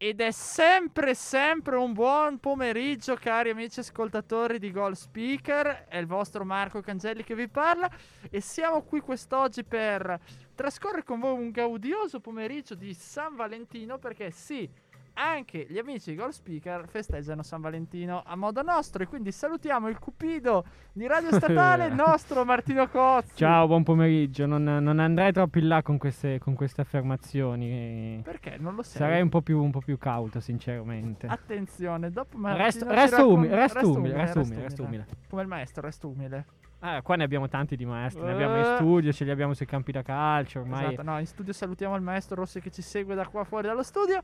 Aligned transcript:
Ed 0.00 0.20
è 0.20 0.30
sempre, 0.30 1.12
sempre 1.16 1.74
un 1.74 1.92
buon 1.92 2.38
pomeriggio, 2.38 3.16
cari 3.16 3.50
amici 3.50 3.80
ascoltatori 3.80 4.60
di 4.60 4.70
Goal 4.70 4.94
Speaker. 4.94 5.86
È 5.88 5.96
il 5.96 6.06
vostro 6.06 6.44
Marco 6.44 6.80
Cangelli 6.80 7.24
che 7.24 7.34
vi 7.34 7.48
parla. 7.48 7.90
E 8.30 8.40
siamo 8.40 8.82
qui 8.84 9.00
quest'oggi 9.00 9.64
per 9.64 10.20
trascorrere 10.54 11.02
con 11.02 11.18
voi 11.18 11.32
un 11.32 11.50
gaudioso 11.50 12.20
pomeriggio 12.20 12.76
di 12.76 12.94
San 12.94 13.34
Valentino. 13.34 13.98
Perché 13.98 14.30
sì, 14.30 14.70
anche 15.18 15.66
gli 15.68 15.78
amici 15.78 16.10
di 16.10 16.16
Goal 16.16 16.32
Speaker 16.32 16.86
festeggiano 16.88 17.42
San 17.42 17.60
Valentino 17.60 18.22
a 18.24 18.36
modo 18.36 18.62
nostro. 18.62 19.02
E 19.02 19.06
quindi 19.06 19.32
salutiamo 19.32 19.88
il 19.88 19.98
cupido 19.98 20.64
di 20.92 21.06
Radio 21.06 21.32
Statale, 21.32 21.86
il 21.86 21.94
nostro 21.96 22.44
Martino 22.44 22.88
Cozzi. 22.88 23.34
Ciao, 23.34 23.66
buon 23.66 23.82
pomeriggio. 23.82 24.46
Non, 24.46 24.62
non 24.62 24.98
andrei 25.00 25.32
troppo 25.32 25.58
in 25.58 25.66
là 25.68 25.82
con 25.82 25.98
queste, 25.98 26.38
con 26.38 26.54
queste 26.54 26.82
affermazioni. 26.82 28.20
Perché 28.22 28.56
non 28.58 28.76
lo 28.76 28.82
sei? 28.82 28.98
Sarei 28.98 29.20
un 29.20 29.28
po' 29.28 29.42
più, 29.42 29.60
un 29.60 29.72
po' 29.72 29.80
più 29.80 29.98
cauto, 29.98 30.38
sinceramente. 30.38 31.26
Attenzione, 31.26 32.10
dopo 32.10 32.38
Resto, 32.40 32.84
Martino 32.86 32.90
ci 32.90 32.94
resto, 32.94 33.16
raccon- 33.16 33.32
umile, 33.32 33.54
resto, 33.56 33.78
resto 33.78 33.98
umile, 33.98 34.14
resto 34.14 34.38
resto 34.38 34.52
umile, 34.52 34.62
resto 34.62 34.82
umile. 34.84 35.06
Come 35.28 35.42
il 35.42 35.48
maestro, 35.48 35.82
resto 35.82 36.08
umile. 36.08 36.46
Ah, 36.80 37.02
qua 37.02 37.16
ne 37.16 37.24
abbiamo 37.24 37.48
tanti 37.48 37.74
di 37.74 37.84
maestri, 37.84 38.22
ne 38.22 38.30
abbiamo 38.32 38.56
in 38.56 38.62
Eh. 38.62 38.76
studio, 38.76 39.12
ce 39.12 39.24
li 39.24 39.30
abbiamo 39.30 39.52
sui 39.52 39.66
campi 39.66 39.90
da 39.90 40.02
calcio, 40.02 40.60
ormai... 40.60 40.92
Esatto, 40.92 41.02
no, 41.02 41.18
in 41.18 41.26
studio 41.26 41.52
salutiamo 41.52 41.96
il 41.96 42.02
maestro 42.02 42.36
Rossi 42.36 42.60
che 42.60 42.70
ci 42.70 42.82
segue 42.82 43.16
da 43.16 43.26
qua 43.26 43.42
fuori 43.42 43.66
dallo 43.66 43.82
studio. 43.82 44.20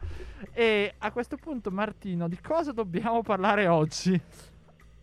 E 0.52 0.94
a 0.98 1.10
questo 1.10 1.36
punto, 1.36 1.72
Martino, 1.72 2.28
di 2.28 2.38
cosa 2.41 2.70
dobbiamo 2.70 3.22
parlare 3.22 3.66
oggi? 3.66 4.20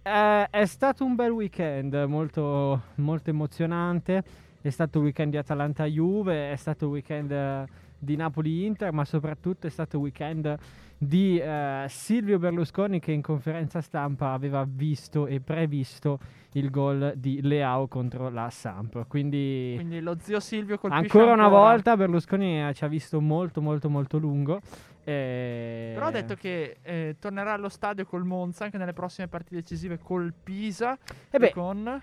Eh, 0.04 0.48
è 0.50 0.66
stato 0.66 1.04
un 1.04 1.16
bel 1.16 1.32
weekend, 1.32 1.94
molto, 2.08 2.84
molto 2.96 3.30
emozionante. 3.30 4.24
È 4.62 4.70
stato 4.70 5.00
il 5.00 5.06
weekend 5.06 5.32
di 5.32 5.38
Atalanta-Juve, 5.38 6.52
è 6.52 6.56
stato 6.56 6.86
il 6.86 6.92
weekend 6.92 7.32
eh, 7.32 7.66
di 8.02 8.16
Napoli-Inter, 8.16 8.92
ma 8.92 9.06
soprattutto 9.06 9.68
è 9.68 9.70
stato 9.70 9.98
il 9.98 10.02
weekend 10.04 10.58
di 10.98 11.40
eh, 11.40 11.86
Silvio 11.88 12.38
Berlusconi 12.38 13.00
che 13.00 13.12
in 13.12 13.22
conferenza 13.22 13.82
stampa 13.82 14.34
aveva 14.34 14.66
visto 14.68 15.26
e 15.28 15.40
previsto 15.40 16.20
il 16.54 16.70
gol 16.70 17.14
di 17.16 17.42
Leao 17.42 17.88
contro 17.88 18.30
la 18.30 18.50
Samp. 18.50 19.08
Quindi, 19.08 19.74
Quindi 19.78 20.00
lo 20.02 20.18
zio 20.20 20.40
Silvio 20.40 20.78
colpisce 20.78 21.04
ancora 21.04 21.34
una 21.34 21.46
ancora. 21.46 21.62
volta 21.62 21.96
Berlusconi 21.98 22.68
eh, 22.68 22.74
ci 22.74 22.84
ha 22.84 22.88
visto 22.88 23.22
molto 23.22 23.62
molto 23.62 23.90
molto 23.90 24.18
lungo. 24.18 24.60
eh, 25.04 25.92
Però 25.96 26.08
ha 26.08 26.12
detto 26.12 26.36
che 26.36 26.78
eh, 26.82 27.16
tornerà 27.20 27.54
allo 27.54 27.70
stadio 27.70 28.06
col 28.06 28.24
Monza 28.26 28.66
anche 28.66 28.78
nelle 28.78 28.94
prossime 28.94 29.28
partite 29.28 29.56
decisive 29.62 29.98
col 29.98 30.34
Pisa 30.44 30.98
beh, 31.32 31.48
e 31.48 31.52
con 31.52 32.02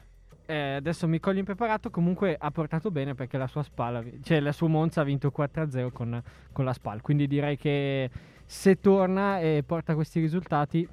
Eh, 0.50 0.76
adesso 0.76 1.06
mi 1.06 1.20
coglie 1.20 1.40
impreparato. 1.40 1.90
Comunque 1.90 2.34
ha 2.38 2.50
portato 2.50 2.90
bene 2.90 3.14
perché 3.14 3.36
la 3.36 3.46
sua 3.46 3.62
spalla, 3.62 4.02
cioè 4.22 4.40
la 4.40 4.52
sua 4.52 4.68
Monza 4.68 5.02
ha 5.02 5.04
vinto 5.04 5.30
4-0 5.30 5.92
con, 5.92 6.22
con 6.52 6.64
la 6.64 6.72
spalla. 6.72 7.02
Quindi 7.02 7.26
direi 7.26 7.58
che 7.58 8.08
se 8.46 8.80
torna 8.80 9.40
e 9.40 9.62
porta 9.66 9.94
questi 9.94 10.20
risultati, 10.20 10.88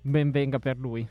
ben 0.00 0.30
venga 0.30 0.60
per 0.60 0.76
lui. 0.78 1.04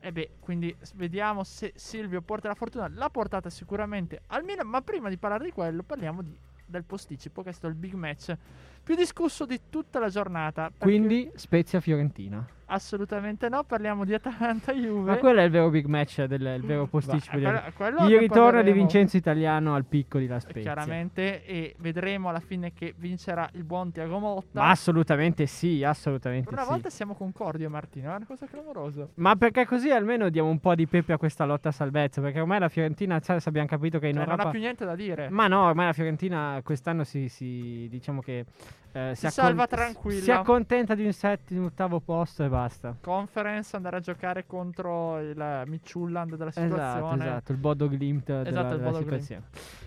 E 0.00 0.12
beh, 0.12 0.32
quindi 0.38 0.76
vediamo 0.96 1.44
se 1.44 1.72
Silvio 1.76 2.20
porta 2.20 2.48
la 2.48 2.54
fortuna. 2.54 2.88
L'ha 2.92 3.08
portata 3.08 3.48
sicuramente 3.48 4.20
al 4.26 4.44
Milan, 4.44 4.68
ma 4.68 4.82
prima 4.82 5.08
di 5.08 5.16
parlare 5.16 5.44
di 5.44 5.50
quello 5.50 5.82
parliamo 5.82 6.20
di- 6.20 6.36
del 6.66 6.84
posticipo, 6.84 7.42
che 7.42 7.48
è 7.48 7.52
stato 7.52 7.68
il 7.68 7.74
big 7.74 7.94
match 7.94 8.36
più 8.82 8.94
discusso 8.96 9.46
di 9.46 9.58
tutta 9.70 9.98
la 9.98 10.10
giornata. 10.10 10.64
perché 10.64 10.84
Quindi 10.84 11.30
Spezia-Fiorentina. 11.34 12.46
Assolutamente 12.66 13.48
no, 13.48 13.64
parliamo 13.64 14.04
di 14.04 14.14
Atalanta-Juve. 14.14 15.10
Ma 15.10 15.16
quello 15.18 15.40
è 15.40 15.44
il 15.44 15.50
vero 15.50 15.70
big 15.70 15.86
match, 15.86 16.24
del, 16.24 16.54
il 16.56 16.62
vero 16.64 16.82
Va, 16.82 16.88
posticipo. 16.88 17.36
di- 17.38 17.46
quello- 17.76 18.06
il 18.08 18.18
ritorno 18.18 18.62
di. 18.62 18.72
Vincenzo 18.72 19.16
Italiano 19.16 19.74
al 19.74 19.84
picco 19.84 20.18
di 20.18 20.26
La 20.26 20.40
Spezia. 20.40 20.62
Chiaramente, 20.62 21.44
e 21.44 21.74
vedremo 21.78 22.28
alla 22.28 22.40
fine 22.40 22.72
che 22.72 22.92
vincerà 22.96 23.48
il 23.52 23.62
buon 23.64 23.92
Tiago 23.92 24.18
Motta. 24.18 24.60
Ma 24.60 24.70
assolutamente 24.70 25.46
sì, 25.46 25.84
assolutamente 25.84 26.44
per 26.44 26.54
una 26.54 26.62
sì. 26.64 26.68
volta 26.68 26.90
siamo 26.90 27.14
concordi, 27.14 27.66
Martino, 27.68 28.12
è 28.12 28.16
una 28.16 28.26
cosa 28.26 28.46
clamorosa. 28.46 29.08
Ma 29.14 29.36
perché 29.36 29.64
così 29.64 29.90
almeno 29.90 30.28
diamo 30.28 30.48
un 30.48 30.58
po' 30.58 30.74
di 30.74 30.86
pepe 30.86 31.12
a 31.12 31.18
questa 31.18 31.44
lotta 31.44 31.68
a 31.68 31.72
salvezza? 31.72 32.20
Perché 32.20 32.40
ormai 32.40 32.58
la 32.58 32.68
Fiorentina, 32.68 33.20
abbiamo 33.24 33.68
capito 33.68 33.98
che 33.98 34.08
in 34.08 34.14
Cioè, 34.14 34.22
non 34.22 34.30
Europa... 34.32 34.48
ha 34.48 34.50
più 34.50 34.60
niente 34.60 34.84
da 34.84 34.94
dire. 34.96 35.28
Ma 35.30 35.46
no, 35.46 35.62
ormai 35.66 35.86
la 35.86 35.92
Fiorentina 35.92 36.60
quest'anno 36.64 37.04
si, 37.04 37.28
si- 37.28 37.86
diciamo 37.88 38.20
che 38.20 38.44
eh, 38.92 39.14
Si 39.14 39.26
accon- 39.26 39.30
salva 39.30 39.66
tranquilla. 39.66 40.20
Si 40.22 40.30
accontenta 40.30 40.94
di 40.94 41.04
un 41.04 41.12
settimo, 41.12 41.60
un 41.60 41.66
ottavo 41.66 42.00
posto 42.00 42.44
e 42.44 42.48
basta. 42.66 42.96
Conference 43.00 43.76
andare 43.76 43.96
a 43.96 44.00
giocare 44.00 44.46
contro 44.46 45.18
il 45.20 45.62
Michulland 45.66 46.36
della 46.36 46.50
Esatto, 46.50 46.66
situazione. 46.66 47.24
esatto, 47.24 47.52
il 47.52 47.58
Bodo 47.58 47.88
Glimt 47.88 48.26
della, 48.26 48.48
Esatto, 48.48 48.74
il 48.74 48.78
della 48.78 48.90
Bodo 48.90 48.98
Glimt. 49.02 49.10
situazione. 49.20 49.42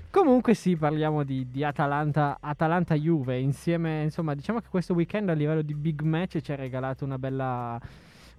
Comunque 0.09 0.53
sì, 0.53 0.75
parliamo 0.75 1.23
di, 1.23 1.47
di 1.51 1.63
Atalanta, 1.63 2.37
Atalanta-Juve 2.39 3.37
insieme, 3.39 4.03
insomma, 4.03 4.33
diciamo 4.35 4.59
che 4.61 4.67
questo 4.69 4.93
weekend 4.93 5.29
a 5.29 5.33
livello 5.33 5.61
di 5.61 5.73
big 5.75 6.01
match 6.01 6.39
ci 6.39 6.51
ha 6.51 6.55
regalato 6.55 7.03
una 7.05 7.19
bella, 7.19 7.79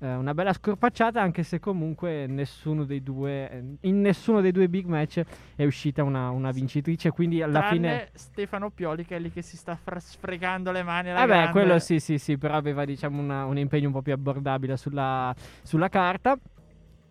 eh, 0.01 0.15
una 0.15 0.35
bella 0.35 0.53
scorpacciata, 0.53 1.21
anche 1.21 1.43
se 1.43 1.59
comunque 1.59 2.27
nessuno 2.27 2.85
dei 2.85 3.03
due, 3.03 3.51
eh, 3.51 3.65
in 3.89 4.01
nessuno 4.01 4.41
dei 4.41 4.53
due 4.53 4.69
big 4.69 4.87
match 4.87 5.23
è 5.57 5.65
uscita 5.65 6.03
una, 6.03 6.31
una 6.31 6.51
vincitrice, 6.51 7.11
quindi 7.11 7.43
alla 7.43 7.61
Tranne 7.61 7.75
fine... 7.75 8.09
Stefano 8.15 8.71
Pioli 8.71 9.05
che 9.05 9.17
è 9.17 9.19
lì 9.19 9.31
che 9.31 9.43
si 9.43 9.57
sta 9.57 9.75
fra- 9.77 9.99
sfregando 10.01 10.71
le 10.71 10.83
mani 10.83 11.11
alla 11.11 11.23
Eh 11.23 11.27
beh, 11.27 11.33
grande. 11.35 11.51
quello 11.51 11.79
sì, 11.79 11.99
sì, 11.99 12.19
sì, 12.19 12.39
però 12.39 12.55
aveva 12.55 12.85
diciamo 12.85 13.21
una- 13.21 13.45
un 13.45 13.59
impegno 13.59 13.87
un 13.89 13.93
po' 13.93 14.03
più 14.03 14.13
abbordabile 14.13 14.77
sulla, 14.77 15.35
sulla 15.63 15.89
carta. 15.89 16.39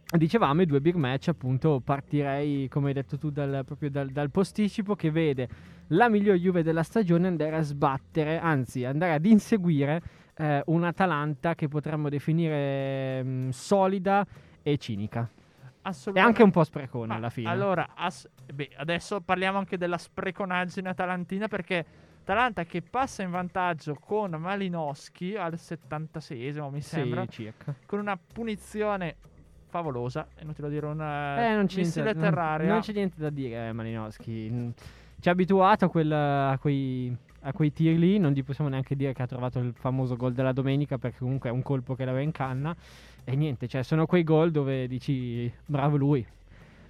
Dicevamo 0.09 0.61
i 0.61 0.65
due 0.65 0.79
big 0.79 0.95
match, 0.95 1.27
appunto, 1.27 1.81
partirei, 1.83 2.69
come 2.69 2.87
hai 2.87 2.93
detto 2.93 3.17
tu, 3.17 3.29
dal, 3.29 3.63
proprio 3.65 3.89
dal, 3.89 4.07
dal 4.09 4.31
posticipo 4.31 4.95
che 4.95 5.11
vede 5.11 5.49
la 5.87 6.07
miglior 6.07 6.37
Juve 6.37 6.63
della 6.63 6.83
stagione 6.83 7.27
andare 7.27 7.57
a 7.57 7.61
sbattere, 7.61 8.39
anzi 8.39 8.85
andare 8.85 9.13
ad 9.13 9.25
inseguire 9.25 10.01
eh, 10.37 10.61
un'Atalanta 10.67 11.55
che 11.55 11.67
potremmo 11.67 12.09
definire 12.09 13.23
mm, 13.23 13.49
solida 13.49 14.25
e 14.61 14.77
cinica. 14.77 15.29
E 16.13 16.19
anche 16.19 16.43
un 16.43 16.51
po' 16.51 16.65
sprecone 16.65 17.07
Ma 17.07 17.15
alla 17.15 17.29
fine. 17.29 17.49
Allora, 17.49 17.91
ass- 17.95 18.27
beh, 18.53 18.71
adesso 18.75 19.21
parliamo 19.21 19.57
anche 19.57 19.77
della 19.77 19.97
spreconaggine 19.97 20.89
atalantina 20.89 21.47
perché 21.47 21.85
Atalanta 22.23 22.65
che 22.65 22.81
passa 22.81 23.23
in 23.23 23.31
vantaggio 23.31 23.95
con 23.95 24.31
Malinowski 24.31 25.37
al 25.37 25.53
76esimo 25.53 26.69
mi 26.69 26.81
sì, 26.81 26.89
sembra, 26.89 27.25
circa. 27.27 27.73
con 27.85 27.99
una 27.99 28.17
punizione 28.17 29.15
favolosa, 29.69 30.27
inutile 30.41 30.69
dire 30.69 30.87
un 30.87 30.99
Eh, 31.01 31.55
non 31.55 31.67
c'è, 31.67 31.77
missile 31.77 32.03
niente, 32.03 32.19
terraria. 32.19 32.65
non, 32.65 32.73
non 32.75 32.81
c'è 32.83 32.91
niente 32.91 33.15
da 33.21 33.29
dire, 33.29 33.67
eh, 33.69 33.71
Malinowski. 33.71 34.73
Ci 35.19 35.29
ha 35.29 35.31
abituato 35.31 35.85
a, 35.85 35.89
quel- 35.89 36.11
a 36.11 36.57
quei, 36.59 37.15
a 37.41 37.53
quei 37.53 37.71
tiri 37.73 37.97
lì. 37.97 38.17
Non 38.17 38.31
gli 38.31 38.43
possiamo 38.43 38.69
neanche 38.69 38.95
dire 38.95 39.13
che 39.13 39.21
ha 39.23 39.27
trovato 39.27 39.59
il 39.59 39.73
famoso 39.73 40.15
gol 40.15 40.33
della 40.33 40.51
domenica, 40.51 40.97
perché 40.97 41.19
comunque 41.19 41.49
è 41.49 41.53
un 41.53 41.61
colpo 41.61 41.95
che 41.95 42.05
l'aveva 42.05 42.23
in 42.23 42.31
canna. 42.31 42.75
E 43.23 43.35
niente, 43.35 43.67
cioè, 43.67 43.83
sono 43.83 44.05
quei 44.05 44.23
gol 44.23 44.51
dove 44.51 44.87
dici 44.87 45.51
bravo 45.65 45.97
lui. 45.97 46.25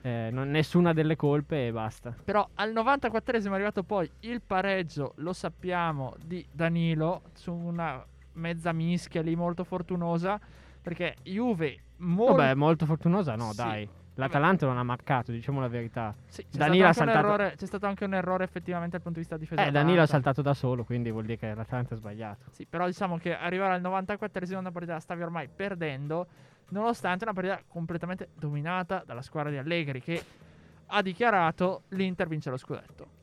Eh, 0.02 0.30
non- 0.32 0.50
nessuna 0.52 0.94
delle 0.94 1.16
colpe 1.16 1.68
e 1.68 1.72
basta. 1.72 2.16
Però 2.24 2.48
al 2.56 2.72
94esimo 2.72 3.52
è 3.52 3.56
arrivato 3.56 3.84
poi 3.84 4.10
il 4.22 4.42
pareggio, 4.46 5.14
lo 5.18 5.34
sappiamo, 5.34 6.14
di 6.24 6.46
Danilo 6.52 7.24
su 7.34 7.52
una 7.52 8.06
mezza 8.34 8.72
mischia 8.72 9.22
lì 9.24 9.36
molto 9.36 9.64
fortunosa 9.64 10.40
perché 10.82 11.16
Juve 11.24 11.80
molto 11.98 12.36
Vabbè, 12.36 12.54
molto 12.54 12.86
fortunosa, 12.86 13.36
no, 13.36 13.50
Sì. 13.50 13.56
dai. 13.58 13.90
L'Atalanta 14.18 14.66
non 14.66 14.78
ha 14.78 14.84
marcato, 14.84 15.32
diciamo 15.32 15.62
la 15.62 15.68
verità. 15.68 16.14
Sì, 16.28 16.44
c'è, 16.50 16.58
Danilo 16.58 16.86
stato 16.86 16.86
ha 16.86 16.88
anche 16.88 17.00
un 17.00 17.06
saltato- 17.06 17.28
errore, 17.28 17.56
c'è 17.56 17.66
stato 17.66 17.86
anche 17.86 18.06
un 18.06 18.14
errore 18.16 18.44
effettivamente 18.44 18.92
dal 18.92 19.02
punto 19.02 19.20
di 19.20 19.26
vista 19.26 19.38
difesa. 19.38 19.64
Eh, 19.64 19.72
Danilo 19.72 20.02
ha 20.02 20.08
saltato 20.08 20.42
da 20.42 20.54
solo, 20.54 20.84
quindi 20.84 21.12
vuol 21.12 21.26
dire 21.26 21.38
che 21.38 21.54
l'Atalanta 21.54 21.94
ha 21.94 21.98
sbagliato. 21.98 22.46
Sì, 22.52 22.66
però 22.66 22.88
diciamo 22.88 23.18
che 23.18 23.36
arrivare 23.36 23.76
al 23.76 23.82
94esimo 23.82 24.58
una 24.58 24.72
partita 24.72 24.94
la 24.94 25.00
stavi 25.00 25.22
ormai 25.22 25.48
perdendo, 25.48 26.28
nonostante 26.70 27.26
una 27.26 27.34
partita 27.34 27.62
completamente 27.68 28.30
dominata 28.34 29.04
dalla 29.06 29.22
squadra 29.22 29.52
di 29.52 29.58
Allegri 29.58 30.02
che 30.02 30.24
ha 30.88 31.02
dichiarato 31.02 31.84
l'Inter 31.90 32.28
vince 32.28 32.50
lo 32.50 32.58
scudetto. 32.58 33.16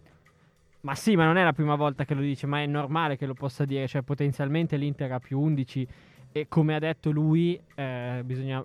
Ma 0.82 0.94
sì, 0.94 1.16
ma 1.16 1.24
non 1.24 1.38
è 1.38 1.42
la 1.42 1.54
prima 1.54 1.76
volta 1.76 2.04
che 2.04 2.14
lo 2.14 2.20
dice, 2.20 2.46
ma 2.46 2.60
è 2.60 2.66
normale 2.66 3.16
che 3.16 3.26
lo 3.26 3.34
possa 3.34 3.64
dire. 3.64 3.88
Cioè, 3.88 4.02
potenzialmente 4.02 4.76
l'Inter 4.76 5.12
ha 5.12 5.18
più 5.18 5.40
11 5.40 5.88
e 6.30 6.46
come 6.46 6.74
ha 6.74 6.78
detto 6.78 7.10
lui, 7.10 7.58
eh, 7.74 8.20
bisogna 8.24 8.62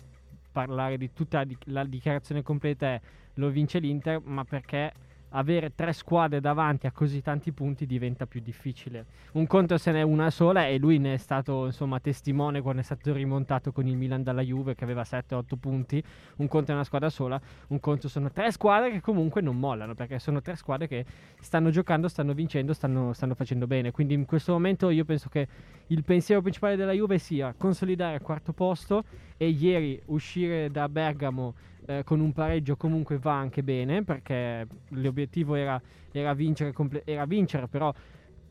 parlare 0.51 0.97
di 0.97 1.11
tutta 1.13 1.39
la 1.39 1.43
di- 1.45 1.57
la 1.65 1.83
dichiarazione 1.85 2.41
completa. 2.41 2.87
È, 2.87 3.01
lo 3.35 3.49
vince 3.49 3.79
l'Inter, 3.79 4.21
ma 4.23 4.43
perché 4.43 4.91
avere 5.29 5.73
tre 5.75 5.93
squadre 5.93 6.39
davanti 6.39 6.87
a 6.87 6.91
così 6.91 7.21
tanti 7.21 7.51
punti 7.51 7.85
diventa 7.85 8.25
più 8.25 8.41
difficile. 8.41 9.05
Un 9.33 9.45
conto 9.47 9.77
se 9.77 9.91
n'è 9.91 10.01
una 10.01 10.29
sola 10.29 10.67
e 10.67 10.77
lui 10.77 10.97
ne 10.97 11.15
è 11.15 11.17
stato 11.17 11.65
insomma 11.65 11.99
testimone 11.99 12.61
quando 12.61 12.81
è 12.81 12.83
stato 12.83 13.13
rimontato 13.13 13.71
con 13.71 13.87
il 13.87 13.95
Milan 13.95 14.23
dalla 14.23 14.41
Juve 14.41 14.75
che 14.75 14.83
aveva 14.83 15.03
7-8 15.03 15.43
punti. 15.59 16.03
Un 16.37 16.47
conto 16.47 16.71
è 16.71 16.73
una 16.73 16.83
squadra 16.83 17.09
sola, 17.09 17.39
un 17.67 17.79
conto 17.79 18.07
sono 18.07 18.31
tre 18.31 18.51
squadre 18.51 18.91
che 18.91 19.01
comunque 19.01 19.41
non 19.41 19.59
mollano 19.59 19.93
perché 19.93 20.19
sono 20.19 20.41
tre 20.41 20.55
squadre 20.55 20.87
che 20.87 21.05
stanno 21.39 21.69
giocando, 21.69 22.07
stanno 22.07 22.33
vincendo, 22.33 22.73
stanno, 22.73 23.13
stanno 23.13 23.35
facendo 23.35 23.67
bene. 23.67 23.91
Quindi 23.91 24.13
in 24.13 24.25
questo 24.25 24.51
momento 24.53 24.89
io 24.89 25.05
penso 25.05 25.29
che 25.29 25.47
il 25.87 26.03
pensiero 26.03 26.41
principale 26.41 26.75
della 26.75 26.91
Juve 26.91 27.17
sia 27.17 27.53
consolidare 27.57 28.15
il 28.15 28.21
quarto 28.21 28.53
posto 28.53 29.03
e 29.37 29.47
ieri 29.49 29.99
uscire 30.05 30.69
da 30.69 30.89
Bergamo 30.89 31.53
eh, 31.89 32.03
con 32.03 32.19
un 32.19 32.31
pareggio 32.33 32.75
comunque 32.75 33.17
va 33.17 33.33
anche 33.33 33.63
bene 33.63 34.03
perché 34.03 34.67
l'obiettivo 34.89 35.55
era, 35.55 35.81
era, 36.11 36.33
vincere, 36.33 36.71
comple- 36.71 37.01
era 37.03 37.25
vincere, 37.25 37.67
però 37.67 37.91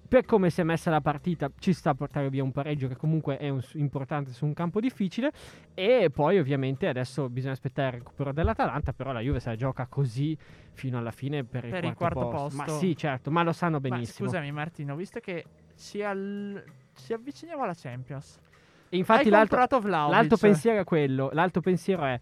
per 0.08 0.24
come 0.24 0.50
si 0.50 0.60
è 0.60 0.64
messa 0.64 0.90
la 0.90 1.00
partita 1.00 1.48
ci 1.58 1.72
sta 1.72 1.90
a 1.90 1.94
portare 1.94 2.30
via 2.30 2.42
un 2.42 2.50
pareggio 2.50 2.88
che 2.88 2.96
comunque 2.96 3.36
è 3.36 3.48
un, 3.48 3.60
importante 3.74 4.32
su 4.32 4.44
un 4.44 4.54
campo 4.54 4.80
difficile 4.80 5.30
e 5.74 6.10
poi 6.12 6.38
ovviamente 6.38 6.88
adesso 6.88 7.28
bisogna 7.28 7.52
aspettare 7.52 7.88
il 7.88 8.02
recupero 8.02 8.32
dell'Atalanta 8.32 8.92
però 8.92 9.12
la 9.12 9.20
Juve 9.20 9.38
se 9.38 9.50
la 9.50 9.56
gioca 9.56 9.86
così 9.86 10.36
fino 10.72 10.98
alla 10.98 11.10
fine 11.10 11.44
per, 11.44 11.68
Per 11.68 11.84
il, 11.84 11.90
il 11.90 11.94
quarto, 11.94 12.20
quarto 12.20 12.38
posto. 12.42 12.56
posto. 12.56 12.72
ma 12.72 12.78
sì 12.78 12.96
certo 12.96 13.30
ma 13.30 13.42
lo 13.42 13.52
sanno 13.52 13.78
Ma 13.80 13.88
benissimo 13.88 14.26
scusami 14.28 14.50
Martino, 14.50 14.96
visto 14.96 15.20
che 15.20 15.44
ci, 15.76 16.02
al- 16.02 16.64
ci 16.96 17.12
avviciniamo 17.12 17.62
alla 17.62 17.74
Champions. 17.76 18.40
e 18.88 18.96
infatti 18.96 19.28
l'altro, 19.28 19.58
l'altro 19.86 20.38
pensiero 20.38 20.80
è 20.80 20.84
quello 20.84 21.28
l'altro 21.34 21.60
pensiero 21.60 22.04
è 22.04 22.18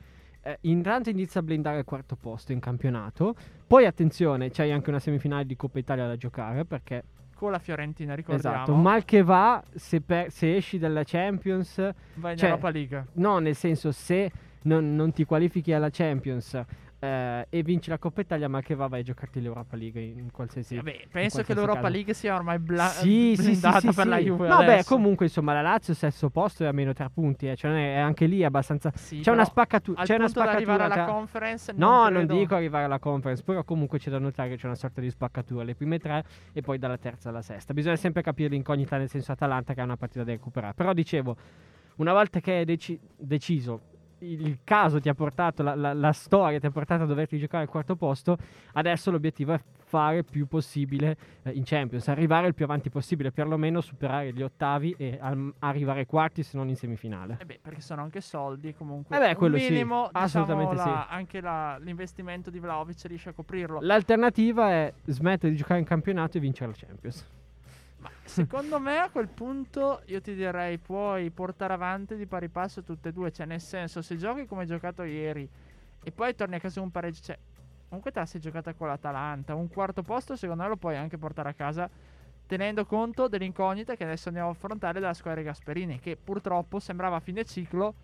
eh, 0.47 0.59
intanto 0.63 1.11
inizia 1.11 1.41
a 1.41 1.43
blindare 1.43 1.79
il 1.79 1.85
quarto 1.85 2.17
posto 2.17 2.53
in 2.53 2.61
campionato 2.61 3.35
poi 3.67 3.85
attenzione 3.85 4.51
c'hai 4.51 4.71
anche 4.71 4.91
una 4.91 5.01
semifinale 5.01 5.45
di 5.45 5.57
Coppa 5.57 5.79
Italia 5.79 6.07
da 6.07 6.17
giocare 6.17 6.65
perché 6.65 7.03
con 7.37 7.51
la 7.51 7.59
Fiorentina, 7.59 8.15
ricordiamo. 8.15 8.55
Esatto, 8.57 8.75
mal 8.75 9.05
che 9.05 9.23
va, 9.23 9.63
se, 9.75 10.01
per- 10.01 10.31
se 10.31 10.57
esci 10.57 10.79
dalla 10.79 11.03
Champions, 11.05 11.77
Vai 12.15 12.33
in 12.33 12.39
cioè- 12.39 12.49
Europa 12.49 12.71
League. 12.71 13.07
no, 13.15 13.39
nel 13.41 13.55
senso 13.55 13.93
se 13.93 14.31
non, 14.63 14.95
non 14.95 15.13
ti 15.13 15.25
qualifichi 15.27 15.75
alla 15.75 15.91
Champions 15.91 16.59
eh, 16.99 17.47
e 17.51 17.63
vinci 17.63 17.91
la 17.91 17.99
Coppa 17.99 18.23
Italia, 18.23 18.49
mal 18.49 18.63
che 18.63 18.75
va, 18.75 18.87
vai 18.87 19.01
a 19.01 19.03
giocarti 19.03 19.41
l'Europa 19.41 19.77
League 19.77 20.01
in, 20.01 20.31
qualsiasi 20.31 20.77
Vabbè, 20.77 20.93
penso 20.93 21.09
qualsiasi 21.11 21.45
che 21.45 21.55
l'Europa 21.55 21.81
caso. 21.81 21.93
League 21.93 22.15
sia 22.15 22.35
ormai 22.35 22.59
bla- 22.59 22.89
Sì, 22.89 23.35
sì, 23.35 23.43
sì, 23.43 23.43
blindata 23.51 23.81
sì, 23.81 23.87
per 23.87 24.05
sì. 24.05 24.09
la 24.09 24.19
Juve. 24.19 24.49
No, 24.49 24.65
beh, 24.65 24.85
comunque, 24.85 25.27
insomma, 25.27 25.53
la 25.53 25.63
Lazio 25.63 25.95
sesto 25.95 26.31
posto 26.31 26.65
è 26.65 26.67
a 26.67 26.73
meno 26.73 26.93
tre 26.93 27.11
punti, 27.13 27.49
eh, 27.49 27.57
cioè 27.57 27.97
è, 27.97 27.99
anche 27.99 28.27
lì 28.27 28.45
abbastanza... 28.45 28.91
Sì, 28.95 29.21
c'è 29.21 29.31
una 29.31 29.45
spaccatura. 29.45 30.03
C'è 30.03 30.15
una 30.17 30.29
spaccatura 30.29 30.57
arrivare 30.57 30.83
alla 30.85 30.95
tra- 30.95 31.05
conference 31.05 31.73
No, 31.77 32.09
non, 32.09 32.25
non, 32.25 32.27
dico 32.27 32.55
arrivare 32.55 32.85
alla 32.85 32.99
conference, 32.99 33.43
però 33.43 33.63
comunque 33.65 33.99
c'è 33.99 34.11
da 34.11 34.19
notare 34.19 34.51
che 34.51 34.57
c'è 34.57 34.67
una 34.67 34.75
sorta 34.75 35.01
di 35.01 35.11
spaccatura, 35.11 35.65
le 35.65 35.75
prime 35.75 35.99
tre 35.99 36.25
e 36.53 36.63
poi 36.63 36.79
dalla 36.79 36.99
terza 36.99 37.29
alla 37.29 37.43
sesta. 37.43 37.75
Bisogna 37.75 37.97
sempre 37.97 38.23
capire 38.23 38.49
l'incognita 38.49 38.97
nel 38.97 39.09
senso 39.09 39.33
Atalanta 39.33 39.75
che 39.75 39.81
è 39.81 39.85
una 39.85 39.97
partita 39.97 40.25
da 40.25 40.33
recuperare. 40.33 40.75
Però 40.75 40.93
dicevo, 40.93 41.37
una 41.97 42.13
volta 42.13 42.41
che 42.41 42.61
è 42.61 42.65
deci- 42.65 42.99
deciso, 43.17 43.81
il, 44.21 44.59
caso 44.65 45.01
ti 45.01 45.09
ha 45.09 45.15
portato, 45.15 45.63
la, 45.63 45.75
la- 45.75 45.93
la 45.93 46.13
storia 46.13 46.59
ti 46.59 46.67
ha 46.67 46.71
portato 46.71 47.03
a 47.03 47.07
doverti 47.07 47.39
giocare 47.39 47.65
al 47.65 47.69
quarto 47.69 47.97
posto, 47.97 48.37
adesso 48.73 49.11
l'obiettivo 49.11 49.53
è 49.53 49.61
fare 49.85 50.25
più 50.25 50.47
possibile 50.47 51.17
eh, 51.43 51.51
in 51.53 51.63
Champions, 51.65 52.09
arrivare 52.09 52.49
il 52.49 52.55
più 52.55 52.65
avanti 52.65 52.91
possibile, 52.91 53.31
perlomeno 53.31 53.81
superare 53.81 54.33
gli 54.33 54.43
ottavi 54.43 54.95
e 54.99 55.19
al- 55.21 55.53
arrivare 55.61 56.01
ai 56.01 56.07
quarti 56.07 56.43
se 56.43 56.57
non 56.57 56.69
in 56.69 56.77
semifinale. 56.77 57.37
Eh 57.41 57.45
beh, 57.45 57.59
perché 57.63 57.81
sono 57.81 58.03
anche 58.03 58.21
soldi 58.21 58.75
comunque. 58.75 59.17
Eh 59.17 59.21
beh, 59.21 59.35
quello 59.37 59.59
sì, 59.59 59.69
minimo, 59.71 60.07
diciamo, 60.07 60.25
assolutamente 60.25 60.75
la- 60.75 61.07
anche 61.09 61.41
la- 61.41 61.79
l'investimento 61.79 62.51
di 62.51 62.59
Vlaovic 62.59 63.05
riesce 63.05 63.29
a 63.29 63.33
coprirlo. 63.33 63.79
L'alternativa 63.81 64.71
è 64.71 64.93
smettere 65.05 65.51
di 65.53 65.57
giocare 65.59 65.79
in 65.79 65.87
campionato 65.87 66.37
e 66.39 66.41
vincere 66.41 66.71
la 66.71 66.77
Champions. 66.77 67.27
Secondo 68.25 68.79
me 68.79 68.99
a 68.99 69.11
quel 69.11 69.29
punto 69.29 70.03
io 70.06 70.20
ti 70.20 70.35
direi 70.35 70.79
puoi 70.79 71.31
portare 71.31 71.73
avanti 71.73 72.17
di 72.17 72.26
pari 72.26 72.49
passo 72.49 72.82
tutte 72.82 73.11
e 73.11 73.12
due. 73.12 73.31
Cioè, 73.32 73.47
nel 73.47 73.61
senso, 73.61 74.03
se 74.03 74.17
giochi 74.17 74.47
come 74.47 74.62
hai 74.62 74.67
giocato 74.67 75.03
ieri 75.03 75.49
e 76.03 76.12
poi 76.12 76.35
torni 76.35 76.56
a 76.56 76.61
casa 76.61 76.76
con 76.76 76.85
un 76.85 76.91
pareggio, 76.91 77.20
cioè, 77.23 77.38
comunque 77.88 78.12
te 78.12 78.19
la 78.19 78.26
sei 78.26 78.41
giocata 78.41 78.75
con 78.75 78.88
l'Atalanta. 78.88 79.55
Un 79.55 79.69
quarto 79.69 80.03
posto, 80.03 80.37
secondo 80.37 80.62
me, 80.62 80.69
lo 80.69 80.76
puoi 80.76 80.97
anche 80.97 81.19
portare 81.19 81.49
a 81.49 81.55
casa. 81.55 81.88
Tenendo 82.47 82.85
conto 82.87 83.26
dell'incognita 83.26 83.97
che 83.97 84.05
adesso 84.05 84.29
andiamo 84.29 84.50
a 84.50 84.52
affrontare 84.52 85.00
della 85.00 85.14
squadra 85.14 85.41
di 85.41 85.47
Gasperini, 85.47 85.99
che 85.99 86.17
purtroppo 86.17 86.79
sembrava 86.79 87.17
a 87.17 87.20
fine 87.20 87.44
ciclo. 87.44 87.94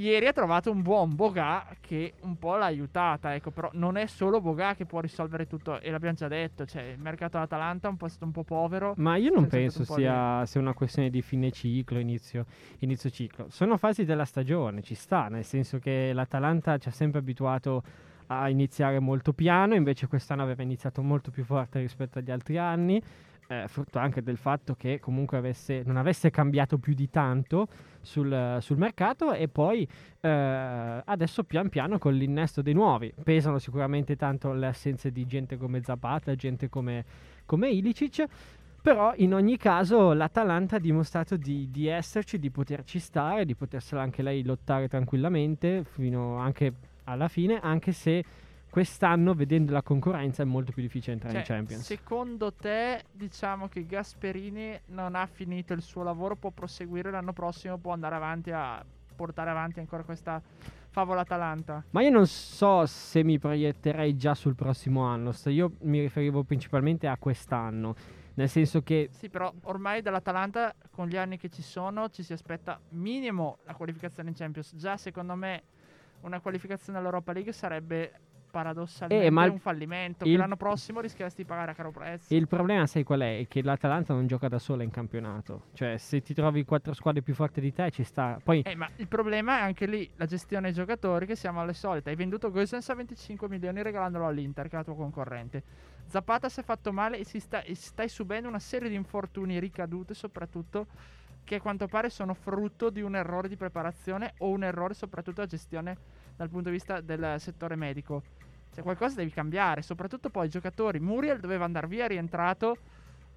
Ieri 0.00 0.28
ha 0.28 0.32
trovato 0.32 0.70
un 0.70 0.80
buon 0.80 1.14
Boga 1.14 1.66
che 1.78 2.14
un 2.22 2.38
po' 2.38 2.56
l'ha 2.56 2.64
aiutata, 2.64 3.34
ecco, 3.34 3.50
però 3.50 3.68
non 3.74 3.98
è 3.98 4.06
solo 4.06 4.40
Boga 4.40 4.74
che 4.74 4.86
può 4.86 5.00
risolvere 5.00 5.46
tutto, 5.46 5.78
e 5.78 5.90
l'abbiamo 5.90 6.14
già 6.14 6.26
detto, 6.26 6.64
cioè 6.64 6.84
il 6.84 6.98
mercato 6.98 7.36
dell'Atalanta 7.36 7.88
è 7.88 7.90
un 7.90 7.98
po' 7.98 8.08
stato 8.08 8.24
un 8.24 8.32
po' 8.32 8.42
povero. 8.42 8.94
Ma 8.96 9.16
io 9.16 9.30
non 9.30 9.46
penso 9.46 9.80
un 9.80 9.84
sia, 9.84 10.46
sia 10.46 10.58
una 10.58 10.72
questione 10.72 11.10
di 11.10 11.20
fine 11.20 11.50
ciclo, 11.50 11.98
inizio, 11.98 12.46
inizio 12.78 13.10
ciclo. 13.10 13.50
Sono 13.50 13.76
fasi 13.76 14.06
della 14.06 14.24
stagione, 14.24 14.80
ci 14.80 14.94
sta, 14.94 15.28
nel 15.28 15.44
senso 15.44 15.78
che 15.78 16.14
l'Atalanta 16.14 16.78
ci 16.78 16.88
ha 16.88 16.92
sempre 16.92 17.18
abituato 17.18 17.82
a 18.28 18.48
iniziare 18.48 19.00
molto 19.00 19.34
piano, 19.34 19.74
invece 19.74 20.06
quest'anno 20.06 20.40
aveva 20.40 20.62
iniziato 20.62 21.02
molto 21.02 21.30
più 21.30 21.44
forte 21.44 21.78
rispetto 21.78 22.18
agli 22.18 22.30
altri 22.30 22.56
anni, 22.56 23.02
eh, 23.50 23.66
frutto 23.66 23.98
anche 23.98 24.22
del 24.22 24.36
fatto 24.36 24.74
che 24.74 25.00
comunque 25.00 25.36
avesse, 25.36 25.82
non 25.84 25.96
avesse 25.96 26.30
cambiato 26.30 26.78
più 26.78 26.94
di 26.94 27.10
tanto 27.10 27.66
sul, 28.00 28.58
sul 28.60 28.78
mercato 28.78 29.32
e 29.32 29.48
poi 29.48 29.86
eh, 30.20 31.02
adesso 31.04 31.42
pian 31.42 31.68
piano 31.68 31.98
con 31.98 32.14
l'innesto 32.14 32.62
dei 32.62 32.74
nuovi. 32.74 33.12
Pesano 33.22 33.58
sicuramente 33.58 34.14
tanto 34.14 34.52
le 34.52 34.68
assenze 34.68 35.10
di 35.10 35.26
gente 35.26 35.56
come 35.56 35.82
Zapata, 35.82 36.34
gente 36.36 36.68
come, 36.68 37.04
come 37.44 37.70
Ilicic. 37.70 38.24
Però 38.82 39.12
in 39.16 39.34
ogni 39.34 39.58
caso 39.58 40.14
l'Atalanta 40.14 40.76
ha 40.76 40.78
dimostrato 40.78 41.36
di, 41.36 41.68
di 41.70 41.86
esserci, 41.86 42.38
di 42.38 42.50
poterci 42.50 42.98
stare, 42.98 43.44
di 43.44 43.54
potersela 43.54 44.00
anche 44.00 44.22
lei 44.22 44.42
lottare 44.42 44.88
tranquillamente 44.88 45.84
fino 45.84 46.36
anche 46.36 46.72
alla 47.04 47.28
fine, 47.28 47.60
anche 47.60 47.92
se 47.92 48.24
quest'anno, 48.70 49.34
vedendo 49.34 49.72
la 49.72 49.82
concorrenza, 49.82 50.42
è 50.42 50.46
molto 50.46 50.72
più 50.72 50.82
difficile 50.82 51.14
entrare 51.14 51.38
in 51.38 51.44
Cioè, 51.44 51.56
Champions. 51.56 51.84
Secondo 51.84 52.52
te, 52.52 53.02
diciamo 53.10 53.68
che 53.68 53.84
Gasperini 53.84 54.80
non 54.86 55.14
ha 55.14 55.26
finito 55.26 55.72
il 55.72 55.82
suo 55.82 56.02
lavoro, 56.02 56.36
può 56.36 56.50
proseguire 56.50 57.10
l'anno 57.10 57.32
prossimo, 57.32 57.76
può 57.76 57.92
andare 57.92 58.14
avanti 58.14 58.50
a 58.52 58.82
portare 59.14 59.50
avanti 59.50 59.80
ancora 59.80 60.02
questa 60.02 60.40
favola 60.88 61.20
Atalanta? 61.20 61.84
Ma 61.90 62.00
io 62.00 62.10
non 62.10 62.26
so 62.26 62.86
se 62.86 63.22
mi 63.22 63.38
proietterei 63.38 64.16
già 64.16 64.34
sul 64.34 64.54
prossimo 64.54 65.02
anno, 65.02 65.32
se 65.32 65.50
io 65.50 65.72
mi 65.80 66.00
riferivo 66.00 66.42
principalmente 66.42 67.06
a 67.06 67.16
quest'anno, 67.18 67.94
nel 68.34 68.48
senso 68.48 68.82
che 68.82 69.08
Sì, 69.12 69.28
però 69.28 69.52
ormai 69.64 70.00
dall'Atalanta, 70.00 70.74
con 70.90 71.06
gli 71.06 71.16
anni 71.16 71.36
che 71.36 71.50
ci 71.50 71.62
sono, 71.62 72.08
ci 72.08 72.22
si 72.22 72.32
aspetta 72.32 72.80
minimo 72.90 73.58
la 73.64 73.74
qualificazione 73.74 74.30
in 74.30 74.34
Champions. 74.34 74.74
Già, 74.74 74.96
secondo 74.96 75.34
me, 75.34 75.62
una 76.22 76.40
qualificazione 76.40 76.98
all'Europa 76.98 77.32
League 77.32 77.52
sarebbe 77.52 78.12
paradossalmente 78.50 79.26
Eh, 79.26 79.30
ma 79.30 79.44
un 79.44 79.58
fallimento. 79.58 80.24
il- 80.24 80.32
che 80.32 80.36
l'anno 80.36 80.56
prossimo 80.56 81.00
rischieresti 81.00 81.42
di 81.42 81.48
pagare 81.48 81.70
a 81.70 81.74
caro 81.74 81.90
prezzo. 81.90 82.34
il 82.34 82.46
problema 82.46 82.86
sai 82.86 83.02
qual 83.04 83.20
è? 83.20 83.38
È 83.40 83.46
che 83.48 83.62
l'Atalanta 83.62 84.12
non 84.12 84.26
gioca 84.26 84.48
da 84.48 84.58
sola 84.58 84.82
in 84.82 84.90
campionato, 84.90 85.66
cioè 85.74 85.96
se 85.96 86.20
ti 86.20 86.34
trovi 86.34 86.64
quattro 86.64 86.92
squadre 86.92 87.22
più 87.22 87.34
forti 87.34 87.60
di 87.60 87.72
te 87.72 87.90
ci 87.90 88.02
sta, 88.04 88.38
poi 88.42 88.62
Eh, 88.66 88.74
ma 88.74 88.88
il 88.96 89.08
problema 89.08 89.58
è 89.58 89.62
anche 89.62 89.86
lì 89.86 90.10
la 90.16 90.26
gestione 90.26 90.64
dei 90.66 90.72
giocatori, 90.74 91.26
che 91.26 91.36
siamo 91.36 91.60
alle 91.60 91.72
solite. 91.74 92.10
Hai 92.10 92.16
venduto 92.16 92.50
Gosens 92.50 92.88
a 92.90 92.94
25 92.94 93.48
milioni 93.48 93.82
regalandolo 93.82 94.26
all'Inter, 94.26 94.66
che 94.68 94.74
è 94.74 94.78
la 94.78 94.84
tua 94.84 94.96
concorrente. 94.96 95.62
Zapata 96.06 96.48
si 96.48 96.60
è 96.60 96.62
fatto 96.64 96.92
male 96.92 97.18
e, 97.18 97.24
si 97.24 97.38
sta- 97.38 97.62
e 97.62 97.74
stai 97.76 98.08
subendo 98.08 98.48
una 98.48 98.58
serie 98.58 98.88
di 98.88 98.96
infortuni 98.96 99.58
ricadute, 99.60 100.12
soprattutto 100.14 100.86
che 101.44 101.54
a 101.56 101.60
quanto 101.60 101.86
pare 101.86 102.10
sono 102.10 102.34
frutto 102.34 102.90
di 102.90 103.00
un 103.00 103.16
errore 103.16 103.48
di 103.48 103.56
preparazione 103.56 104.34
o 104.38 104.50
un 104.50 104.62
errore 104.64 104.94
soprattutto 104.94 105.40
a 105.40 105.46
gestione 105.46 105.96
dal 106.36 106.48
punto 106.48 106.68
di 106.68 106.74
vista 106.76 107.00
del 107.00 107.36
settore 107.38 107.76
medico. 107.76 108.22
Cioè 108.72 108.82
qualcosa 108.84 109.16
devi 109.16 109.30
cambiare, 109.32 109.82
soprattutto 109.82 110.30
poi 110.30 110.46
i 110.46 110.50
giocatori. 110.50 111.00
Muriel 111.00 111.40
doveva 111.40 111.64
andare 111.64 111.86
via, 111.86 112.04
è 112.04 112.08
rientrato, 112.08 112.76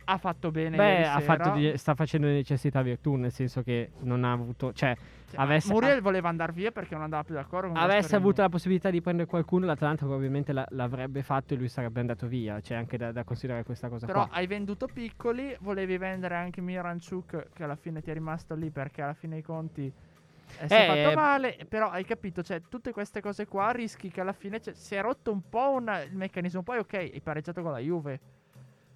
ha 0.05 0.17
fatto 0.17 0.51
bene 0.51 0.75
beh, 0.75 1.07
ha 1.07 1.19
fatto 1.21 1.51
di- 1.51 1.77
sta 1.77 1.95
facendo 1.95 2.27
di 2.27 2.33
necessità 2.33 2.81
virtù, 2.81 3.15
nel 3.15 3.31
senso 3.31 3.63
che 3.63 3.91
non 4.01 4.23
ha 4.25 4.33
avuto, 4.33 4.73
cioè 4.73 4.95
Cioè, 5.31 5.39
avesse- 5.39 5.71
Muriel 5.71 6.01
voleva 6.01 6.27
andare 6.29 6.51
via 6.51 6.71
perché 6.71 6.93
non 6.93 7.03
andava 7.03 7.23
più 7.23 7.33
d'accordo 7.33 7.69
con 7.69 7.77
avesse 7.77 8.15
avuto 8.15 8.41
la 8.41 8.49
possibilità 8.49 8.89
di 8.91 9.01
prendere 9.01 9.27
qualcuno, 9.27 9.65
l'Atalanta 9.65 10.05
probabilmente 10.05 10.51
la- 10.53 10.67
l'avrebbe 10.71 11.23
fatto 11.23 11.53
e 11.53 11.57
lui 11.57 11.69
sarebbe 11.69 11.99
andato 12.01 12.27
via, 12.27 12.59
c'è 12.59 12.75
anche 12.75 12.97
da, 12.97 13.11
da 13.13 13.23
considerare 13.23 13.63
questa 13.63 13.87
cosa 13.87 14.05
Però 14.05 14.27
qua. 14.27 14.35
hai 14.35 14.45
venduto 14.45 14.87
piccoli, 14.87 15.55
volevi 15.61 15.97
vendere 15.97 16.35
anche 16.35 16.59
Miranchuk 16.61 17.47
che 17.53 17.63
alla 17.63 17.75
fine 17.77 18.01
ti 18.01 18.09
è 18.11 18.13
rimasto 18.13 18.55
lì 18.55 18.69
perché 18.69 19.01
alla 19.01 19.13
fine 19.15 19.37
i 19.37 19.41
conti 19.41 19.91
eh, 20.59 20.67
si 20.67 20.73
è 20.73 20.83
Eh, 20.83 21.03
fatto 21.05 21.15
male, 21.15 21.57
però 21.67 21.89
hai 21.89 22.05
capito, 22.05 22.41
cioè 22.43 22.61
tutte 22.69 22.91
queste 22.91 23.21
cose 23.21 23.45
qua 23.47 23.71
rischi 23.71 24.09
che 24.09 24.21
alla 24.21 24.33
fine 24.33 24.61
cioè, 24.61 24.73
si 24.73 24.95
è 24.95 25.01
rotto 25.01 25.31
un 25.31 25.41
po' 25.49 25.71
un- 25.71 26.05
il 26.09 26.15
meccanismo, 26.15 26.61
poi 26.63 26.79
ok, 26.79 26.93
hai 26.93 27.21
pareggiato 27.21 27.61
con 27.61 27.71
la 27.71 27.79
Juve. 27.79 28.19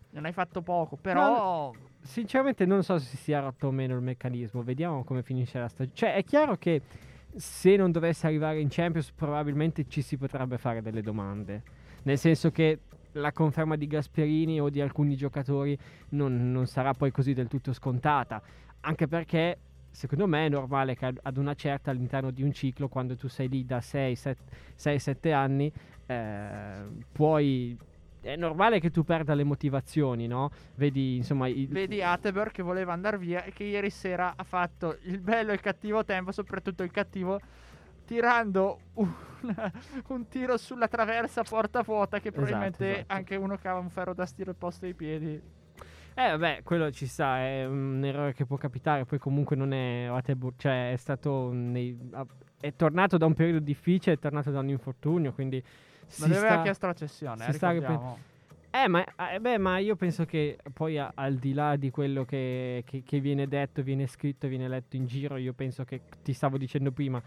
Non 0.10 0.26
hai 0.26 0.32
fatto 0.32 0.62
poco, 0.62 0.96
però 0.96 1.72
Sinceramente 2.02 2.66
non 2.66 2.84
so 2.84 2.98
se 3.00 3.06
si 3.06 3.18
sia 3.18 3.42
rotto 3.42 3.68
o 3.68 3.72
meno 3.72 3.94
il 3.96 4.02
meccanismo, 4.02 4.64
vediamo 4.64 5.04
come 5.04 5.22
finisce 5.24 5.60
la 5.60 5.68
stagione. 5.68 5.96
Cioè 5.96 6.14
è 6.16 6.24
chiaro 6.24 6.56
che 6.56 6.82
se 7.36 7.76
non 7.76 7.92
dovesse 7.92 8.26
arrivare 8.26 8.62
in 8.62 8.70
Champions 8.70 9.12
probabilmente 9.12 9.86
ci 9.88 10.02
si 10.02 10.16
potrebbe 10.18 10.58
fare 10.58 10.82
delle 10.82 11.02
domande, 11.02 11.62
nel 12.04 12.18
senso 12.18 12.50
che 12.52 12.80
la 13.14 13.32
conferma 13.34 13.76
di 13.76 13.88
Gasperini 13.88 14.62
o 14.62 14.70
di 14.70 14.80
alcuni 14.80 15.16
giocatori 15.18 15.78
non, 16.10 16.52
non 16.52 16.66
sarà 16.68 16.94
poi 16.94 17.12
così 17.12 17.34
del 17.34 17.48
tutto 17.48 17.74
scontata. 17.74 18.42
Anche 18.82 19.08
perché 19.08 19.58
secondo 19.92 20.28
me 20.28 20.46
è 20.46 20.50
normale 20.50 20.96
che 20.96 21.14
ad- 21.22 21.38
una 21.38 21.54
certa 21.56 21.92
all'interno 21.92 22.32
di 22.32 22.44
un 22.44 22.52
ciclo, 22.52 22.88
quando 22.88 23.16
tu 23.16 23.28
sei 23.28 23.50
lì 23.50 23.66
da 23.66 23.82
6-7 23.82 25.34
anni, 25.34 25.72
eh, 26.06 26.86
puoi 27.12 27.78
è 28.22 28.36
normale 28.36 28.80
che 28.80 28.92
tu 28.92 29.04
perda 29.04 29.34
le 29.36 29.44
motivazioni, 29.44 30.28
no? 30.28 30.50
Vedi, 30.76 31.16
insomma, 31.18 31.48
il- 31.48 31.68
Vedi 31.70 32.02
Attenborough 32.02 32.52
che 32.52 32.62
voleva 32.62 32.92
andare 32.92 33.18
via 33.18 33.44
e 33.44 33.52
che 33.54 33.64
ieri 33.64 33.90
sera 33.90 34.34
ha 34.36 34.44
fatto 34.44 34.98
il 35.04 35.20
bello 35.20 35.52
e 35.52 35.54
il 35.54 35.62
cattivo 35.62 36.04
tempo, 36.04 36.32
soprattutto 36.32 36.84
il 36.84 36.92
cattivo, 36.92 37.40
tirando 38.06 38.80
un, 38.96 39.12
un 40.08 40.28
tiro 40.28 40.58
sulla 40.58 40.88
traversa 40.88 41.44
porta 41.44 41.82
vuota 41.84 42.20
che 42.20 42.32
probabilmente 42.32 42.96
esatto. 42.96 43.14
anche 43.14 43.36
uno 43.36 43.58
ha 43.62 43.78
un 43.78 43.90
ferro 43.90 44.14
da 44.14 44.26
stiro 44.26 44.50
al 44.50 44.56
posto 44.58 44.86
dei 44.86 44.94
piedi. 44.94 45.42
Eh, 46.20 46.30
vabbè, 46.32 46.62
quello 46.64 46.90
ci 46.90 47.06
sta, 47.06 47.38
è 47.38 47.66
un 47.66 48.04
errore 48.04 48.34
che 48.34 48.46
può 48.48 48.58
capitare. 48.58 49.06
Poi, 49.06 49.20
comunque, 49.20 49.56
non 49.56 49.72
è 49.72 50.06
Attenborough, 50.06 50.56
cioè, 50.58 50.92
è 50.92 50.96
stato. 50.98 51.52
nei- 51.52 51.96
è 52.60 52.74
tornato 52.76 53.18
da 53.18 53.28
un 53.28 53.36
periodo 53.36 53.60
difficile, 53.60 54.16
è 54.16 54.20
tornato 54.20 54.50
da 54.50 54.60
un 54.60 54.70
infortunio. 54.70 55.32
Quindi. 55.32 55.64
Ma 56.18 56.26
aveva 56.26 56.40
sta- 56.48 56.62
chiesto 56.64 56.88
la 56.88 56.94
cessione, 56.94 57.44
si 57.44 57.50
eh, 57.52 57.54
sta 57.54 57.70
ricordiamo. 57.70 58.18
Eh, 58.72 58.88
ma, 58.88 59.04
eh, 59.32 59.40
beh, 59.40 59.58
ma 59.60 59.78
io 59.78 59.96
penso 59.96 60.26
che 60.26 60.58
poi 60.74 60.98
a- 60.98 61.12
al 61.14 61.36
di 61.36 61.54
là 61.54 61.76
di 61.76 61.90
quello 61.92 62.26
che, 62.26 62.84
che- 62.86 63.04
che 63.06 63.20
viene 63.20 63.48
detto, 63.48 63.84
viene 63.84 64.08
scritto, 64.08 64.48
viene 64.48 64.68
letto 64.68 64.96
in 64.96 65.06
giro, 65.06 65.38
io 65.38 65.54
penso 65.54 65.84
che 65.84 66.02
ti 66.24 66.34
stavo 66.34 66.58
dicendo 66.58 66.92
prima, 66.92 67.22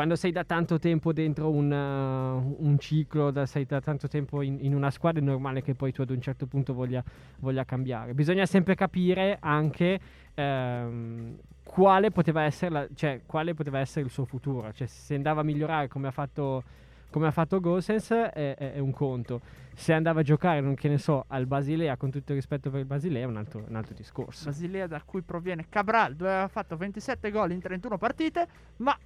quando 0.00 0.16
sei 0.16 0.32
da 0.32 0.44
tanto 0.44 0.78
tempo 0.78 1.12
dentro 1.12 1.50
un, 1.50 1.70
uh, 1.70 2.64
un 2.66 2.78
ciclo, 2.78 3.30
da, 3.30 3.44
sei 3.44 3.66
da 3.66 3.82
tanto 3.82 4.08
tempo 4.08 4.40
in, 4.40 4.56
in 4.62 4.74
una 4.74 4.90
squadra, 4.90 5.20
è 5.20 5.22
normale 5.22 5.60
che 5.60 5.74
poi 5.74 5.92
tu 5.92 6.00
ad 6.00 6.08
un 6.08 6.22
certo 6.22 6.46
punto 6.46 6.72
voglia, 6.72 7.04
voglia 7.40 7.66
cambiare. 7.66 8.14
Bisogna 8.14 8.46
sempre 8.46 8.74
capire 8.74 9.36
anche 9.38 10.00
ehm, 10.32 11.36
quale, 11.62 12.10
poteva 12.12 12.44
essere 12.44 12.70
la- 12.70 12.88
cioè, 12.94 13.20
quale 13.26 13.52
poteva 13.52 13.78
essere 13.78 14.06
il 14.06 14.10
suo 14.10 14.24
futuro, 14.24 14.72
cioè 14.72 14.86
se 14.86 15.16
andava 15.16 15.42
a 15.42 15.44
migliorare 15.44 15.88
come 15.88 16.08
ha 16.08 16.12
fatto 16.12 16.64
come 17.10 17.26
ha 17.26 17.32
fatto 17.32 17.60
Gosens 17.60 18.10
è, 18.10 18.54
è- 18.54 18.72
è 18.74 18.78
un 18.78 18.92
conto. 18.92 19.40
Se 19.74 19.92
andava 19.92 20.20
a 20.20 20.22
giocare, 20.22 20.60
non 20.60 20.74
che 20.74 20.88
ne 20.88 20.98
so, 20.98 21.24
al 21.28 21.46
Basilea, 21.46 21.96
con 21.96 22.10
tutto 22.10 22.32
il 22.32 22.38
rispetto 22.38 22.70
per 22.70 22.80
il 22.80 22.86
Basilea, 22.86 23.22
è 23.22 23.26
un 23.26 23.36
altro, 23.36 23.64
un 23.66 23.76
altro 23.76 23.94
discorso. 23.94 24.44
Basilea 24.44 24.86
da 24.86 25.02
cui 25.04 25.22
proviene 25.22 25.66
Cabral, 25.68 26.14
dove 26.14 26.30
aveva 26.30 26.48
fatto 26.48 26.76
27 26.76 27.30
gol 27.30 27.52
in 27.52 27.60
31 27.60 27.96
partite, 27.98 28.46
ma 28.76 28.96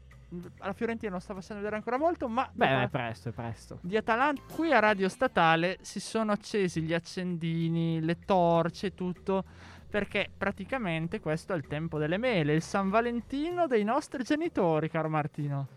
alla 0.58 0.72
Fiorentina 0.72 1.10
non 1.10 1.20
sta 1.20 1.34
facendo 1.34 1.62
vedere 1.62 1.76
ancora 1.76 1.98
molto, 1.98 2.28
ma 2.28 2.48
Beh, 2.52 2.82
è 2.84 2.88
presto, 2.88 3.28
è 3.28 3.32
presto. 3.32 3.78
di 3.82 3.96
Atalanta. 3.96 4.42
Qui 4.52 4.72
a 4.72 4.78
Radio 4.78 5.08
Statale 5.08 5.78
si 5.80 6.00
sono 6.00 6.32
accesi 6.32 6.80
gli 6.82 6.94
accendini, 6.94 8.00
le 8.00 8.18
torce, 8.24 8.94
tutto. 8.94 9.44
Perché 9.88 10.28
praticamente 10.36 11.20
questo 11.20 11.52
è 11.52 11.56
il 11.56 11.68
tempo 11.68 11.98
delle 11.98 12.18
mele, 12.18 12.54
il 12.54 12.62
San 12.62 12.90
Valentino 12.90 13.68
dei 13.68 13.84
nostri 13.84 14.24
genitori, 14.24 14.90
caro 14.90 15.08
Martino. 15.08 15.68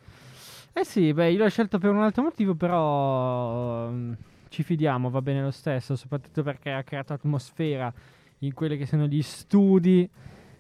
Eh 0.73 0.83
sì, 0.85 1.13
beh, 1.13 1.29
io 1.31 1.37
l'ho 1.37 1.49
scelto 1.49 1.77
per 1.77 1.91
un 1.91 2.01
altro 2.01 2.23
motivo, 2.23 2.55
però 2.55 3.89
mm, 3.89 4.13
ci 4.49 4.63
fidiamo, 4.63 5.09
va 5.11 5.21
bene 5.21 5.43
lo 5.43 5.51
stesso, 5.51 5.95
soprattutto 5.95 6.41
perché 6.41 6.71
ha 6.71 6.81
creato 6.83 7.13
atmosfera 7.13 7.93
in 8.39 8.53
quelli 8.53 8.77
che 8.77 8.87
sono 8.87 9.05
gli 9.05 9.21
studi 9.21 10.09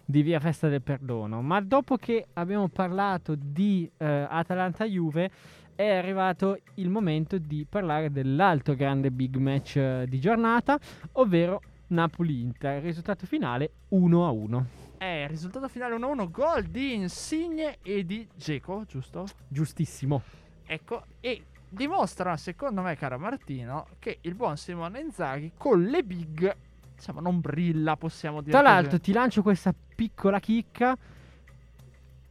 di 0.09 0.21
Via 0.21 0.39
Festa 0.39 0.69
del 0.69 0.81
Perdono. 0.81 1.41
Ma 1.41 1.59
dopo 1.59 1.97
che 1.97 2.27
abbiamo 2.33 2.69
parlato 2.69 3.35
di 3.35 3.91
eh, 3.97 4.05
Atalanta-Juve, 4.05 5.29
è 5.75 5.95
arrivato 5.95 6.57
il 6.75 6.89
momento 6.89 7.37
di 7.37 7.65
parlare 7.69 8.09
dell'altro 8.09 8.73
grande 8.73 9.11
big 9.11 9.35
match 9.35 9.75
eh, 9.75 10.05
di 10.07 10.19
giornata, 10.19 10.79
ovvero 11.13 11.61
Napoli-Inter. 11.87 12.81
Risultato 12.81 13.25
finale 13.25 13.71
1-1. 13.91 14.63
Eh, 14.97 15.27
risultato 15.27 15.67
finale 15.67 15.95
1-1, 15.97 16.31
gol 16.31 16.63
di 16.63 16.95
Insigne 16.95 17.77
e 17.83 18.05
di 18.05 18.27
Geco, 18.33 18.85
giusto? 18.87 19.25
Giustissimo. 19.47 20.21
Ecco, 20.65 21.03
e 21.19 21.43
dimostra, 21.69 22.37
secondo 22.37 22.81
me, 22.81 22.95
caro 22.95 23.19
Martino, 23.19 23.87
che 23.99 24.19
il 24.21 24.35
buon 24.35 24.57
Simone 24.57 25.01
Inzaghi 25.01 25.51
con 25.57 25.83
le 25.83 26.01
big, 26.03 26.55
diciamo, 26.97 27.21
non 27.21 27.39
brilla, 27.39 27.95
possiamo 27.95 28.41
dire. 28.41 28.51
Tra 28.51 28.61
così. 28.61 28.73
l'altro 28.73 28.99
ti 28.99 29.13
lancio 29.13 29.41
questa 29.41 29.73
piccola 29.95 30.39
chicca. 30.39 30.97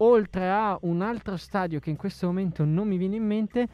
Oltre 0.01 0.51
a 0.51 0.77
un 0.83 1.01
altro 1.01 1.39
stadio 1.39 1.81
che 1.81 1.89
in 1.89 1.97
questo 1.97 2.27
momento 2.27 2.65
non 2.67 2.87
mi 2.87 2.99
viene 2.99 3.17
in 3.17 3.25
mente, 3.25 3.69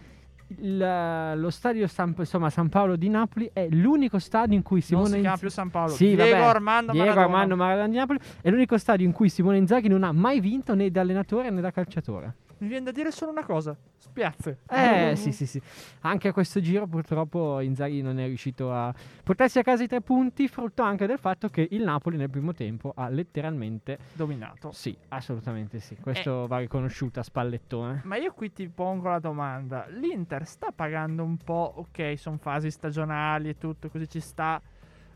il- 0.58 1.32
lo 1.34 1.50
stadio 1.50 1.88
San, 1.88 2.14
insomma, 2.16 2.48
San 2.48 2.68
Paolo 2.68 2.94
di 2.94 3.08
Napoli 3.08 3.50
è 3.52 3.66
l'unico 3.70 4.20
stadio 4.20 4.54
in 4.54 4.62
cui 4.62 4.76
non 4.76 4.86
Simone 4.86 5.08
si 5.16 5.20
chiama 5.20 5.36
più 5.36 5.48
San 5.50 5.70
Paolo. 5.70 5.90
Sì, 5.90 6.14
Diego 6.14 6.22
vabbè, 6.22 6.36
Armando 6.44 6.92
Diego 6.92 7.06
Maradona. 7.08 7.26
Armando 7.34 7.56
Maradona 7.56 7.88
di 7.88 7.96
Napoli 7.96 8.18
è 8.40 8.50
l'unico 8.50 8.78
stadio 8.78 9.04
in 9.04 9.12
cui 9.12 9.28
Simone 9.30 9.56
Inzaghi 9.56 9.88
non 9.88 10.04
ha 10.04 10.12
mai 10.12 10.38
vinto 10.38 10.74
né 10.76 10.90
da 10.92 11.00
allenatore 11.00 11.50
né 11.50 11.60
da 11.60 11.72
calciatore. 11.72 12.34
Mi 12.62 12.68
viene 12.68 12.84
da 12.84 12.92
dire 12.92 13.10
solo 13.10 13.32
una 13.32 13.44
cosa, 13.44 13.76
spiazze. 13.96 14.60
Eh 14.68 15.16
sì 15.16 15.32
sì 15.32 15.46
sì. 15.46 15.60
Anche 16.02 16.28
a 16.28 16.32
questo 16.32 16.60
giro 16.60 16.86
purtroppo 16.86 17.58
Inzaghi 17.58 18.02
non 18.02 18.20
è 18.20 18.26
riuscito 18.26 18.72
a 18.72 18.94
portarsi 19.24 19.58
a 19.58 19.64
casa 19.64 19.82
i 19.82 19.88
tre 19.88 20.00
punti, 20.00 20.46
frutto 20.46 20.82
anche 20.82 21.06
del 21.06 21.18
fatto 21.18 21.48
che 21.48 21.66
il 21.72 21.82
Napoli 21.82 22.16
nel 22.16 22.30
primo 22.30 22.52
tempo 22.52 22.92
ha 22.94 23.08
letteralmente 23.08 23.98
Dominato. 24.12 24.70
Sì, 24.70 24.96
assolutamente 25.08 25.80
sì. 25.80 25.94
Eh. 25.94 26.00
Questo 26.00 26.46
va 26.46 26.58
riconosciuto 26.58 27.18
a 27.18 27.24
Spallettone. 27.24 28.02
Ma 28.04 28.14
io 28.14 28.32
qui 28.32 28.52
ti 28.52 28.68
pongo 28.68 29.08
la 29.08 29.18
domanda. 29.18 29.86
L'Inter 29.88 30.46
sta 30.46 30.70
pagando 30.70 31.24
un 31.24 31.38
po', 31.38 31.72
ok, 31.78 32.16
sono 32.16 32.36
fasi 32.36 32.70
stagionali 32.70 33.48
e 33.48 33.58
tutto, 33.58 33.88
così 33.88 34.08
ci 34.08 34.20
sta. 34.20 34.62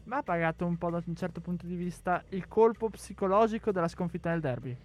Ma 0.03 0.17
ha 0.17 0.23
pagato 0.25 0.67
un 0.67 0.77
po' 0.77 0.91
da 0.91 1.01
un 1.07 1.15
certo 1.15 1.41
punto 1.41 1.65
di 1.65 1.77
vista 1.77 2.25
il 2.31 2.49
colpo 2.49 2.91
psicologico 2.91 3.71
della 3.71 3.87
sconfitta 3.87 4.31
nel 4.31 4.41
derby. 4.41 4.77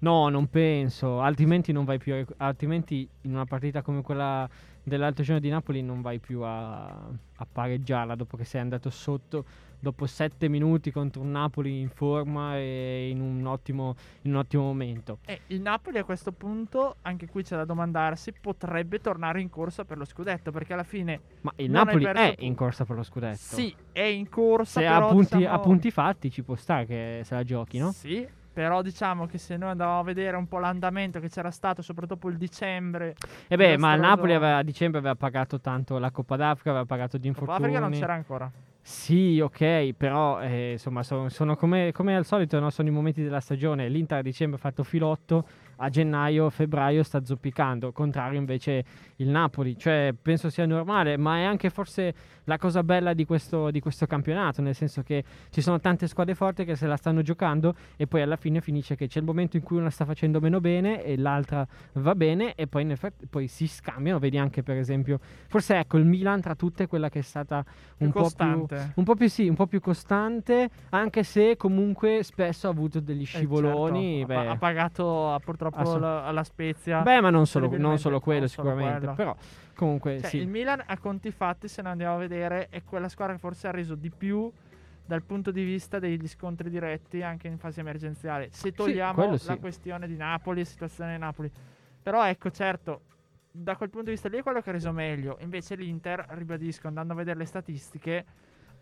No, 0.00 0.28
non 0.28 0.48
penso. 0.48 1.20
Altrimenti 1.20 1.72
non 1.72 1.84
vai 1.84 1.98
più. 1.98 2.14
a- 2.14 2.24
altrimenti 2.46 3.08
in 3.22 3.32
una 3.34 3.44
partita 3.46 3.82
come 3.82 4.02
quella 4.02 4.48
dell'altro 4.82 5.22
giorno 5.24 5.40
di 5.40 5.48
Napoli 5.50 5.82
non 5.82 6.00
vai 6.00 6.18
più 6.18 6.40
a, 6.42 6.86
a 6.86 7.46
pareggiarla 7.50 8.14
dopo 8.14 8.36
che 8.38 8.44
sei 8.44 8.60
andato 8.62 8.88
sotto 8.90 9.44
dopo 9.80 10.06
sette 10.06 10.48
minuti 10.48 10.90
contro 10.90 11.20
un 11.22 11.30
Napoli 11.30 11.78
in 11.80 11.88
forma 11.90 12.56
e 12.56 13.08
in 13.10 13.20
un 13.20 13.44
ottimo, 13.46 13.94
in 14.22 14.32
un 14.32 14.38
ottimo 14.38 14.62
momento. 14.64 15.18
E 15.26 15.40
il 15.48 15.60
Napoli 15.60 15.98
a 15.98 16.04
questo 16.04 16.32
punto, 16.32 16.96
anche 17.02 17.28
qui 17.28 17.42
c'è 17.42 17.54
da 17.56 17.64
domandarsi, 17.64 18.32
potrebbe 18.40 19.00
tornare 19.00 19.40
in 19.40 19.50
corsa 19.50 19.84
per 19.84 19.98
lo 19.98 20.04
scudetto, 20.04 20.50
perché 20.50 20.72
alla 20.72 20.82
fine 20.84 21.20
Ma 21.42 21.52
il 21.56 21.70
Napoli 21.70 22.04
è 22.06 22.34
pu- 22.34 22.44
in 22.44 22.54
corsa 22.54 22.84
per 22.84 22.96
lo 22.96 23.02
scudetto. 23.04 23.36
sì, 23.36 23.72
è 23.92 24.02
in 24.02 24.28
corsa, 24.28 24.80
Se 24.80 24.86
però 24.86 25.06
a 25.06 25.10
punti, 25.10 25.36
diciamo- 25.36 25.54
a 25.54 25.58
punti 25.60 25.90
fatti 25.92 26.30
ci 26.30 26.42
può 26.42 26.56
stare 26.56 26.86
che 26.86 27.20
se 27.24 27.34
la 27.34 27.44
giochi, 27.44 27.78
no? 27.78 27.92
Sì, 27.92 28.26
però 28.58 28.82
diciamo 28.82 29.26
che 29.26 29.38
se 29.38 29.56
noi 29.56 29.70
andavamo 29.70 30.00
a 30.00 30.02
vedere 30.02 30.36
un 30.36 30.48
po' 30.48 30.58
l'andamento 30.58 31.20
che 31.20 31.28
c'era 31.28 31.52
stato, 31.52 31.80
soprattutto 31.80 32.26
il 32.26 32.36
dicembre, 32.36 33.14
E 33.46 33.54
beh, 33.54 33.78
ma 33.78 33.94
il 33.94 34.00
Napoli 34.00 34.34
aveva, 34.34 34.56
a 34.56 34.62
dicembre 34.64 34.98
aveva 34.98 35.14
pagato 35.14 35.60
tanto 35.60 35.96
la 35.98 36.10
Coppa 36.10 36.34
d'Africa, 36.34 36.70
aveva 36.70 36.84
pagato 36.84 37.18
di 37.18 37.28
Coppa 37.28 37.42
infortuni. 37.42 37.68
Africa 37.68 37.78
non 37.78 37.92
c'era 37.96 38.14
ancora. 38.14 38.50
Sì, 38.80 39.38
ok, 39.38 39.92
però 39.92 40.40
eh, 40.40 40.72
insomma 40.72 41.04
sono, 41.04 41.28
sono 41.28 41.54
come, 41.54 41.92
come 41.92 42.16
al 42.16 42.24
solito, 42.24 42.58
no? 42.58 42.70
sono 42.70 42.88
i 42.88 42.90
momenti 42.90 43.22
della 43.22 43.38
stagione. 43.38 43.88
L'Inter 43.88 44.18
a 44.18 44.22
dicembre 44.22 44.58
ha 44.58 44.60
fatto 44.60 44.82
filotto, 44.82 45.46
a 45.76 45.88
gennaio, 45.88 46.50
febbraio 46.50 47.04
sta 47.04 47.24
zoppicando, 47.24 47.92
contrario 47.92 48.40
invece 48.40 48.84
il 49.16 49.28
Napoli. 49.28 49.78
Cioè, 49.78 50.14
penso 50.20 50.50
sia 50.50 50.66
normale, 50.66 51.16
ma 51.16 51.36
è 51.36 51.42
anche 51.44 51.70
forse 51.70 52.14
la 52.48 52.56
cosa 52.56 52.82
bella 52.82 53.12
di 53.12 53.26
questo, 53.26 53.70
di 53.70 53.78
questo 53.78 54.06
campionato, 54.06 54.62
nel 54.62 54.74
senso 54.74 55.02
che 55.02 55.22
ci 55.50 55.60
sono 55.60 55.78
tante 55.80 56.06
squadre 56.08 56.34
forti 56.34 56.64
che 56.64 56.76
se 56.76 56.86
la 56.86 56.96
stanno 56.96 57.20
giocando 57.20 57.74
e 57.96 58.06
poi 58.06 58.22
alla 58.22 58.36
fine 58.36 58.62
finisce 58.62 58.96
che 58.96 59.06
c'è 59.06 59.18
il 59.18 59.26
momento 59.26 59.56
in 59.58 59.62
cui 59.62 59.76
una 59.76 59.90
sta 59.90 60.06
facendo 60.06 60.40
meno 60.40 60.58
bene 60.58 61.04
e 61.04 61.18
l'altra 61.18 61.66
va 61.92 62.14
bene 62.14 62.54
e 62.54 62.66
poi, 62.66 62.96
fatt- 62.96 63.26
poi 63.28 63.48
si 63.48 63.66
scambiano. 63.68 64.18
Vedi 64.18 64.38
anche 64.38 64.62
per 64.62 64.76
esempio, 64.78 65.20
forse 65.46 65.76
ecco 65.78 65.98
il 65.98 66.06
Milan 66.06 66.40
tra 66.40 66.54
tutte 66.54 66.84
è 66.84 66.86
quella 66.88 67.10
che 67.10 67.18
è 67.18 67.22
stata 67.22 67.56
un 67.98 68.10
Più 68.10 68.10
po' 68.10 68.12
più 68.12 68.22
costante. 68.22 68.92
un 68.96 69.04
po' 69.04 69.14
più 69.14 69.28
sì, 69.28 69.46
un 69.46 69.54
po' 69.54 69.66
più 69.66 69.80
costante, 69.80 70.70
anche 70.90 71.22
se 71.24 71.56
comunque 71.58 72.22
spesso 72.22 72.66
ha 72.66 72.70
avuto 72.70 73.00
degli 73.00 73.22
Eh, 73.22 73.26
scivoloni. 73.26 74.18
certo, 74.20 74.32
ha, 74.32 74.36
pa- 74.36 74.42
beh. 74.42 74.48
ha 74.48 74.56
pagato 74.56 75.40
purtroppo 75.44 75.76
alla 75.76 76.44
Spezia. 76.44 77.02
Beh, 77.02 77.20
ma 77.20 77.28
non 77.28 77.46
solo, 77.46 77.68
non 77.76 77.98
solo 77.98 78.20
quello 78.20 78.40
non 78.40 78.48
solo 78.48 78.68
sicuramente, 78.70 78.98
quello. 79.00 79.14
però 79.14 79.36
comunque 79.78 80.18
Cioè, 80.20 80.30
sì. 80.30 80.36
Il 80.38 80.48
Milan 80.48 80.82
a 80.84 80.98
conti 80.98 81.30
fatti, 81.30 81.68
se 81.68 81.82
ne 81.82 81.90
andiamo 81.90 82.16
a 82.16 82.18
vedere, 82.18 82.66
è 82.68 82.82
quella 82.82 83.08
squadra 83.08 83.34
che 83.34 83.40
forse 83.40 83.68
ha 83.68 83.70
reso 83.70 83.94
di 83.94 84.10
più 84.10 84.50
dal 85.06 85.22
punto 85.22 85.52
di 85.52 85.62
vista 85.62 86.00
degli 86.00 86.26
scontri 86.26 86.68
diretti 86.68 87.22
anche 87.22 87.46
in 87.46 87.58
fase 87.58 87.80
emergenziale. 87.80 88.48
Se 88.50 88.72
togliamo 88.72 89.14
quello 89.14 89.30
la 89.30 89.38
sì. 89.38 89.58
questione 89.58 90.08
di 90.08 90.16
Napoli, 90.16 90.64
situazione 90.64 91.12
di 91.12 91.18
Napoli. 91.18 91.50
Però 92.02 92.26
ecco, 92.26 92.50
certo, 92.50 93.02
da 93.50 93.76
quel 93.76 93.88
punto 93.88 94.06
di 94.06 94.12
vista 94.12 94.28
lì 94.28 94.38
è 94.38 94.42
quello 94.42 94.60
che 94.60 94.68
ha 94.68 94.72
reso 94.72 94.92
meglio. 94.92 95.38
Invece 95.40 95.76
l'Inter, 95.76 96.26
ribadisco, 96.30 96.88
andando 96.88 97.12
a 97.12 97.16
vedere 97.16 97.38
le 97.38 97.44
statistiche, 97.44 98.24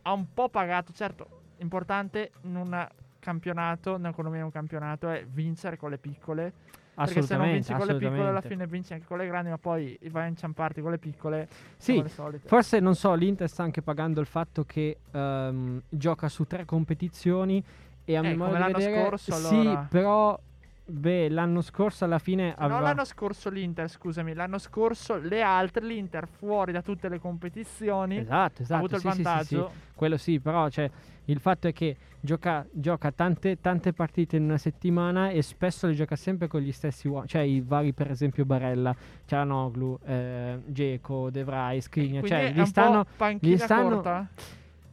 ha 0.02 0.12
un 0.12 0.32
po' 0.32 0.48
pagato. 0.48 0.92
Certo, 0.92 1.42
importante 1.58 2.32
in 2.42 2.56
un 2.56 2.88
campionato, 3.20 3.96
nell'economia 3.96 4.38
di 4.38 4.44
un 4.46 4.52
campionato, 4.52 5.10
è 5.10 5.24
vincere 5.26 5.76
con 5.76 5.90
le 5.90 5.98
piccole. 5.98 6.52
Perché 6.96 7.22
se 7.22 7.36
non 7.36 7.50
vinci 7.52 7.72
con 7.74 7.86
le 7.86 7.96
piccole, 7.96 8.28
alla 8.28 8.40
fine 8.40 8.66
vinci 8.66 8.94
anche 8.94 9.04
con 9.06 9.18
le 9.18 9.26
grandi, 9.26 9.50
ma 9.50 9.58
poi 9.58 9.98
vai 10.10 10.24
a 10.24 10.28
inciamparti 10.28 10.80
con 10.80 10.90
le 10.90 10.98
piccole. 10.98 11.48
Sì, 11.76 12.02
le. 12.02 12.40
Forse 12.44 12.80
non 12.80 12.94
so, 12.94 13.12
l'Inter 13.14 13.48
sta 13.48 13.62
anche 13.62 13.82
pagando 13.82 14.20
il 14.20 14.26
fatto 14.26 14.64
che 14.64 14.96
ehm, 15.10 15.82
gioca 15.90 16.28
su 16.30 16.44
tre 16.44 16.64
competizioni 16.64 17.62
e 18.04 18.16
a 18.16 18.20
Eh, 18.20 18.34
modo 18.34 18.50
come 18.52 18.58
l'anno 18.60 18.78
vedere 18.78 19.02
scorso, 19.02 19.32
sì, 19.32 19.54
allora. 19.56 19.86
però 19.90 20.40
beh, 20.86 21.28
l'anno 21.28 21.60
scorso 21.60 22.04
alla 22.04 22.18
fine 22.18 22.54
aveva 22.56 22.80
l'anno 22.80 23.04
scorso 23.04 23.50
l'Inter, 23.50 23.88
scusami, 23.90 24.34
l'anno 24.34 24.58
scorso 24.58 25.16
le 25.16 25.42
altre, 25.42 25.84
l'Inter 25.84 26.28
fuori 26.28 26.72
da 26.72 26.82
tutte 26.82 27.08
le 27.08 27.18
competizioni, 27.18 28.18
Esatto, 28.18 28.60
ha 28.60 28.64
esatto, 28.64 28.74
avuto 28.74 28.94
il 28.94 29.00
sì, 29.00 29.08
sì, 29.08 29.12
sì, 29.12 29.18
sì. 29.18 29.22
vantaggio. 29.22 29.72
Quello 29.94 30.16
sì, 30.16 30.40
però 30.40 30.68
cioè, 30.68 30.90
il 31.24 31.40
fatto 31.40 31.66
è 31.66 31.72
che 31.72 31.96
gioca, 32.20 32.64
gioca 32.70 33.10
tante, 33.10 33.60
tante 33.60 33.92
partite 33.92 34.36
in 34.36 34.44
una 34.44 34.58
settimana 34.58 35.30
e 35.30 35.42
spesso 35.42 35.86
le 35.86 35.94
gioca 35.94 36.14
sempre 36.14 36.46
con 36.46 36.60
gli 36.60 36.72
stessi 36.72 37.08
uomini, 37.08 37.28
cioè 37.28 37.42
i 37.42 37.60
vari 37.60 37.92
per 37.92 38.10
esempio 38.10 38.44
Barella, 38.44 38.94
Cialanoglu, 39.24 39.98
eh, 40.04 40.60
Geco, 40.66 41.30
De 41.30 41.42
Vrij, 41.42 41.80
Skriniar, 41.80 42.24
cioè 42.24 42.46
è 42.46 42.52
gli 42.52 42.64
stanno... 42.64 43.04
panchina 43.16 43.56
stanno- 43.58 43.88
corta. 43.88 44.28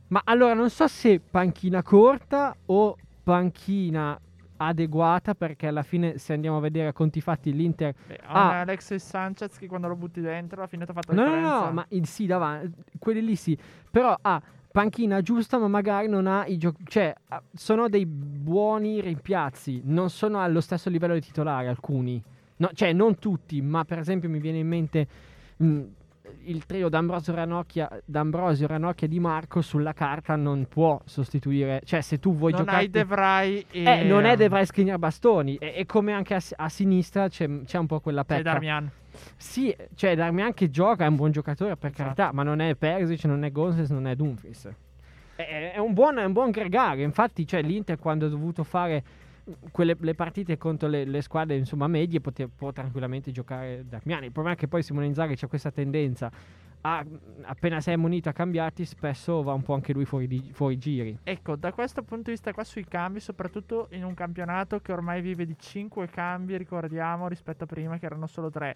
Ma 0.08 0.22
allora 0.26 0.54
non 0.54 0.70
so 0.70 0.88
se 0.88 1.20
panchina 1.20 1.82
corta 1.82 2.56
o 2.66 2.98
panchina 3.24 4.20
adeguata 4.68 5.36
perché 5.36 5.68
alla 5.68 5.84
fine 5.84 6.18
se 6.18 6.34
andiamo 6.34 6.58
a 6.58 6.60
vedere 6.60 6.88
a 6.88 6.94
conti 6.94 7.22
fatti 7.22 7.54
l'Inter 7.54 7.94
Beh, 8.08 8.20
ha 8.26 8.60
Alexis 8.62 9.04
Sanchez 9.06 9.58
che 9.58 9.68
quando 9.68 9.88
lo 9.88 9.96
butti 9.96 10.22
dentro 10.22 10.58
alla 10.60 10.68
fine 10.68 10.86
ti 10.86 10.92
ha 10.92 10.94
fatto 10.94 11.14
No, 11.14 11.22
no, 11.22 11.28
differenza. 11.28 11.66
no, 11.66 11.72
ma 11.72 11.86
il 11.90 12.08
sì 12.08 12.26
davanti, 12.26 12.72
quelli 13.00 13.24
lì 13.24 13.36
sì, 13.36 13.58
però 13.92 14.16
ha 14.22 14.42
panchina 14.72 15.22
giusta, 15.22 15.60
ma 15.60 15.68
magari 15.68 16.08
non 16.08 16.26
ha 16.26 16.46
i 16.48 16.58
giochi, 16.58 16.84
cioè 16.88 17.14
sono 17.54 17.88
dei 17.90 18.06
buoni 18.08 19.02
rimpiazzi, 19.02 19.82
non 19.86 20.10
sono 20.10 20.40
allo 20.42 20.62
stesso 20.62 20.90
livello 20.90 21.14
di 21.14 21.22
titolare 21.22 21.68
alcuni. 21.68 22.22
No, 22.58 22.70
cioè 22.74 22.92
non 22.94 23.20
tutti, 23.20 23.62
ma 23.62 23.84
per 23.86 24.00
esempio 24.00 24.30
mi 24.30 24.40
viene 24.40 24.58
in 24.60 24.68
mente 24.68 25.08
mh, 25.58 25.82
il 26.44 26.66
trio 26.66 26.90
D'Ambrosio 26.90 27.34
Ranocchia, 27.34 27.90
D'Ambrosio 28.06 28.68
Ranocchia 28.68 29.08
Di 29.08 29.20
Marco 29.20 29.62
sulla 29.62 29.94
carta 29.94 30.36
non 30.36 30.66
può 30.68 31.02
sostituire, 31.06 31.82
cioè 31.86 32.02
se 32.02 32.20
tu 32.20 32.36
vuoi 32.36 32.52
non 32.52 32.62
giocare 32.62 32.78
hai 32.78 32.90
De 32.90 33.04
Vrij 33.04 33.66
e 33.72 33.84
eh, 33.84 34.04
non 34.04 34.26
è 34.26 34.36
De 34.36 34.50
Vrij 34.50 34.66
Skriniar 34.66 34.98
Bastoni 34.98 35.56
e, 35.56 35.74
e 35.76 35.86
come 35.86 36.14
anche 36.14 36.36
a, 36.36 36.42
a 36.58 36.70
sinistra 36.70 37.28
c'è, 37.30 37.48
c'è 37.66 37.78
un 37.78 37.88
po' 37.88 38.00
quella 38.00 38.22
C'è 38.22 38.36
pecca. 38.38 38.52
Darmian. 38.52 38.92
Sì, 39.38 39.76
cioè 39.96 40.16
Darmian 40.16 40.54
che 40.54 40.70
gioca, 40.70 41.06
è 41.06 41.08
un 41.08 41.16
buon 41.16 41.32
giocatore 41.32 41.76
per 41.78 41.92
Esatto. 41.92 42.04
carità, 42.04 42.32
ma 42.34 42.44
non 42.44 42.60
è 42.60 42.76
Perisic, 42.76 43.26
non 43.26 43.44
è 43.44 43.52
Gonzalez, 43.52 43.90
non 43.90 44.08
è 44.08 44.16
Dumfries. 44.16 44.70
È, 45.36 45.72
è 45.76 45.78
un 45.80 45.94
buon, 45.94 46.18
è 46.18 46.26
un 46.26 46.34
buon 46.34 46.52
gregario, 46.52 47.04
infatti 47.04 47.46
cioè, 47.48 47.62
l'Inter 47.62 47.98
quando 47.98 48.26
ha 48.26 48.30
dovuto 48.30 48.64
fare 48.64 49.04
quelle, 49.72 49.96
le 50.00 50.16
partite 50.16 50.58
contro 50.58 50.88
le, 50.88 51.06
le 51.06 51.22
squadre 51.22 51.56
insomma 51.56 51.88
medie 51.88 52.22
pote- 52.22 52.48
può 52.48 52.72
tranquillamente 52.72 53.32
giocare 53.32 53.86
Darmian. 53.88 54.24
Il 54.24 54.32
problema 54.32 54.56
è 54.56 54.60
che 54.60 54.68
poi 54.68 54.84
Simone 54.84 55.08
Inzaghi 55.08 55.36
c'è 55.36 55.48
questa 55.48 55.72
tendenza 55.72 56.32
a, 56.86 57.06
appena 57.44 57.80
sei 57.82 57.98
munito 57.98 58.30
a 58.30 58.34
cambiarti 58.34 58.86
spesso 58.86 59.42
va 59.42 59.54
un 59.54 59.62
po' 59.62 59.74
anche 59.74 59.94
lui 59.94 60.06
fuori, 60.06 60.28
di- 60.28 60.52
fuori 60.54 60.78
giri. 60.78 61.18
Ecco, 61.24 61.56
da 61.56 61.72
questo 61.72 62.04
punto 62.04 62.26
di 62.26 62.32
vista 62.32 62.54
qua 62.54 62.64
sui 62.64 62.86
cambi, 62.86 63.20
soprattutto 63.20 63.88
in 63.92 64.04
un 64.04 64.14
campionato 64.14 64.80
che 64.80 64.92
ormai 64.92 65.22
vive 65.22 65.46
di 65.46 65.56
5 65.58 66.08
cambi, 66.10 66.58
ricordiamo, 66.58 67.28
rispetto 67.28 67.64
a 67.64 67.68
prima 67.68 67.98
che 67.98 68.06
erano 68.06 68.28
solo 68.28 68.50
3. 68.50 68.76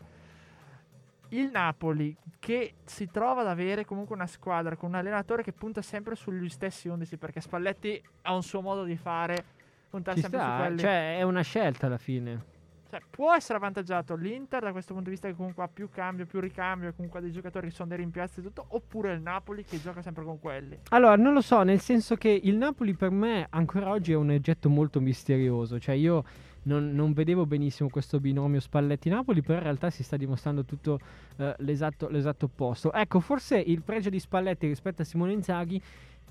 Il 1.30 1.50
Napoli 1.52 2.16
che 2.40 2.76
si 2.86 3.10
trova 3.12 3.42
ad 3.42 3.48
avere 3.48 3.84
comunque 3.84 4.16
una 4.16 4.28
squadra 4.28 4.78
con 4.78 4.90
un 4.90 4.96
allenatore 4.96 5.44
che 5.44 5.52
punta 5.52 5.82
sempre 5.82 6.16
sugli 6.16 6.48
stessi 6.48 6.88
11 6.88 7.18
perché 7.18 7.42
Spalletti 7.42 8.02
ha 8.22 8.34
un 8.34 8.44
suo 8.44 8.62
modo 8.62 8.86
di 8.86 8.96
fare, 8.96 9.44
puntare 9.90 10.16
Ci 10.16 10.22
sempre 10.22 10.40
su 10.40 10.46
sta, 10.46 10.58
quelli. 10.58 10.80
cioè 10.80 11.18
è 11.18 11.22
una 11.24 11.42
scelta 11.42 11.86
alla 11.88 11.98
fine. 11.98 12.56
Cioè, 12.90 13.02
può 13.10 13.34
essere 13.34 13.56
avvantaggiato 13.58 14.16
l'Inter 14.16 14.64
da 14.64 14.72
questo 14.72 14.94
punto 14.94 15.10
di 15.10 15.16
vista 15.16 15.28
che 15.28 15.36
comunque 15.36 15.62
ha 15.62 15.68
più 15.68 15.90
cambio, 15.90 16.26
più 16.26 16.40
ricambio, 16.40 16.88
e 16.88 16.96
comunque 16.96 17.20
ha 17.20 17.22
dei 17.22 17.32
giocatori 17.34 17.68
che 17.68 17.74
sono 17.74 17.90
dei 17.90 17.98
rimpiazzi 17.98 18.40
e 18.40 18.44
tutto, 18.44 18.64
oppure 18.70 19.12
il 19.14 19.22
Napoli 19.22 19.66
che 19.66 19.82
gioca 19.82 20.02
sempre 20.02 20.24
con 20.24 20.40
quelli. 20.40 20.80
Allora, 20.90 21.18
non 21.18 21.34
lo 21.34 21.42
so, 21.42 21.64
nel 21.64 21.82
senso 21.82 22.16
che 22.16 22.30
il 22.42 22.56
Napoli 22.56 22.94
per 22.94 23.12
me 23.12 23.46
ancora 23.50 23.90
oggi 23.90 24.14
è 24.14 24.16
un 24.16 24.30
oggetto 24.30 24.70
molto 24.70 25.02
misterioso. 25.02 25.80
Cioè, 25.80 25.96
io 25.96 26.24
non, 26.64 26.94
non 26.94 27.12
vedevo 27.12 27.46
benissimo 27.46 27.90
questo 27.90 28.22
binomio 28.22 28.62
Spalletti-Napoli, 28.62 29.42
però 29.42 29.58
in 29.58 29.64
realtà 29.64 29.90
si 29.90 30.04
sta 30.04 30.16
dimostrando 30.16 30.64
tutto 30.64 31.00
eh, 31.38 31.56
l'esatto, 31.60 32.08
l'esatto 32.08 32.46
opposto. 32.46 32.94
Ecco, 32.94 33.20
forse 33.20 33.58
il 33.58 33.82
pregio 33.82 34.10
di 34.10 34.20
Spalletti 34.20 34.66
rispetto 34.66 35.02
a 35.02 35.06
Simone 35.06 35.34
Inzaghi 35.34 35.82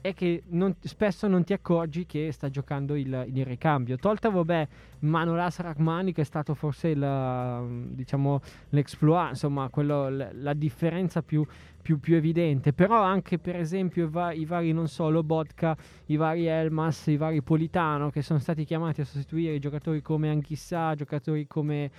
è 0.09 0.15
che 0.15 0.43
non- 0.49 0.75
spesso 0.81 1.27
non 1.27 1.45
ti 1.45 1.53
accorgi 1.53 2.07
che 2.07 2.31
sta 2.33 2.49
giocando 2.49 2.95
il, 2.95 3.27
il 3.33 3.45
ricambio. 3.45 3.97
Tolta, 3.97 4.29
vabbè, 4.31 4.69
Manolas 5.01 5.59
Rachmani, 5.61 6.13
che 6.13 6.23
è 6.23 6.25
stato 6.25 6.55
forse 6.55 6.95
mm, 6.95 7.93
diciamo, 7.95 8.41
l'exploit, 8.71 9.31
insomma, 9.31 9.69
quello, 9.69 10.09
la 10.09 10.55
differenza 10.55 11.23
più, 11.23 11.45
più, 11.83 11.99
più 11.99 12.17
evidente. 12.17 12.73
Però 12.73 13.01
anche, 13.03 13.39
per 13.39 13.57
esempio, 13.57 14.05
i, 14.07 14.09
va- 14.09 14.33
i 14.33 14.45
vari, 14.45 14.73
non 14.73 14.89
so, 14.89 15.11
Lobotka, 15.11 15.77
i 16.07 16.17
vari 16.17 16.47
Elmas, 16.47 17.07
i 17.07 17.17
vari 17.17 17.43
Politano, 17.43 18.11
che 18.11 18.23
sono 18.23 18.39
stati 18.39 18.65
chiamati 18.65 19.01
a 19.01 19.05
sostituire 19.05 19.59
giocatori 19.59 20.03
come 20.03 20.31
Anchissà, 20.31 20.95
giocatori 20.95 21.47
come, 21.47 21.91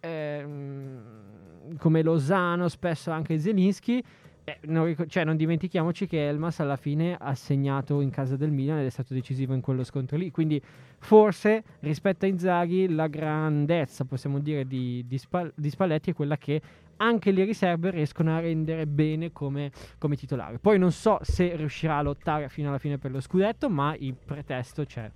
ehm, 0.00 1.00
come 1.78 2.02
Lozano, 2.02 2.68
spesso 2.68 3.10
anche 3.10 3.38
Zelinski. 3.38 4.02
Eh, 4.48 4.58
non, 4.66 4.94
cioè, 5.08 5.24
non 5.24 5.36
dimentichiamoci 5.36 6.06
che 6.06 6.28
Elmas 6.28 6.60
alla 6.60 6.76
fine 6.76 7.16
ha 7.18 7.34
segnato 7.34 8.00
in 8.00 8.10
casa 8.10 8.36
del 8.36 8.52
Milan 8.52 8.78
ed 8.78 8.86
è 8.86 8.90
stato 8.90 9.12
decisivo 9.12 9.54
in 9.54 9.60
quello 9.60 9.82
scontro 9.82 10.16
lì. 10.16 10.30
Quindi, 10.30 10.62
forse 10.98 11.64
rispetto 11.80 12.26
a 12.26 12.28
Inzaghi, 12.28 12.88
la 12.88 13.08
grandezza, 13.08 14.04
possiamo 14.04 14.38
dire, 14.38 14.64
di, 14.64 15.04
di, 15.04 15.18
Spal- 15.18 15.52
di 15.52 15.68
Spalletti 15.68 16.10
è 16.10 16.14
quella 16.14 16.36
che 16.36 16.62
anche 16.98 17.32
le 17.32 17.42
riserve 17.42 17.90
riescono 17.90 18.36
a 18.36 18.38
rendere 18.38 18.86
bene 18.86 19.32
come, 19.32 19.72
come 19.98 20.14
titolare. 20.14 20.60
Poi 20.60 20.78
non 20.78 20.92
so 20.92 21.18
se 21.22 21.56
riuscirà 21.56 21.96
a 21.96 22.02
lottare 22.02 22.48
fino 22.48 22.68
alla 22.68 22.78
fine 22.78 22.98
per 22.98 23.10
lo 23.10 23.20
scudetto, 23.20 23.68
ma 23.68 23.96
il 23.98 24.14
pretesto 24.14 24.84
c'è. 24.84 25.10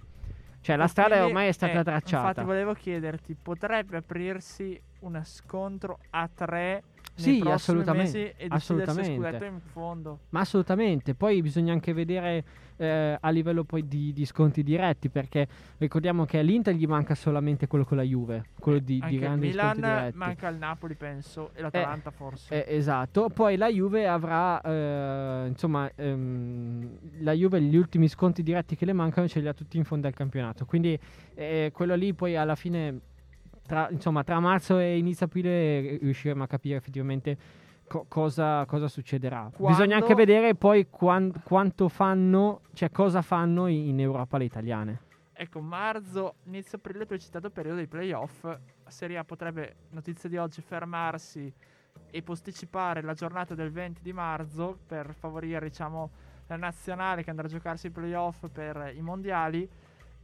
Cioè, 0.60 0.74
la 0.74 0.88
strada 0.88 1.24
ormai 1.24 1.46
è 1.46 1.52
stata 1.52 1.78
eh, 1.78 1.84
tracciata. 1.84 2.28
Infatti, 2.28 2.46
volevo 2.46 2.74
chiederti: 2.74 3.36
potrebbe 3.40 3.96
aprirsi 3.96 4.78
uno 5.00 5.20
scontro 5.24 5.98
a 6.10 6.28
tre 6.32 6.82
Sì, 7.14 7.42
assolutamente, 7.44 8.18
mesi 8.18 8.32
e 8.36 8.46
assolutamente. 8.48 9.14
scudetto 9.14 9.44
in 9.44 9.60
fondo? 9.60 10.18
Ma 10.30 10.40
assolutamente, 10.40 11.14
poi 11.14 11.42
bisogna 11.42 11.72
anche 11.72 11.92
vedere 11.92 12.44
eh, 12.76 13.18
a 13.20 13.28
livello 13.30 13.64
poi 13.64 13.86
di, 13.86 14.12
di 14.14 14.24
sconti 14.24 14.62
diretti, 14.62 15.10
perché 15.10 15.46
ricordiamo 15.78 16.24
che 16.24 16.38
all'Inter 16.38 16.74
gli 16.74 16.86
manca 16.86 17.14
solamente 17.14 17.66
quello 17.66 17.84
con 17.84 17.98
la 17.98 18.02
Juve, 18.02 18.44
quello 18.58 18.78
di, 18.78 19.02
di 19.06 19.14
il 19.14 19.20
grandi 19.20 19.48
Milan 19.48 19.74
sconti 19.74 19.80
diretti. 19.82 20.16
manca 20.16 20.48
il 20.48 20.56
Napoli, 20.56 20.94
penso, 20.94 21.50
e 21.52 21.60
l'Atalanta 21.60 22.10
forse. 22.10 22.64
Eh, 22.66 22.76
esatto, 22.76 23.28
poi 23.28 23.56
la 23.58 23.68
Juve 23.68 24.08
avrà, 24.08 24.58
eh, 24.62 25.46
insomma, 25.48 25.90
ehm, 25.94 26.88
la 27.18 27.32
Juve 27.32 27.60
gli 27.60 27.76
ultimi 27.76 28.08
sconti 28.08 28.42
diretti 28.42 28.76
che 28.76 28.86
le 28.86 28.94
mancano 28.94 29.28
ce 29.28 29.40
li 29.40 29.48
ha 29.48 29.52
tutti 29.52 29.76
in 29.76 29.84
fondo 29.84 30.06
al 30.06 30.14
campionato, 30.14 30.64
quindi 30.64 30.98
eh, 31.34 31.70
quello 31.74 31.94
lì 31.94 32.14
poi 32.14 32.34
alla 32.36 32.54
fine, 32.54 33.00
tra, 33.70 33.88
insomma, 33.88 34.24
tra 34.24 34.40
marzo 34.40 34.78
e 34.80 34.98
inizio 34.98 35.26
aprile 35.26 35.96
riusciremo 35.98 36.42
a 36.42 36.46
capire 36.48 36.74
effettivamente 36.76 37.38
co- 37.86 38.04
cosa, 38.08 38.64
cosa 38.66 38.88
succederà. 38.88 39.48
Quando- 39.54 39.68
Bisogna 39.78 39.94
anche 39.94 40.16
vedere 40.16 40.56
poi 40.56 40.88
quan- 40.90 41.32
quanto 41.44 41.88
fanno, 41.88 42.62
cioè 42.72 42.90
cosa 42.90 43.22
fanno 43.22 43.68
in, 43.68 44.00
Europa 44.00 44.38
le 44.38 44.44
italiane. 44.44 45.00
Ecco, 45.32 45.60
marzo, 45.60 46.34
inizio 46.46 46.78
aprile, 46.78 47.06
tu 47.06 47.12
hai 47.12 47.20
citato 47.20 47.46
il 47.46 47.52
periodo 47.52 47.76
dei 47.76 47.86
playoff. 47.86 48.44
Serie 48.88 49.18
A 49.18 49.24
potrebbe, 49.24 49.76
notizia 49.90 50.28
di 50.28 50.36
oggi, 50.36 50.60
fermarsi 50.62 51.52
e 52.10 52.22
posticipare 52.22 53.02
la 53.02 53.14
giornata 53.14 53.54
del 53.54 53.70
20 53.70 54.02
di 54.02 54.12
marzo 54.12 54.76
per 54.84 55.14
favorire, 55.14 55.68
diciamo, 55.68 56.10
la 56.48 56.56
nazionale 56.56 57.22
che 57.22 57.30
andrà 57.30 57.46
a 57.46 57.48
giocarsi 57.48 57.86
i 57.86 57.90
playoff 57.90 58.48
per 58.52 58.92
i 58.96 59.00
mondiali. 59.00 59.68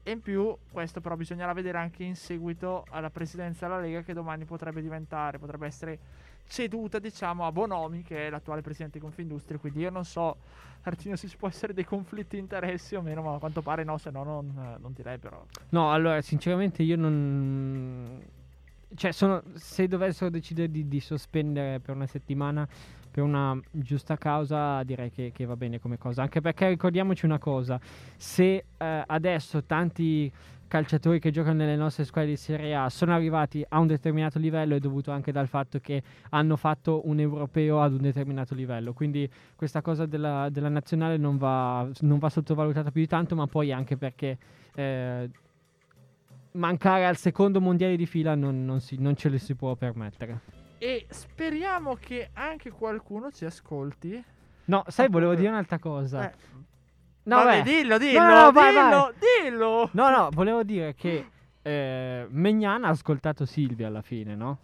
E 0.09 0.13
in 0.13 0.21
più, 0.21 0.57
questo 0.71 1.01
però 1.01 1.17
bisognerà 1.17 1.53
vedere 1.53 1.79
anche 1.79 2.05
in 2.05 2.15
seguito 2.15 2.85
alla 2.91 3.11
presidenza 3.11 3.67
della 3.67 3.81
Lega 3.81 4.03
che 4.03 4.13
domani 4.13 4.45
potrebbe 4.45 4.81
diventare, 4.81 5.41
potrebbe 5.41 5.67
essere 5.67 5.99
ceduta, 6.47 7.01
diciamo, 7.01 7.45
a 7.45 7.51
Bonomi, 7.51 8.05
che 8.05 8.29
è 8.29 8.31
l'attuale 8.31 8.61
presidente 8.61 8.99
di 8.99 9.05
Confindustria. 9.05 9.59
Quindi 9.59 9.81
io 9.81 9.91
non 9.91 10.05
so, 10.05 10.37
Artino, 10.83 11.17
se 11.17 11.27
ci 11.27 11.37
può 11.37 11.49
essere 11.49 11.75
dei 11.75 11.85
conflitti 11.85 12.37
di 12.37 12.43
interessi 12.43 12.95
o 12.95 13.03
meno, 13.03 13.21
ma 13.21 13.35
a 13.35 13.39
quanto 13.41 13.63
pare 13.63 13.83
no, 13.83 13.99
se 13.99 14.11
no 14.11 14.23
non, 14.23 14.47
eh, 14.57 14.79
non 14.81 14.93
direbbero. 14.93 15.49
No, 15.71 15.93
allora, 15.93 16.23
sinceramente 16.23 16.85
io 16.85 16.97
non... 16.97 18.23
Cioè, 18.97 19.13
sono, 19.13 19.43
se 19.55 19.87
dovessero 19.87 20.31
decidere 20.31 20.71
di, 20.71 20.89
di 20.89 21.01
sospendere 21.01 21.79
per 21.81 21.95
una 21.95 22.07
settimana 22.07 22.67
per 23.17 23.25
una 23.25 23.59
giusta 23.71 24.19
causa, 24.19 24.83
direi 24.83 25.11
che, 25.11 25.33
che 25.33 25.47
va 25.47 25.57
bene 25.57 25.81
come 25.81 25.97
cosa. 25.97 26.21
Anche 26.21 26.43
perché 26.43 26.69
ricordiamoci 26.69 27.25
una 27.25 27.39
cosa, 27.39 27.81
se 28.15 28.65
eh, 28.77 29.03
adesso 29.07 29.65
tanti 29.65 30.31
calciatori 30.69 31.19
che 31.19 31.31
giocano 31.31 31.57
nelle 31.57 31.77
nostre 31.77 32.05
squadre 32.05 32.33
di 32.33 32.37
Serie 32.37 32.75
A 32.75 32.91
sono 32.91 33.15
arrivati 33.15 33.65
a 33.67 33.79
un 33.79 33.87
determinato 33.87 34.39
livello 34.39 34.75
è 34.75 34.81
dovuto 34.81 35.13
anche 35.13 35.33
dal 35.33 35.49
fatto 35.49 35.79
che 35.79 36.03
hanno 36.31 36.57
fatto 36.57 37.09
un 37.09 37.19
europeo 37.19 37.81
ad 37.81 37.95
un 37.95 38.03
determinato 38.03 38.55
livello. 38.55 38.93
Quindi 38.93 39.27
questa 39.55 39.81
cosa 39.81 40.05
della, 40.05 40.51
della 40.51 40.69
nazionale 40.69 41.17
non 41.17 41.39
va, 41.39 41.89
non 42.01 42.19
va 42.19 42.29
sottovalutata 42.29 42.91
più 42.91 43.01
di 43.01 43.07
tanto, 43.07 43.35
ma 43.35 43.47
poi 43.47 43.73
anche 43.73 43.97
perché... 43.97 44.37
eh, 44.75 45.31
mancare 46.57 47.07
al 47.07 47.17
secondo 47.17 47.61
mondiale 47.61 47.97
di 47.97 48.07
fila 48.07 48.35
non, 48.35 48.65
non 48.65 48.81
si- 48.81 48.97
non 48.99 49.15
ce 49.17 49.29
lo 49.29 49.39
si 49.39 49.55
può 49.55 49.75
permettere. 49.77 50.41
E 50.79 51.07
speriamo 51.09 51.95
che 51.95 52.31
anche 52.35 52.71
qualcuno 52.71 53.31
ci 53.31 53.45
ascolti. 53.45 54.23
No, 54.67 54.83
sai, 54.89 55.07
volevo 55.09 55.31
proprio- 55.31 55.37
dire 55.39 55.49
un'altra 55.51 55.79
cosa. 55.79 56.29
Eh, 56.31 56.35
no, 57.25 57.37
vabbè, 57.37 57.63
beh. 57.63 57.71
dillo, 57.71 57.99
dillo, 57.99 58.21
No, 58.21 58.43
no, 58.45 58.53
vai, 58.53 58.73
dillo, 58.73 58.83
vai. 58.89 59.13
dillo. 59.51 59.89
No, 59.93 60.11
no, 60.11 60.29
volevo 60.33 60.63
dire 60.65 60.95
che 60.95 61.27
eh, 61.63 62.27
Megnan 62.29 62.85
ha 62.85 62.89
ascoltato 62.89 63.45
Silvia 63.47 63.87
alla 63.87 64.03
fine, 64.03 64.35
no? 64.35 64.59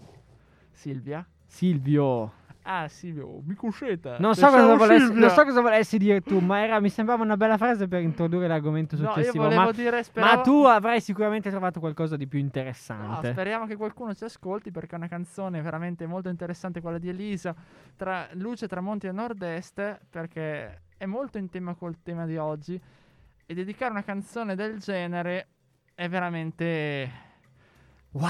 Silvia? 0.71 1.25
Silvio. 1.47 2.33
Ah, 2.65 2.87
Silvio, 2.87 3.41
mi 3.45 3.55
conoscete? 3.55 4.17
Non 4.21 4.35
so, 4.35 4.43
Ciao, 4.43 4.51
cosa 4.53 4.75
volessi, 4.77 5.13
non 5.13 5.31
so 5.31 5.45
cosa 5.45 5.61
volessi 5.61 5.99
dire 5.99 6.21
tu, 6.21 6.39
ma 6.39 6.63
era, 6.63 6.79
mi 6.79 6.91
sembrava 6.91 7.25
una 7.25 7.37
bella 7.37 7.57
frase 7.57 7.89
per 7.89 8.03
introdurre 8.03 8.47
l'argomento 8.47 8.95
No, 8.97 9.03
io 9.03 9.09
successivo. 9.09 9.43
volevo 9.43 9.63
ma, 9.63 9.71
dire, 9.73 9.97
ma 9.97 10.03
speravo... 10.03 10.43
tu 10.43 10.65
avrai 10.65 11.01
sicuramente 11.01 11.51
trovato 11.51 11.81
qualcosa 11.81 12.17
di 12.17 12.29
più 12.29 12.39
No, 12.39 12.45
interessante. 12.45 13.33
speriamo 13.33 13.67
che 13.67 13.75
qualcuno 13.75 14.15
ci 14.15 14.23
ascolti 14.25 14.71
perché 14.71 14.95
è 14.95 14.99
una 14.99 15.09
canzone 15.09 15.61
veramente 15.61 16.07
molto 16.07 16.29
interessante 16.29 16.81
quella 16.81 16.99
di 16.99 17.09
Elisa, 17.09 17.53
tra 17.97 18.29
luce, 18.35 18.69
tramonti 18.69 19.09
e 19.09 19.13
nord-est, 19.13 19.99
perché 20.09 20.83
è 20.97 21.07
molto 21.07 21.39
in 21.39 21.49
tema 21.51 21.75
col 21.75 21.97
tema 22.01 22.27
di 22.27 22.37
oggi 22.37 22.81
e 23.45 23.55
dedicare 23.55 23.91
una 23.91 24.05
canzone 24.05 24.55
del 24.55 24.79
genere 24.79 25.49
è 25.95 26.09
veramente 26.09 27.11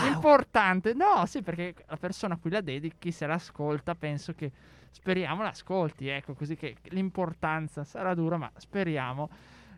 importante. 0.07 0.95
No, 0.95 1.27
sì, 1.27 1.42
perché 1.42 1.75
la 1.87 1.97
persona 1.97 2.35
a 2.35 2.38
cui 2.38 2.51
la 2.51 2.61
dedichi, 2.61 3.11
se 3.11 3.27
l'ascolta, 3.27 3.95
penso 3.95 4.33
che 4.35 4.51
speriamo 4.90 5.42
l'ascolti, 5.42 6.09
ecco, 6.09 6.35
così 6.35 6.57
che 6.57 6.77
l'importanza 6.90 7.85
sarà 7.85 8.14
dura, 8.14 8.37
ma 8.37 8.51
speriamo. 8.57 9.29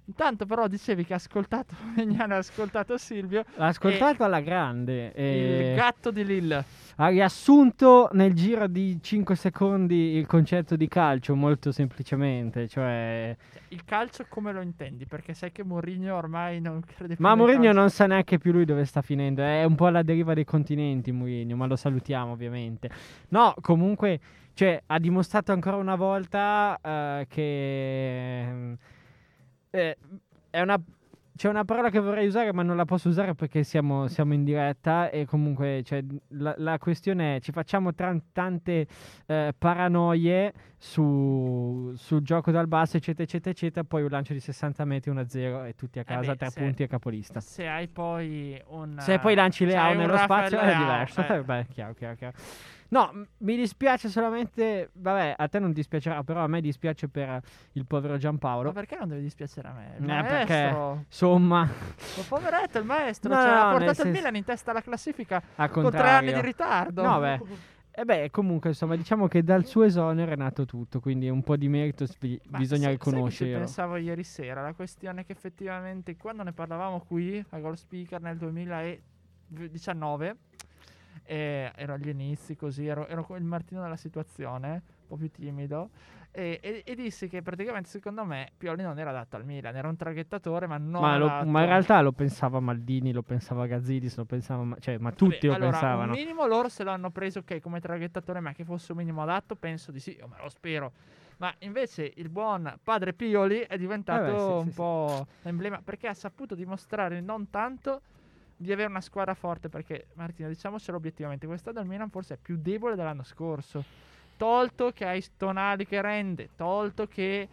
Intanto 0.07 0.45
però 0.45 0.67
dicevi 0.69 1.05
che 1.07 1.15
ha 1.15 1.17
ascoltato, 1.17 1.75
Megnano 1.97 2.35
ha 2.35 2.39
ascoltato 2.39 2.99
Silvio, 2.99 3.43
L'ha 3.55 3.69
ascoltato 3.69 4.23
alla 4.23 4.41
grande. 4.41 5.13
e 5.15 5.71
il 5.71 5.77
gatto 5.77 6.11
di 6.11 6.25
Lille. 6.27 6.65
ha 6.97 7.09
riassunto 7.09 8.11
nel 8.13 8.35
giro 8.35 8.67
di 8.67 8.99
5 9.01 9.35
secondi 9.35 10.17
il 10.17 10.27
concetto 10.27 10.77
di 10.77 10.89
calcio 10.89 11.35
molto 11.35 11.73
semplicemente. 11.73 12.69
Cioè, 12.69 13.35
Il 13.69 13.85
calcio 13.87 14.27
come 14.29 14.53
lo 14.53 14.61
intendi? 14.61 15.07
Perché 15.07 15.33
sai 15.33 15.53
che 15.53 15.65
Mourinho 15.65 16.15
ormai 16.15 16.61
non 16.61 16.81
crede 16.85 17.15
più 17.17 17.25
ma 17.25 17.35
Mourinho 17.35 17.73
non 17.73 17.89
sa 17.89 18.07
neanche 18.07 18.37
più 18.37 18.53
lui 18.53 18.67
dove 18.67 18.85
sta 18.85 19.01
finendo. 19.01 19.43
È 19.43 19.65
un 19.65 19.75
po' 19.75 19.87
alla 19.87 20.03
deriva 20.03 20.35
dei 20.35 20.45
continenti. 20.45 21.13
Mourinho, 21.13 21.57
ma 21.57 21.65
lo 21.65 21.77
salutiamo 21.77 22.33
ovviamente. 22.33 22.91
No, 23.29 23.55
comunque, 23.63 24.21
cioè, 24.53 24.83
ha 24.85 24.99
dimostrato 24.99 25.51
ancora 25.53 25.77
una 25.77 25.97
volta 25.97 26.79
eh, 26.83 27.27
che 27.29 28.77
eh, 29.75 29.97
è 30.51 30.61
una. 30.61 30.81
C'è 31.37 31.49
una 31.49 31.65
parola 31.65 31.91
che 31.91 31.99
vorrei 31.99 32.29
usare, 32.29 32.53
ma 32.53 32.63
non 32.63 32.77
la 32.77 32.85
posso 32.85 33.09
usare 33.09 33.35
perché 33.35 33.65
siamo, 33.65 34.07
siamo 34.07 34.35
in 34.35 34.45
diretta. 34.45 35.11
E 35.11 35.27
comunque, 35.27 35.83
cioè, 35.85 36.01
la, 36.29 36.55
la 36.59 36.79
questione 36.79 37.35
è: 37.37 37.41
ci 37.41 37.51
facciamo 37.51 37.93
tran- 37.93 38.23
tante 38.31 38.87
eh, 39.27 39.53
paranoie 39.59 40.53
su- 40.79 41.93
sul 41.97 42.23
gioco 42.23 42.53
dal 42.53 42.69
basso, 42.69 42.97
eccetera, 42.99 43.25
eccetera, 43.25 43.51
eccetera. 43.51 43.85
Poi 43.85 44.03
un 44.05 44.11
lancio 44.11 44.33
di 44.33 44.39
60 44.39 44.85
metri 44.85 45.11
1-0 45.11 45.67
e 45.67 45.75
tutti 45.75 45.99
a 45.99 46.05
casa, 46.05 46.31
beh, 46.31 46.37
tre 46.37 46.51
se- 46.51 46.61
punti 46.61 46.83
e 46.85 46.87
capolista. 46.87 47.41
Se 47.41 47.67
hai 47.67 47.89
poi 47.89 48.63
un... 48.69 48.95
Se 49.01 49.19
poi 49.19 49.35
lanci 49.35 49.65
le 49.65 49.75
un 49.77 49.97
nello 49.97 50.13
Rafael 50.13 50.49
spazio 50.51 50.59
è 50.61 50.67
Leao, 50.67 50.83
diverso. 50.85 51.21
eh. 51.21 51.35
Eh, 51.35 51.43
Beh, 51.45 51.67
chiaro, 51.69 51.95
chiaro, 51.95 52.15
chiaro. 52.15 52.37
No, 52.95 53.11
m- 53.13 53.27
mi 53.39 53.57
dispiace 53.57 54.09
solamente. 54.09 54.91
Vabbè, 54.93 55.35
a 55.37 55.49
te 55.49 55.59
non 55.59 55.73
dispiacerà, 55.73 56.23
però 56.23 56.45
a 56.45 56.47
me 56.47 56.61
dispiace 56.61 57.09
per 57.09 57.41
il 57.73 57.85
povero 57.87 58.17
Giampaolo. 58.19 58.69
Ma 58.69 58.73
perché 58.73 58.97
non 58.97 59.09
deve 59.09 59.21
dispiacere 59.21 59.67
a 59.67 59.73
me? 59.73 59.97
Il 59.99 60.09
Eh, 60.09 60.23
perché- 60.23 60.77
Insomma, 61.09 61.63
ma 61.65 62.23
poveretto 62.29 62.79
il 62.79 62.85
maestro, 62.85 63.35
No, 63.35 63.41
cioè, 63.41 63.47
no, 63.47 63.51
ha 63.51 63.55
nel 63.63 63.71
portato 63.79 63.91
il 63.91 63.97
senso- 63.97 64.13
Milan 64.13 64.37
in 64.37 64.45
testa 64.45 64.71
alla 64.71 64.81
classifica 64.81 65.43
con 65.73 65.91
tre 65.91 66.09
anni 66.09 66.33
di 66.33 66.41
ritardo. 66.41 67.03
No, 67.03 67.19
beh. 67.19 67.41
E 67.97 68.05
beh, 68.05 68.31
comunque, 68.31 68.71
insomma, 68.71 68.95
diciamo 68.97 69.27
che 69.29 69.43
dal 69.43 69.65
suo 69.67 69.83
esonero 69.85 70.31
è 70.31 70.37
nato 70.37 70.65
tutto, 70.65 71.01
quindi 71.01 71.29
un 71.29 71.43
po' 71.43 71.57
di 71.57 71.69
merito 71.69 72.07
Ma 72.21 72.59
bisogna 72.59 72.59
sai- 72.69 72.69
sai 72.69 72.81
che 72.81 72.81
ci 72.81 72.91
riconoscerlo. 73.11 73.59
pensavo 73.59 73.97
ieri 73.97 74.23
sera, 74.25 74.63
la 74.63 74.73
questione 74.73 75.23
è 75.23 75.25
che 75.25 75.33
effettivamente 75.33 76.17
quando 76.17 76.43
ne 76.45 76.53
parlavamo 76.53 77.01
qui 77.07 77.45
a 77.51 77.59
Goal 77.59 77.77
Speaker 77.77 78.21
nel 78.21 78.37
2019, 78.37 80.37
eh, 81.25 81.73
ero 81.75 81.95
agli 81.95 82.09
inizi 82.09 82.57
così, 82.57 82.87
ero, 82.87 83.07
ero 83.07 83.27
il 83.37 83.45
Martino 83.45 83.83
della 83.83 83.97
situazione, 83.97 84.71
un 84.73 85.07
po' 85.07 85.17
più 85.17 85.31
timido, 85.31 85.91
e, 86.31 86.59
e- 86.63 86.83
e 86.85 86.95
dissi 86.95 87.29
che 87.29 87.43
praticamente 87.43 87.89
secondo 87.89 88.25
me 88.25 88.51
Pioli 88.57 88.83
non 88.83 88.99
era 88.99 89.11
adatto 89.11 89.37
al 89.37 89.45
Milan, 89.45 89.77
era 89.77 89.89
un 89.89 89.97
traghettatore 89.97 90.67
ma 90.67 90.79
non 90.79 91.03
Ma, 91.03 91.17
lo- 91.17 91.47
ma 91.47 91.61
in 91.61 91.67
realtà 91.67 92.01
lo 92.01 92.13
pensava 92.13 92.61
Maldini, 92.61 93.13
lo 93.13 93.23
pensava 93.23 93.67
Gazzidis, 93.67 94.17
lo 94.17 94.25
pensava, 94.25 94.77
cioè, 94.81 94.99
ma 94.99 95.11
tutti 95.13 95.47
Vabbè, 95.47 95.47
lo 95.47 95.55
allora, 95.55 95.71
pensavano. 95.71 96.13
Un 96.13 96.19
minimo 96.19 96.47
loro 96.47 96.69
se 96.69 96.85
l'hanno 96.85 97.11
preso 97.11 97.41
ok 97.41 97.61
come 97.61 97.81
traghettatore, 97.81 98.41
ma 98.41 98.53
che 98.53 98.65
fosse 98.65 98.93
un 98.93 98.99
minimo 98.99 99.23
adatto, 99.23 99.55
penso 99.55 99.93
di 99.93 100.01
sì, 100.01 100.17
me 100.29 100.37
lo 100.43 100.49
spero. 100.49 100.93
Ma 101.39 101.53
invece 101.61 102.13
il 102.17 102.29
buon 102.29 102.79
padre 102.83 103.13
Pioli 103.13 103.61
è 103.61 103.77
diventato 103.77 104.31
Eh 104.31 104.35
beh, 104.35 104.39
sì, 104.39 104.47
un 104.59 104.65
sì, 104.65 104.71
sì. 104.71 104.77
po' 104.77 105.27
l'emblema 105.43 105.81
perché 105.83 106.07
ha 106.07 106.15
saputo 106.15 106.55
dimostrare 106.55 107.21
non 107.21 107.51
tanto 107.51 108.03
di 108.57 108.73
avere 108.73 108.89
una 108.89 109.01
squadra 109.01 109.35
forte. 109.35 109.69
Perché 109.69 110.07
Martino, 110.15 110.49
diciamocelo 110.49 110.97
obiettivamente, 110.97 111.47
quest'anno 111.47 111.81
il 111.81 111.87
Milan 111.87 112.11
forse 112.11 112.35
è 112.35 112.39
più 112.41 112.57
debole 112.57 112.97
dell'anno 112.97 113.25
scorso. 113.25 113.85
Tolto 114.37 114.91
che 114.93 115.07
hai 115.07 115.21
Stonali 115.21 115.87
che 115.87 116.01
rende, 116.01 116.51
tolto 116.57 117.07
che 117.07 117.49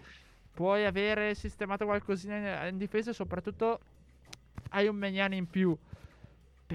puoi 0.54 0.86
avere 0.86 1.36
sistemato 1.36 1.86
qualcosina 1.86 2.66
in, 2.68 2.78
difesa 2.78 3.12
e 3.12 3.14
soprattutto 3.14 3.80
hai 4.70 4.88
un 4.88 4.96
Megnani 4.96 5.38
in 5.38 5.48
più. 5.48 5.78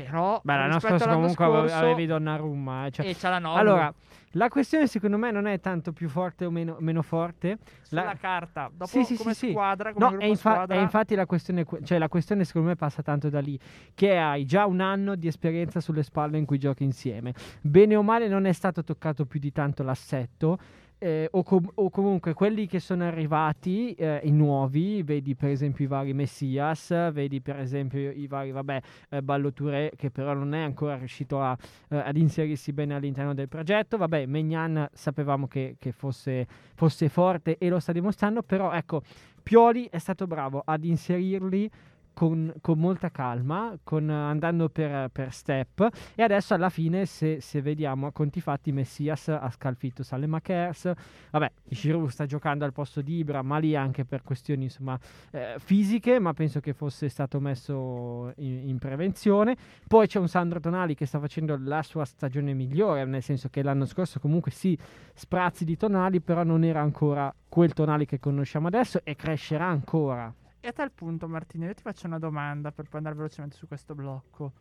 Però 0.04 0.40
Beh, 0.42 0.54
l'anno 0.56 0.78
scorso 0.80 1.08
comunque 1.08 1.44
scorso, 1.44 1.74
avevi 1.74 2.06
Donnarumma. 2.06 2.86
eh, 2.86 2.90
cioè- 2.90 3.06
e 3.06 3.14
c'ha 3.16 3.30
la 3.30 3.38
Noblu. 3.38 3.58
allora, 3.58 3.94
la 4.32 4.48
questione 4.48 4.86
secondo 4.86 5.16
me 5.16 5.30
non 5.30 5.46
è 5.46 5.58
tanto 5.60 5.92
più 5.92 6.08
forte 6.08 6.44
o 6.44 6.50
meno, 6.50 6.76
meno 6.80 7.02
forte. 7.02 7.58
sulla 7.82 8.04
la- 8.04 8.14
carta, 8.16 8.68
dopo 8.72 8.86
Sì, 8.90 9.04
sì, 9.04 9.16
come 9.16 9.32
sì, 9.32 9.50
squadra, 9.50 9.92
come 9.92 10.10
No, 10.10 10.18
è, 10.18 10.24
infa- 10.26 10.52
squadra, 10.52 10.74
è 10.76 10.80
infatti 10.80 11.14
la 11.14 11.24
questione, 11.26 11.64
que- 11.64 11.82
cioè 11.84 11.98
la 11.98 12.08
questione 12.08 12.44
secondo 12.44 12.68
me 12.68 12.74
passa 12.76 13.02
tanto 13.02 13.30
da 13.30 13.40
lì, 13.40 13.58
che 13.94 14.18
hai 14.18 14.44
già 14.44 14.66
un 14.66 14.80
anno 14.80 15.14
di 15.14 15.26
esperienza 15.28 15.80
sulle 15.80 16.02
spalle 16.02 16.36
in 16.38 16.44
cui 16.44 16.58
giochi 16.58 16.82
insieme. 16.84 17.32
Bene 17.60 17.94
o 17.96 18.02
male 18.02 18.28
non 18.28 18.44
è 18.44 18.52
stato 18.52 18.82
toccato 18.84 19.24
più 19.24 19.38
di 19.40 19.52
tanto 19.52 19.82
l'assetto. 19.82 20.58
Eh, 20.98 21.28
o, 21.30 21.42
com- 21.42 21.70
o 21.74 21.90
comunque 21.90 22.32
quelli 22.32 22.66
che 22.66 22.80
sono 22.80 23.04
arrivati, 23.04 23.92
eh, 23.92 24.20
i 24.24 24.30
nuovi, 24.30 25.02
vedi 25.02 25.34
per 25.34 25.50
esempio 25.50 25.84
i 25.84 25.88
vari 25.88 26.14
Messias, 26.14 26.88
vedi 27.12 27.40
per 27.40 27.58
esempio 27.58 28.10
i 28.10 28.26
vari, 28.26 28.50
vabbè, 28.50 28.80
eh, 29.10 29.22
Ballo 29.22 29.52
Touré, 29.52 29.92
che 29.96 30.10
però 30.10 30.32
non 30.32 30.54
è 30.54 30.60
ancora 30.60 30.96
riuscito 30.96 31.40
a, 31.40 31.56
eh, 31.88 31.96
ad 31.96 32.16
inserirsi 32.16 32.72
bene 32.72 32.94
all'interno 32.94 33.34
del 33.34 33.48
progetto. 33.48 33.96
Vabbè, 33.96 34.26
Megnan 34.26 34.88
sapevamo 34.92 35.46
che, 35.46 35.76
che 35.78 35.92
fosse, 35.92 36.46
fosse 36.74 37.08
forte 37.08 37.58
e 37.58 37.68
lo 37.68 37.78
sta 37.78 37.92
dimostrando, 37.92 38.42
però 38.42 38.72
ecco, 38.72 39.02
Pioli 39.42 39.88
è 39.90 39.98
stato 39.98 40.26
bravo 40.26 40.62
ad 40.64 40.84
inserirli 40.84 41.70
con, 42.16 42.50
con 42.62 42.78
molta 42.78 43.10
calma, 43.10 43.76
con, 43.84 44.08
andando 44.08 44.70
per, 44.70 45.10
per 45.10 45.34
step. 45.34 45.86
E 46.14 46.22
adesso 46.22 46.54
alla 46.54 46.70
fine 46.70 47.04
se, 47.04 47.42
se 47.42 47.60
vediamo 47.60 48.06
a 48.06 48.12
conti 48.12 48.40
fatti 48.40 48.72
Messias 48.72 49.28
ha 49.28 49.50
scalfito 49.50 50.02
Salemakers. 50.02 50.92
Vabbè 51.30 51.52
Giroud 51.68 52.08
sta 52.08 52.24
giocando 52.24 52.64
al 52.64 52.72
posto 52.72 53.02
di 53.02 53.18
Ibra 53.18 53.42
ma 53.42 53.58
lì 53.58 53.76
anche 53.76 54.06
per 54.06 54.22
questioni 54.22 54.64
insomma 54.64 54.98
eh, 55.30 55.56
fisiche 55.58 56.18
ma 56.18 56.32
penso 56.32 56.60
che 56.60 56.72
fosse 56.72 57.10
stato 57.10 57.38
messo 57.38 58.32
in, 58.36 58.70
in 58.70 58.78
prevenzione. 58.78 59.54
Poi 59.86 60.06
c'è 60.06 60.18
un 60.18 60.28
Sandro 60.28 60.58
Tonali 60.58 60.94
che 60.94 61.04
sta 61.04 61.20
facendo 61.20 61.58
la 61.60 61.82
sua 61.82 62.06
stagione 62.06 62.54
migliore 62.54 63.04
nel 63.04 63.22
senso 63.22 63.50
che 63.50 63.62
l'anno 63.62 63.84
scorso 63.84 64.20
comunque 64.20 64.52
sì 64.52 64.76
sprazzi 65.12 65.66
di 65.66 65.76
Tonali 65.76 66.22
però 66.22 66.44
non 66.44 66.64
era 66.64 66.80
ancora 66.80 67.30
quel 67.46 67.74
Tonali 67.74 68.06
che 68.06 68.18
conosciamo 68.18 68.68
adesso 68.68 69.00
e 69.04 69.14
crescerà 69.16 69.66
ancora 69.66 70.32
E 70.66 70.70
a 70.70 70.72
tal 70.72 70.90
punto, 70.90 71.28
Martino, 71.28 71.66
io 71.66 71.74
ti 71.74 71.82
faccio 71.82 72.08
una 72.08 72.18
domanda 72.18 72.72
per 72.72 72.88
poi 72.88 72.98
andare 72.98 73.14
velocemente 73.14 73.54
su 73.54 73.68
questo 73.68 73.94
blocco. 73.94 74.52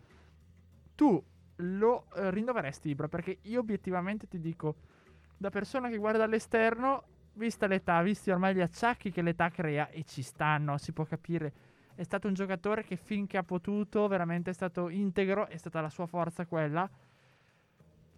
Tu 0.94 1.20
lo 1.56 2.06
eh, 2.14 2.30
rinnoveresti 2.30 2.90
Ibra? 2.90 3.08
Perché 3.08 3.40
io 3.42 3.62
obiettivamente 3.62 4.28
ti 4.28 4.40
dico, 4.40 4.76
da 5.36 5.50
persona 5.50 5.90
che 5.90 5.98
guarda 5.98 6.26
all'esterno, 6.26 7.06
vista 7.34 7.66
l'età, 7.66 8.04
visti 8.04 8.30
ormai 8.30 8.54
gli 8.54 8.62
acciacchi 8.62 9.10
che 9.10 9.24
l'età 9.24 9.50
crea, 9.50 9.90
e 9.90 10.04
ci 10.04 10.22
stanno, 10.22 10.78
si 10.78 10.92
può 10.92 11.06
capire. 11.06 11.54
È 11.96 12.04
stato 12.04 12.28
un 12.28 12.36
giocatore 12.36 12.84
che 12.84 12.98
finché 12.98 13.38
ha 13.38 13.44
potuto, 13.44 14.08
veramente 14.08 14.52
è 14.52 14.54
stato 14.54 14.90
integro, 14.90 15.48
è 15.48 15.58
stata 15.58 15.82
la 15.82 15.90
sua 15.90 16.06
forza 16.06 16.46
quella. 16.46 16.88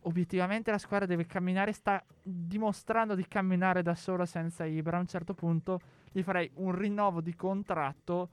Obiettivamente 0.01 0.71
la 0.71 0.77
squadra 0.77 1.05
deve 1.05 1.25
camminare, 1.25 1.71
sta 1.71 2.03
dimostrando 2.21 3.15
di 3.15 3.25
camminare 3.29 3.81
da 3.81 3.95
sola 3.95 4.25
senza 4.25 4.65
Ibra. 4.65 4.97
A 4.97 4.99
un 4.99 5.07
certo 5.07 5.33
punto 5.33 5.79
gli 6.17 6.23
farei 6.23 6.49
un 6.55 6.71
rinnovo 6.73 7.21
di 7.21 7.35
contratto 7.35 8.29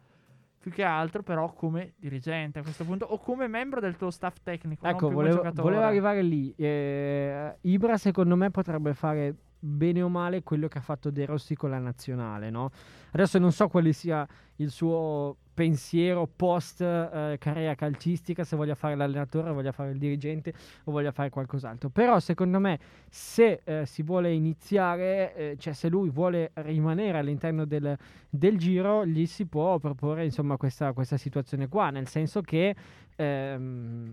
più 0.58 0.70
che 0.70 0.82
altro 0.82 1.22
però 1.22 1.52
come 1.52 1.92
dirigente 1.96 2.60
a 2.60 2.62
questo 2.62 2.84
punto 2.84 3.04
o 3.04 3.18
come 3.18 3.46
membro 3.46 3.80
del 3.80 3.96
tuo 3.96 4.10
staff 4.10 4.38
tecnico 4.42 4.86
Ecco, 4.86 5.10
volevo, 5.10 5.42
volevo 5.52 5.82
arrivare 5.82 6.22
lì. 6.22 6.54
Eh, 6.56 7.58
Ibra, 7.60 7.98
secondo 7.98 8.36
me, 8.36 8.50
potrebbe 8.50 8.94
fare 8.94 9.34
bene 9.58 10.00
o 10.00 10.08
male 10.08 10.42
quello 10.42 10.66
che 10.68 10.78
ha 10.78 10.80
fatto 10.80 11.10
De 11.10 11.26
Rossi 11.26 11.54
con 11.54 11.68
la 11.68 11.78
nazionale, 11.78 12.48
no? 12.48 12.70
Adesso 13.12 13.38
non 13.38 13.52
so 13.52 13.68
quale 13.68 13.92
sia 13.92 14.26
il 14.56 14.70
suo 14.70 15.36
pensiero 15.54 16.28
post 16.34 16.80
eh, 16.80 17.36
carriera 17.38 17.74
calcistica, 17.74 18.44
se 18.44 18.56
voglia 18.56 18.74
fare 18.74 18.96
l'allenatore, 18.96 19.52
voglia 19.52 19.72
fare 19.72 19.92
il 19.92 19.98
dirigente 19.98 20.52
o 20.84 20.92
voglia 20.92 21.12
fare 21.12 21.30
qualcos'altro. 21.30 21.88
Però 21.88 22.18
secondo 22.18 22.58
me 22.58 22.78
se 23.08 23.60
eh, 23.64 23.86
si 23.86 24.02
vuole 24.02 24.32
iniziare, 24.32 25.34
eh, 25.34 25.56
cioè 25.58 25.72
se 25.72 25.88
lui 25.88 26.10
vuole 26.10 26.50
rimanere 26.54 27.18
all'interno 27.18 27.64
del, 27.64 27.96
del 28.28 28.58
giro, 28.58 29.06
gli 29.06 29.26
si 29.26 29.46
può 29.46 29.78
proporre 29.78 30.24
insomma 30.24 30.56
questa, 30.56 30.92
questa 30.92 31.16
situazione 31.16 31.68
qua, 31.68 31.90
nel 31.90 32.08
senso 32.08 32.40
che 32.42 32.74
ehm, 33.14 34.12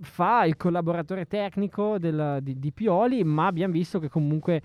fa 0.00 0.44
il 0.44 0.56
collaboratore 0.56 1.26
tecnico 1.26 1.98
del- 1.98 2.38
di, 2.42 2.58
di 2.58 2.70
Pioli, 2.70 3.24
ma 3.24 3.46
abbiamo 3.46 3.72
visto 3.72 3.98
che 3.98 4.08
comunque 4.08 4.62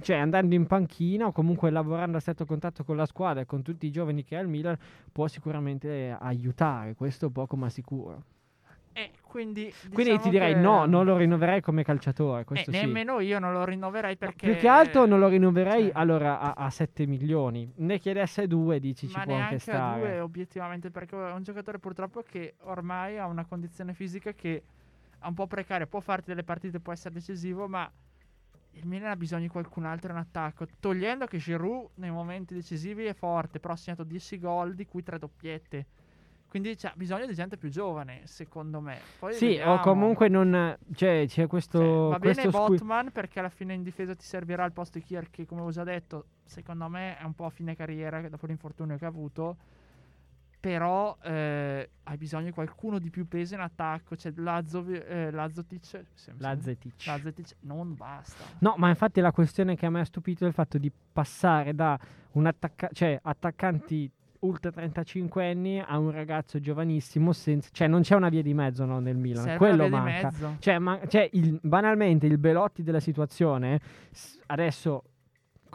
cioè 0.00 0.16
andando 0.16 0.54
in 0.54 0.66
panchina 0.66 1.26
o 1.26 1.32
comunque 1.32 1.70
lavorando 1.70 2.16
a 2.16 2.20
stretto 2.20 2.44
contatto 2.44 2.84
con 2.84 2.96
la 2.96 3.06
squadra 3.06 3.42
e 3.42 3.46
con 3.46 3.62
tutti 3.62 3.86
i 3.86 3.90
giovani 3.90 4.22
che 4.24 4.36
ha 4.36 4.40
il 4.40 4.48
Milan 4.48 4.76
può 5.12 5.26
sicuramente 5.28 6.16
aiutare, 6.18 6.94
questo 6.94 7.30
poco 7.30 7.56
ma 7.56 7.68
sicuro. 7.70 8.22
E 8.92 9.10
quindi, 9.20 9.70
Quindi 9.92 10.12
diciamo 10.12 10.20
ti 10.22 10.30
direi 10.30 10.54
che- 10.54 10.60
no, 10.60 10.86
non 10.86 11.04
lo 11.04 11.18
rinnoverei 11.18 11.60
come 11.60 11.84
calciatore, 11.84 12.40
Eh, 12.40 12.44
questo 12.44 12.72
sì. 12.72 12.78
nemmeno 12.78 13.20
io 13.20 13.38
non 13.38 13.52
lo 13.52 13.62
rinnoverei 13.66 14.16
perché... 14.16 14.52
Più 14.52 14.56
che 14.56 14.68
altro 14.68 15.04
non 15.04 15.18
lo 15.18 15.28
rinnoverei 15.28 15.82
cioè, 15.88 15.92
allora 15.94 16.40
a, 16.40 16.52
a 16.56 16.70
7 16.70 17.04
milioni. 17.06 17.70
Ne 17.76 17.98
chiedesse 17.98 18.46
2, 18.46 18.80
dici 18.80 19.06
ci 19.06 19.14
ma 19.14 19.24
può 19.24 19.34
anche 19.34 19.58
stare. 19.58 20.00
due 20.00 20.20
obiettivamente 20.20 20.90
perché 20.90 21.14
è 21.14 21.32
un 21.32 21.42
giocatore 21.42 21.78
purtroppo 21.78 22.22
che 22.22 22.54
ormai 22.62 23.18
ha 23.18 23.26
una 23.26 23.44
condizione 23.44 23.92
fisica 23.92 24.32
che 24.32 24.62
è 25.18 25.26
un 25.26 25.34
po' 25.34 25.46
precaria, 25.46 25.86
può 25.86 26.00
farti 26.00 26.30
delle 26.30 26.44
partite, 26.44 26.80
può 26.80 26.94
essere 26.94 27.12
decisivo, 27.12 27.68
ma 27.68 27.90
il 28.76 28.86
Milan 28.86 29.10
ha 29.10 29.16
bisogno 29.16 29.42
di 29.42 29.48
qualcun 29.48 29.84
altro 29.84 30.12
in 30.12 30.18
attacco, 30.18 30.66
togliendo 30.80 31.26
che 31.26 31.38
Giroud 31.38 31.90
nei 31.94 32.10
momenti 32.10 32.54
decisivi 32.54 33.04
è 33.04 33.14
forte, 33.14 33.58
però 33.58 33.72
ha 33.74 33.76
segnato 33.76 34.04
10 34.04 34.38
gol 34.38 34.74
di 34.74 34.86
cui 34.86 35.02
3 35.02 35.18
doppiette. 35.18 35.86
Quindi 36.48 36.74
c'ha 36.76 36.92
bisogno 36.94 37.26
di 37.26 37.34
gente 37.34 37.56
più 37.56 37.68
giovane, 37.68 38.22
secondo 38.24 38.80
me. 38.80 38.98
Poi 39.18 39.34
Sì, 39.34 39.46
vediamo. 39.48 39.74
o 39.74 39.80
comunque 39.80 40.28
non 40.28 40.76
cioè 40.94 41.24
c'è 41.26 41.46
questo 41.46 41.78
Cioè, 41.78 42.08
va 42.10 42.18
bene 42.18 42.34
questo 42.34 42.50
squi- 42.50 42.76
Botman 42.78 43.10
perché 43.12 43.40
alla 43.40 43.48
fine 43.50 43.74
in 43.74 43.82
difesa 43.82 44.14
ti 44.14 44.24
servirà 44.24 44.64
al 44.64 44.72
posto 44.72 44.98
di 44.98 45.04
Kier 45.04 45.28
che 45.30 45.44
come 45.44 45.62
ho 45.62 45.70
già 45.70 45.82
detto 45.84 46.26
secondo 46.44 46.88
me 46.88 47.18
è 47.18 47.24
un 47.24 47.34
po' 47.34 47.44
a 47.46 47.50
fine 47.50 47.74
carriera 47.74 48.26
dopo 48.28 48.46
l'infortunio 48.46 48.96
che 48.96 49.04
ha 49.04 49.08
avuto 49.08 49.56
però 50.66 51.16
eh, 51.22 51.88
hai 52.02 52.16
bisogno 52.16 52.46
di 52.46 52.50
qualcuno 52.50 52.98
di 52.98 53.08
più 53.08 53.28
peso 53.28 53.54
in 53.54 53.60
attacco 53.60 54.16
c'è 54.16 54.32
Lazzo, 54.34 54.84
eh, 54.84 55.30
Lazzotic. 55.30 56.02
Lazzetic 57.06 57.54
non 57.60 57.94
basta 57.94 58.42
No, 58.58 58.74
ma 58.76 58.88
infatti 58.88 59.20
la 59.20 59.30
questione 59.30 59.76
che 59.76 59.86
a 59.86 59.90
me 59.90 60.00
ha 60.00 60.04
stupito 60.04 60.44
è 60.44 60.48
il 60.48 60.52
fatto 60.52 60.76
di 60.76 60.90
passare 61.12 61.72
da 61.72 61.96
un 62.32 62.46
attacca- 62.46 62.90
cioè 62.92 63.16
attaccanti 63.22 64.10
ultra 64.40 64.72
35 64.72 65.48
anni 65.48 65.78
a 65.78 65.98
un 65.98 66.10
ragazzo 66.10 66.58
giovanissimo 66.58 67.32
senza 67.32 67.68
cioè 67.72 67.86
non 67.86 68.02
c'è 68.02 68.16
una 68.16 68.28
via 68.28 68.42
di 68.42 68.52
mezzo 68.52 68.84
no, 68.84 68.98
nel 68.98 69.16
Milan, 69.16 69.44
serve 69.44 69.58
quello 69.58 69.88
manca. 69.88 70.32
Cioè, 70.58 70.78
ma- 70.80 71.00
cioè, 71.06 71.28
il- 71.34 71.60
banalmente 71.62 72.26
il 72.26 72.38
Belotti 72.38 72.82
della 72.82 73.00
situazione, 73.00 73.80
adesso 74.46 75.02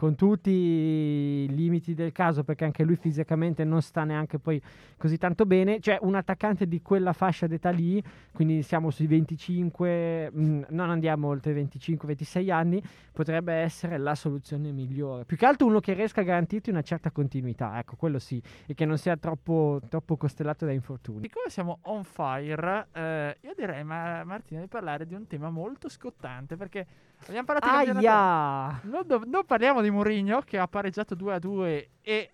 con 0.02 0.16
tutti 0.16 0.50
i 0.50 1.46
limiti 1.54 1.94
del 1.94 2.10
caso, 2.10 2.42
perché 2.42 2.64
anche 2.64 2.82
lui 2.82 2.96
fisicamente 2.96 3.62
non 3.62 3.80
sta 3.82 4.02
neanche 4.02 4.40
poi 4.40 4.60
così 4.96 5.16
tanto 5.16 5.46
bene, 5.46 5.78
cioè 5.78 5.96
un 6.00 6.16
attaccante 6.16 6.66
di 6.66 6.82
quella 6.82 7.12
fascia 7.12 7.46
d'età 7.46 7.70
lì, 7.70 8.02
quindi 8.32 8.64
siamo 8.64 8.90
sui 8.90 9.06
25, 9.06 10.28
mh, 10.32 10.62
non 10.70 10.90
andiamo 10.90 11.28
oltre 11.28 11.52
i 11.52 11.68
25-26 11.68 12.50
anni, 12.50 12.82
potrebbe 13.12 13.52
essere 13.52 13.96
la 13.96 14.16
soluzione 14.16 14.72
migliore. 14.72 15.24
Più 15.24 15.36
che 15.36 15.46
altro 15.46 15.68
uno 15.68 15.78
che 15.78 15.92
riesca 15.92 16.22
a 16.22 16.24
garantirti 16.24 16.68
una 16.68 16.82
certa 16.82 17.12
continuità, 17.12 17.78
ecco, 17.78 17.94
quello 17.94 18.18
sì, 18.18 18.42
e 18.66 18.74
che 18.74 18.84
non 18.84 18.98
sia 18.98 19.16
troppo, 19.16 19.80
troppo 19.88 20.16
costellato 20.16 20.64
da 20.64 20.72
infortuni. 20.72 21.20
siccome 21.20 21.48
siamo 21.48 21.78
on 21.82 22.02
fire 22.02 22.88
eh, 22.92 23.36
io 23.40 23.52
direi 23.56 23.84
ma- 23.84 24.24
Martino 24.24 24.60
di 24.60 24.66
parlare 24.66 25.06
di 25.06 25.14
un 25.14 25.28
tema 25.28 25.48
molto 25.48 25.88
scottante 25.88 26.56
perché 26.56 26.84
abbiamo 27.26 27.46
parlato 27.46 27.98
di 27.98 28.06
Aia! 28.06 28.80
Non, 28.82 29.06
non 29.26 29.44
parliamo 29.46 29.80
di 29.80 29.90
Mourinho 29.92 30.40
che 30.40 30.58
ha 30.58 30.66
pareggiato 30.66 31.14
2 31.14 31.34
a 31.34 31.38
2 31.38 31.88
e 32.02 32.30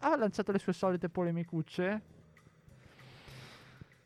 ha 0.00 0.16
lanciato 0.16 0.50
le 0.50 0.58
sue 0.58 0.72
solite 0.72 1.08
polemicucce. 1.08 2.02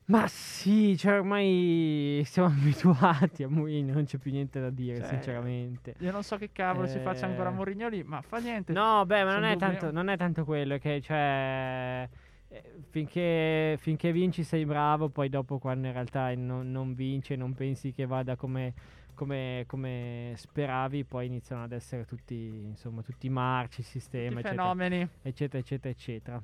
Ma 0.06 0.26
sì, 0.28 0.98
cioè 0.98 1.14
ormai 1.14 2.22
siamo 2.26 2.48
abituati 2.52 3.42
a 3.42 3.48
Mourinho, 3.48 3.94
non 3.94 4.04
c'è 4.04 4.18
più 4.18 4.30
niente 4.32 4.60
da 4.60 4.68
dire, 4.68 4.98
Cioè, 4.98 5.08
sinceramente. 5.08 5.94
Io 6.00 6.12
non 6.12 6.22
so 6.22 6.36
che 6.36 6.50
cavolo 6.52 6.86
si 6.86 6.98
faccia 6.98 7.24
ancora 7.24 7.48
Eh. 7.48 7.52
Mourinho 7.52 7.88
lì, 7.88 8.02
ma 8.02 8.20
fa 8.20 8.38
niente. 8.38 8.72
No, 8.74 9.06
beh, 9.06 9.24
ma 9.24 9.34
non 9.34 9.44
è, 9.44 9.56
tanto, 9.56 9.90
non 9.90 10.08
è 10.08 10.16
tanto 10.18 10.44
quello, 10.44 10.76
che 10.76 11.00
cioè, 11.00 12.06
eh, 12.48 12.62
finché, 12.90 13.76
finché 13.80 14.12
vinci 14.12 14.42
sei 14.42 14.66
bravo, 14.66 15.08
poi 15.08 15.30
dopo 15.30 15.58
quando 15.58 15.86
in 15.86 15.94
realtà 15.94 16.34
non, 16.34 16.70
non 16.70 16.94
vince, 16.94 17.34
non 17.34 17.54
pensi 17.54 17.92
che 17.92 18.04
vada 18.04 18.36
come, 18.36 18.74
come, 19.14 19.64
come 19.66 20.32
speravi, 20.36 21.04
poi 21.04 21.26
iniziano 21.26 21.62
ad 21.62 21.72
essere 21.72 22.04
tutti, 22.04 22.34
insomma, 22.34 23.02
tutti 23.02 23.28
marci, 23.28 23.82
Tutti 23.82 23.98
sistema, 23.98 24.40
eccetera, 24.40 24.62
fenomeni. 24.62 25.08
eccetera, 25.22 25.58
eccetera, 25.58 25.94
eccetera. 25.94 26.42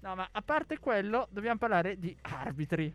No, 0.00 0.14
ma 0.14 0.28
a 0.30 0.42
parte 0.42 0.78
quello, 0.78 1.26
dobbiamo 1.30 1.58
parlare 1.58 1.98
di 1.98 2.16
arbitri. 2.22 2.94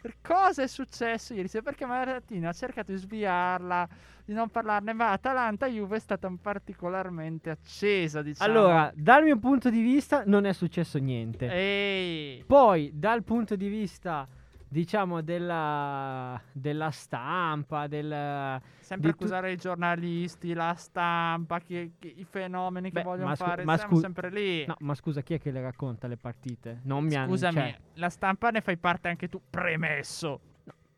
Per 0.00 0.14
cosa 0.22 0.62
è 0.62 0.68
successo 0.68 1.34
ieri 1.34 1.48
sera? 1.48 1.64
Perché 1.64 1.84
Martino 1.84 2.48
ha 2.48 2.52
cercato 2.52 2.92
di 2.92 2.98
sviarla, 2.98 3.88
di 4.24 4.32
non 4.32 4.48
parlarne, 4.48 4.92
ma 4.92 5.10
Atalanta-Juve 5.10 5.96
è 5.96 5.98
stata 5.98 6.32
particolarmente 6.40 7.50
accesa, 7.50 8.22
diciamo. 8.22 8.48
Allora, 8.48 8.92
dal 8.94 9.24
mio 9.24 9.38
punto 9.38 9.70
di 9.70 9.82
vista 9.82 10.22
non 10.24 10.44
è 10.44 10.52
successo 10.52 10.98
niente. 10.98 11.50
Ehi. 11.50 12.44
Poi, 12.46 12.92
dal 12.94 13.24
punto 13.24 13.56
di 13.56 13.66
vista, 13.68 14.26
diciamo, 14.68 15.22
della, 15.22 16.40
della 16.52 16.90
stampa, 16.90 17.86
del... 17.86 18.60
Sempre 18.80 19.10
di 19.10 19.16
tu- 19.16 19.22
accusare 19.24 19.52
i 19.52 19.56
giornalisti, 19.56 20.52
la 20.52 20.74
stampa, 20.74 21.58
chi- 21.60 21.92
chi- 21.98 22.20
i 22.20 22.24
fenomeni 22.24 22.90
che 22.90 23.00
Beh, 23.00 23.02
vogliono 23.02 23.28
ma 23.28 23.34
scu- 23.36 23.46
fare, 23.46 23.62
siamo 23.62 23.78
scu- 23.92 24.00
sempre 24.00 24.30
lì. 24.30 24.66
No, 24.66 24.76
ma 24.80 24.94
scusa, 24.94 25.22
chi 25.22 25.34
è 25.34 25.40
che 25.40 25.50
le 25.50 25.60
racconta 25.60 26.06
le 26.06 26.16
partite? 26.16 26.80
Non 26.84 27.04
mi 27.04 27.14
hanno... 27.14 27.28
Scusami, 27.28 27.54
cioè, 27.54 27.76
la 27.94 28.10
stampa 28.10 28.50
ne 28.50 28.60
fai 28.60 28.76
parte 28.76 29.08
anche 29.08 29.28
tu, 29.28 29.40
premesso. 29.48 30.40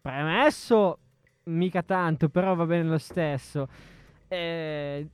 premesso, 0.01 0.99
mica 1.45 1.83
tanto, 1.83 2.29
però 2.29 2.55
va 2.55 2.67
bene 2.67 2.89
lo 2.89 2.99
stesso. 2.99 3.69
Eh, 4.29 5.09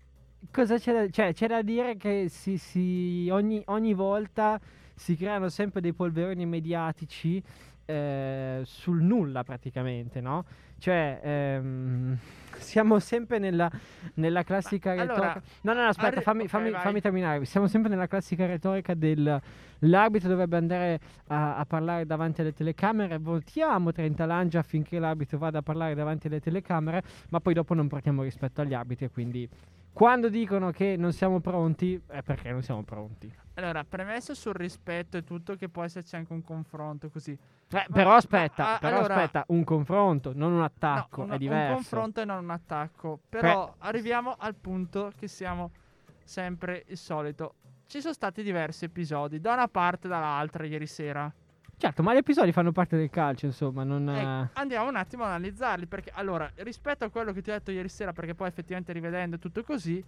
cosa 0.51 0.79
c'è 0.79 0.93
da, 0.93 1.09
cioè, 1.09 1.33
c'è 1.33 1.47
da 1.49 1.63
dire 1.63 1.97
che 1.97 2.27
si, 2.29 2.57
si- 2.59 3.29
ogni, 3.31 3.63
ogni 3.67 3.95
volta 3.95 4.61
si 4.95 5.17
creano 5.17 5.49
sempre 5.49 5.81
dei 5.81 5.93
polveroni 5.93 6.47
mediatici 6.47 7.43
eh, 7.87 8.61
sul 8.65 9.03
nulla 9.03 9.43
praticamente, 9.45 10.21
no? 10.21 10.45
Cioè, 10.79 11.21
ehm, 11.23 12.19
siamo 12.59 12.99
sempre 12.99 13.39
nella, 13.39 13.71
nella 14.15 14.43
classica 14.43 14.95
Ma, 14.95 15.01
retorica. 15.03 15.25
allora, 15.25 15.43
no, 15.63 15.73
no, 15.73 15.81
no, 15.83 15.89
aspetta, 15.89 16.07
arri- 16.09 16.23
fammi, 16.23 16.71
ok, 16.71 16.81
fammi- 16.81 17.01
terminare. 17.01 17.45
Siamo 17.45 17.67
sempre 17.67 17.91
nella 17.91 18.07
classica 18.07 18.47
retorica 18.47 18.95
del 18.95 19.41
l'arbitro 19.81 20.29
dovrebbe 20.29 20.57
andare 20.57 21.01
a, 21.29 21.57
a 21.57 21.65
parlare 21.65 22.07
davanti 22.07 22.41
alle 22.41 22.53
telecamere. 22.53 23.19
Votiamo 23.19 23.93
30 23.93 24.27
lange 24.27 24.59
affinché 24.59 24.99
l'arbitro 24.99 25.39
vada 25.39 25.59
a 25.59 25.63
parlare 25.63 25.95
davanti 25.95 26.27
alle 26.27 26.41
telecamere, 26.41 27.03
ma 27.31 27.41
poi 27.41 27.55
dopo 27.55 27.75
non 27.75 27.89
portiamo 27.89 28.23
rispetto 28.23 28.61
agli 28.61 28.75
arbitri. 28.75 29.09
Quindi, 29.11 29.49
quando 29.93 30.29
dicono 30.29 30.71
che 30.71 30.97
non 30.97 31.13
siamo 31.13 31.41
pronti, 31.41 32.01
è 32.07 32.23
perché 32.23 32.51
non 32.51 32.63
siamo 32.63 32.83
pronti. 32.83 33.33
Allora, 33.59 33.85
premesso 33.85 34.35
sul 34.35 34.53
rispetto 34.55 35.17
e 35.17 35.25
tutto, 35.25 35.57
che 35.57 35.69
può 35.71 35.83
esserci 35.83 36.15
anche 36.15 36.33
un 36.33 36.43
confronto 36.43 37.09
così. 37.09 37.33
Eh, 37.33 37.39
Ma- 37.71 37.85
però 37.91 38.15
aspetta, 38.15 38.63
ma, 38.65 38.79
però 38.79 38.99
allora- 38.99 39.15
aspetta, 39.15 39.45
un 39.49 39.65
confronto, 39.65 40.33
non 40.35 40.53
un 40.53 40.59
No, 40.59 40.65
attacco, 40.65 41.23
un, 41.23 41.31
è 41.31 41.39
diverso. 41.39 41.69
un 41.71 41.75
confronto 41.77 42.21
e 42.21 42.25
non 42.27 42.45
un 42.45 42.51
attacco. 42.51 43.21
Però 43.31 43.75
arriviamo 43.79 44.35
al 44.39 44.55
punto 44.55 45.11
che 45.17 45.27
siamo 45.27 45.71
sempre 46.23 46.85
il 46.89 46.99
solito. 46.99 47.55
Ci 47.87 48.01
sono 48.01 48.13
stati 48.13 48.43
diversi 48.43 48.85
episodi, 48.85 49.41
da 49.41 49.55
una 49.55 49.69
parte 49.69 50.07
e 50.07 50.11
dall'altra, 50.11 50.65
ieri 50.67 50.87
sera. 50.87 51.33
Certo, 51.79 52.03
ma 52.03 52.13
gli 52.13 52.19
episodi 52.19 52.53
fanno 52.53 52.73
parte 52.73 52.97
del 52.97 53.09
calcio, 53.11 53.47
insomma, 53.47 53.85
non... 53.85 54.09
Ecco, 54.09 54.29
eh, 54.29 54.49
andiamo 54.61 54.89
un 54.89 54.97
attimo 54.97 55.23
ad 55.25 55.31
analizzarli. 55.31 55.87
Perché 55.87 56.11
allora, 56.15 56.51
rispetto 56.57 57.05
a 57.05 57.11
quello 57.11 57.33
che 57.33 57.41
ti 57.43 57.51
ho 57.51 57.55
detto 57.55 57.71
ieri 57.71 57.89
sera, 57.89 58.13
perché 58.13 58.35
poi 58.35 58.49
effettivamente 58.49 58.93
rivedendo 58.93 59.39
tutto 59.39 59.63
così, 59.63 60.03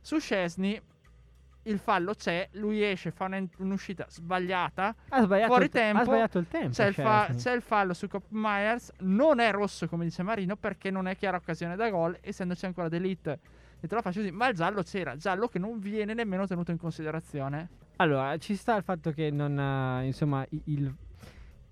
su 0.00 0.18
Scesni 0.18 0.80
il 1.64 1.78
fallo 1.78 2.14
c'è, 2.14 2.48
lui 2.52 2.82
esce, 2.82 3.10
fa 3.10 3.24
un- 3.26 3.48
un'uscita 3.58 4.06
sbagliata. 4.08 4.94
ha, 5.08 5.22
sbagliato 5.22 5.48
fuori 5.52 5.68
tempo, 5.68 6.00
ha 6.00 6.04
sbagliato 6.04 6.38
il 6.38 6.48
tempo. 6.48 6.70
C'è 6.70 6.86
il, 6.86 6.94
fa- 6.94 7.24
Szczesny. 7.24 7.40
c'è 7.42 7.52
il 7.52 7.62
fallo 7.62 7.94
su 7.94 8.08
Cop 8.08 8.24
Myers, 8.30 8.92
non 9.00 9.40
è 9.40 9.50
rosso 9.52 9.88
come 9.88 10.04
dice 10.04 10.22
Marino 10.22 10.56
perché 10.56 10.90
non 10.90 11.06
è 11.06 11.16
chiara 11.16 11.36
occasione 11.36 11.76
da 11.76 11.90
gol, 11.90 12.16
essendoci 12.20 12.66
ancora 12.66 12.88
D'Elite. 12.88 13.38
E 13.80 13.86
te 13.86 13.94
lo 13.94 14.00
faccio 14.00 14.20
così, 14.20 14.30
ma 14.30 14.48
il 14.48 14.54
giallo 14.54 14.82
c'era, 14.82 15.16
giallo 15.16 15.48
che 15.48 15.58
non 15.58 15.78
viene 15.78 16.14
nemmeno 16.14 16.46
tenuto 16.46 16.70
in 16.70 16.78
considerazione. 16.78 17.68
Allora, 17.96 18.36
ci 18.38 18.56
sta 18.56 18.76
il 18.76 18.82
fatto 18.82 19.12
che 19.12 19.30
non 19.30 19.58
ha, 19.58 20.02
insomma, 20.02 20.44
il... 20.64 20.92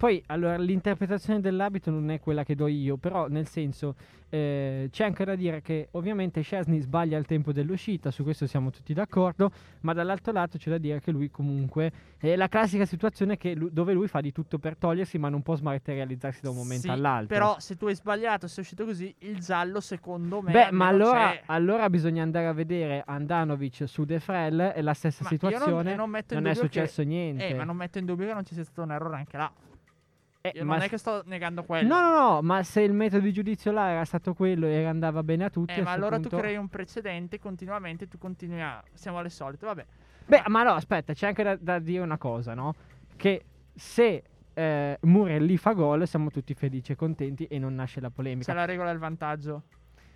poi 0.02 0.20
allora 0.26 0.56
l'interpretazione 0.56 1.38
dell'abito 1.40 1.88
non 1.92 2.10
è 2.10 2.18
quella 2.18 2.42
che 2.42 2.56
do 2.56 2.66
io, 2.66 2.96
però 2.96 3.28
nel 3.28 3.46
senso 3.46 3.94
eh, 4.30 4.88
c'è 4.90 5.04
anche 5.04 5.24
da 5.24 5.36
dire 5.36 5.62
che 5.62 5.90
ovviamente 5.92 6.40
Chesney 6.40 6.80
sbaglia 6.80 7.16
il 7.18 7.24
tempo 7.24 7.52
dell'uscita, 7.52 8.10
su 8.10 8.24
questo 8.24 8.48
siamo 8.48 8.70
tutti 8.70 8.92
d'accordo, 8.94 9.52
ma 9.82 9.92
dall'altro 9.92 10.32
lato 10.32 10.58
c'è 10.58 10.70
da 10.70 10.78
dire 10.78 10.98
che 11.00 11.12
lui 11.12 11.30
comunque 11.30 11.92
è 12.18 12.34
la 12.34 12.48
classica 12.48 12.84
situazione 12.84 13.36
che 13.36 13.54
lu- 13.54 13.68
dove 13.70 13.92
lui 13.92 14.08
fa 14.08 14.20
di 14.20 14.32
tutto 14.32 14.58
per 14.58 14.76
togliersi, 14.76 15.18
ma 15.18 15.28
non 15.28 15.40
può 15.42 15.54
smaterializzarsi 15.54 16.40
da 16.42 16.50
un 16.50 16.56
momento 16.56 16.82
Sì, 16.82 16.88
all'altro. 16.90 17.28
Però 17.36 17.60
se 17.60 17.76
tu 17.76 17.86
hai 17.86 17.94
sbagliato, 17.94 18.48
sei 18.48 18.64
uscito 18.64 18.84
così, 18.84 19.14
il 19.20 19.38
giallo 19.38 19.78
secondo 19.78 20.42
me 20.42 20.50
Beh, 20.50 20.72
ma 20.72 20.88
allora, 20.88 21.42
allora 21.46 21.88
bisogna 21.88 22.24
andare 22.24 22.46
a 22.48 22.52
vedere 22.52 23.04
Andanovic 23.06 23.86
su 23.86 24.04
De 24.04 24.18
Frel, 24.18 24.58
è 24.74 24.82
la 24.82 24.94
stessa 24.94 25.22
Ma 25.22 25.30
io 25.30 25.38
non- 25.42 25.50
situazione, 25.52 25.94
non 25.94 26.10
metto 26.10 26.34
in 26.34 26.40
non 26.40 26.50
è 26.50 26.54
dubbio 26.54 26.68
che- 26.68 26.74
successo 26.80 27.02
niente. 27.04 27.46
Eh, 27.46 27.54
ma 27.54 27.62
non 27.62 27.76
metto 27.76 27.98
in 27.98 28.04
dubbio 28.04 28.26
che 28.26 28.34
non 28.34 28.44
ci 28.44 28.54
sia 28.54 28.64
stato 28.64 28.82
un 28.82 28.90
errore 28.90 29.14
anche 29.14 29.36
là. 29.36 29.52
Eh, 30.44 30.52
Io 30.56 30.64
ma 30.64 30.74
non 30.74 30.82
è 30.82 30.88
che 30.88 30.98
sto 30.98 31.22
negando 31.26 31.62
quello. 31.62 31.86
No, 31.86 32.00
no, 32.00 32.18
no, 32.32 32.42
ma 32.42 32.64
se 32.64 32.80
il 32.82 32.92
metodo 32.92 33.22
di 33.22 33.32
giudizio 33.32 33.70
là 33.70 33.90
era 33.90 34.04
stato 34.04 34.34
quello 34.34 34.66
e 34.66 34.84
andava 34.84 35.22
bene 35.22 35.44
a 35.44 35.50
tutti, 35.50 35.72
Eh, 35.72 35.80
a 35.80 35.84
ma 35.84 35.92
allora 35.92 36.16
punto- 36.16 36.30
tu 36.30 36.36
crei 36.36 36.56
un 36.56 36.68
precedente 36.68 37.38
continuamente, 37.38 38.08
tu 38.08 38.18
continui 38.18 38.60
a... 38.60 38.82
Siamo 38.92 39.18
alle 39.18 39.30
solite, 39.30 39.64
vabbè. 39.64 39.86
Beh, 40.26 40.42
ma 40.48 40.64
no, 40.64 40.72
aspetta, 40.72 41.12
c'è 41.12 41.28
anche 41.28 41.44
da, 41.44 41.56
da 41.56 41.78
dire 41.78 42.02
una 42.02 42.18
cosa, 42.18 42.54
no? 42.54 42.74
Che 43.16 43.44
se 43.72 44.22
eh, 44.52 44.98
Muriel 45.02 45.44
lì 45.44 45.56
fa 45.56 45.74
gol, 45.74 46.08
siamo 46.08 46.30
tutti 46.30 46.54
felici 46.54 46.90
e 46.90 46.96
contenti 46.96 47.44
e 47.44 47.60
non 47.60 47.76
nasce 47.76 48.00
la 48.00 48.10
polemica. 48.10 48.50
C'è 48.50 48.58
la 48.58 48.64
regola 48.64 48.90
del 48.90 48.98
vantaggio. 48.98 49.62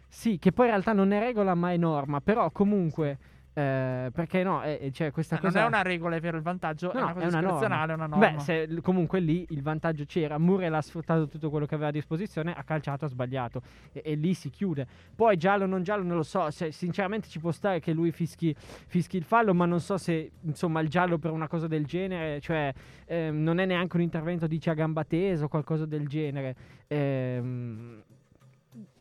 Sì, 0.08 0.38
che 0.40 0.50
poi 0.50 0.66
in 0.66 0.72
realtà 0.72 0.92
non 0.92 1.12
è 1.12 1.20
regola 1.20 1.54
ma 1.54 1.70
è 1.70 1.76
norma, 1.76 2.20
però 2.20 2.50
comunque... 2.50 3.18
eh, 3.56 4.10
perché 4.12 4.42
no, 4.42 4.62
eh, 4.62 4.78
eh, 4.82 4.92
cioè 4.92 5.10
questa 5.10 5.36
Eh, 5.36 5.40
cosa... 5.40 5.60
Non 5.60 5.64
è 5.64 5.68
una 5.68 5.82
regola, 5.82 6.16
è 6.16 6.20
vero, 6.20 6.36
il 6.36 6.42
vantaggio 6.42 6.92
No, 6.92 7.00
è 7.00 7.02
una 7.02 7.12
cosa 7.14 7.40
discrezionale, 7.40 7.92
è 7.92 7.94
una 7.94 8.06
norma. 8.06 8.30
Beh, 8.32 8.40
se 8.40 8.80
comunque 8.82 9.18
lì 9.20 9.46
il 9.48 9.62
vantaggio 9.62 10.04
c'era, 10.04 10.36
Muriel 10.38 10.74
ha 10.74 10.82
sfruttato 10.82 11.26
tutto 11.26 11.48
quello 11.48 11.64
che 11.64 11.74
aveva 11.74 11.88
a 11.88 11.92
disposizione, 11.92 12.52
ha 12.54 12.62
calciato, 12.64 13.06
ha 13.06 13.08
sbagliato 13.08 13.62
e, 13.92 14.02
e 14.04 14.14
lì 14.14 14.34
si 14.34 14.50
chiude. 14.50 14.86
Poi 15.14 15.38
giallo 15.38 15.64
o 15.64 15.66
non 15.66 15.82
giallo 15.82 16.04
non 16.04 16.16
lo 16.16 16.22
so, 16.22 16.50
se, 16.50 16.70
sinceramente 16.70 17.28
ci 17.28 17.40
può 17.40 17.50
stare 17.50 17.80
che 17.80 17.92
lui 17.94 18.12
fischi, 18.12 18.54
fischi 18.58 19.16
il 19.16 19.24
fallo, 19.24 19.54
ma 19.54 19.64
non 19.64 19.80
so 19.80 19.96
se 19.96 20.32
insomma 20.42 20.80
il 20.80 20.88
giallo 20.90 21.16
per 21.16 21.30
una 21.30 21.48
cosa 21.48 21.66
del 21.66 21.86
genere, 21.86 22.40
cioè 22.40 22.70
ehm, 23.06 23.42
non 23.42 23.58
è 23.58 23.64
neanche 23.64 23.96
un 23.96 24.02
intervento 24.02 24.46
dice 24.46 24.68
a 24.68 24.74
gamba 24.74 25.04
tesa 25.04 25.44
o 25.44 25.48
qualcosa 25.48 25.86
del 25.86 26.06
genere. 26.06 26.54
Ehm, 26.88 28.02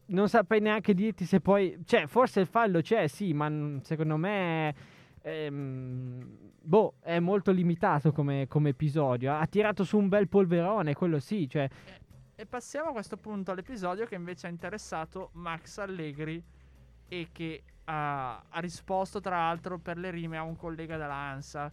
non 0.08 0.30
saprei 0.30 0.60
neanche 0.60 0.94
dirti 0.94 1.26
se 1.26 1.40
poi, 1.40 1.80
cioè 1.86 2.08
forse 2.08 2.42
il 2.42 2.48
fallo 2.48 2.82
c'è, 2.82 3.08
sì, 3.08 3.34
ma 3.34 3.52
secondo 3.82 4.18
me 4.18 4.76
ehm, 5.22 6.52
boh, 6.62 6.96
è 7.00 7.20
molto 7.20 7.52
limitato 7.52 8.12
come, 8.12 8.48
come 8.48 8.70
episodio. 8.70 9.36
Ha 9.36 9.46
tirato 9.48 9.84
su 9.84 9.98
un 9.98 10.08
bel 10.08 10.28
polverone, 10.28 10.94
quello 10.94 11.20
sì, 11.20 11.50
cioè 11.50 11.68
E 12.36 12.46
passiamo 12.46 12.90
a 12.90 12.92
questo 12.92 13.18
punto 13.18 13.52
all'episodio 13.52 14.06
che 14.06 14.16
invece 14.16 14.48
ha 14.48 14.50
interessato 14.50 15.30
Max 15.34 15.78
Allegri 15.80 16.44
e 17.08 17.30
che 17.32 17.64
ha, 17.86 18.44
ha 18.50 18.60
risposto 18.60 19.20
tra 19.20 19.38
l'altro 19.38 19.78
per 19.80 19.98
le 19.98 20.12
rime 20.12 20.38
a 20.38 20.44
un 20.44 20.56
collega 20.56 20.98
della 20.98 21.14
ANSA, 21.14 21.72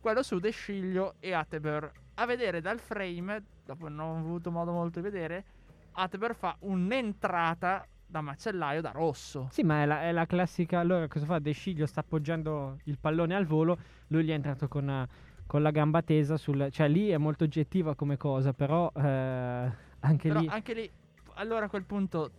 quello 0.00 0.22
su 0.22 0.38
De 0.38 0.50
Sciglio 0.50 1.14
e 1.20 1.32
Atteber. 1.32 1.90
A 2.14 2.26
vedere 2.26 2.60
dal 2.60 2.80
frame, 2.80 3.42
dopo 3.64 3.88
non 3.88 4.16
ho 4.16 4.18
avuto 4.18 4.50
modo 4.50 4.72
molto 4.72 5.00
di 5.00 5.08
vedere, 5.08 5.44
Atteber 5.92 6.34
fa 6.34 6.56
un'entrata 6.60 7.86
da 8.06 8.20
macellaio 8.20 8.80
da 8.80 8.90
rosso. 8.90 9.48
Sì, 9.50 9.62
ma 9.62 9.82
è 9.82 9.86
la, 9.86 10.02
è 10.02 10.12
la 10.12 10.26
classica. 10.26 10.80
Allora, 10.80 11.06
cosa 11.08 11.24
fa? 11.26 11.38
De 11.38 11.52
Sciglio 11.52 11.86
sta 11.86 12.00
appoggiando 12.00 12.78
il 12.84 12.98
pallone 12.98 13.34
al 13.34 13.46
volo. 13.46 13.78
Lui 14.08 14.24
gli 14.24 14.30
è 14.30 14.34
entrato 14.34 14.66
con, 14.68 15.06
con 15.46 15.62
la 15.62 15.70
gamba 15.70 16.02
tesa. 16.02 16.36
Sul, 16.36 16.68
cioè, 16.70 16.88
lì 16.88 17.08
è 17.10 17.18
molto 17.18 17.44
oggettiva 17.44 17.94
come 17.94 18.16
cosa. 18.16 18.52
Però 18.52 18.90
eh, 18.94 19.72
anche 20.00 20.28
Però 20.28 20.40
lì. 20.40 20.46
anche 20.48 20.74
lì, 20.74 20.90
allora 21.34 21.66
a 21.66 21.68
quel 21.68 21.84
punto, 21.84 22.30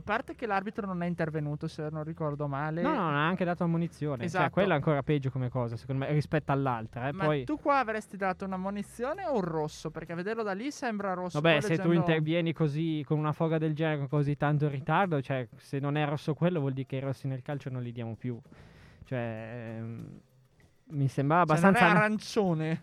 a 0.00 0.02
parte 0.02 0.34
che 0.34 0.46
l'arbitro 0.46 0.86
non 0.86 1.02
è 1.02 1.06
intervenuto, 1.06 1.68
se 1.68 1.88
non 1.90 2.02
ricordo 2.04 2.46
male. 2.48 2.82
No, 2.82 2.88
no, 2.94 3.02
non 3.02 3.14
ha 3.14 3.26
anche 3.26 3.44
dato 3.44 3.64
ammonizione. 3.64 4.16
Cioè, 4.18 4.26
Esatto. 4.26 4.50
quella 4.50 4.72
è 4.72 4.76
ancora 4.76 5.02
peggio 5.02 5.30
come 5.30 5.48
cosa, 5.48 5.76
secondo 5.76 6.04
me, 6.04 6.12
rispetto 6.12 6.52
all'altra. 6.52 7.08
Eh. 7.08 7.12
Ma 7.12 7.24
Poi, 7.24 7.44
tu 7.44 7.58
qua 7.58 7.78
avresti 7.78 8.16
dato 8.16 8.44
una 8.44 8.56
munizione 8.56 9.26
o 9.26 9.34
un 9.36 9.42
rosso? 9.42 9.90
Perché 9.90 10.12
a 10.12 10.16
vederlo 10.16 10.42
da 10.42 10.52
lì 10.52 10.70
sembra 10.70 11.12
rosso. 11.14 11.40
vabbè, 11.40 11.60
se 11.60 11.66
tu 11.68 11.72
leggendo- 11.88 11.94
intervieni 11.94 12.52
così 12.52 13.04
con 13.06 13.18
una 13.18 13.32
foga 13.32 13.58
del 13.58 13.74
genere, 13.74 13.98
con 13.98 14.08
così 14.08 14.36
tanto 14.36 14.64
in 14.64 14.70
ritardo, 14.70 15.20
cioè, 15.22 15.46
se 15.56 15.78
non 15.78 15.96
è 15.96 16.06
rosso 16.06 16.34
quello, 16.34 16.60
vuol 16.60 16.72
dire 16.72 16.86
che 16.86 16.96
i 16.96 17.00
rossi 17.00 17.26
nel 17.28 17.42
calcio 17.42 17.70
non 17.70 17.82
li 17.82 17.92
diamo 17.92 18.14
più. 18.16 18.40
Cioè, 19.04 19.76
ehm, 19.78 20.20
mi 20.92 21.08
sembrava 21.08 21.44
Cioè, 21.54 21.60
non 21.62 21.64
abbastanza. 21.70 21.94
è 21.94 21.98
arancione. 22.04 22.82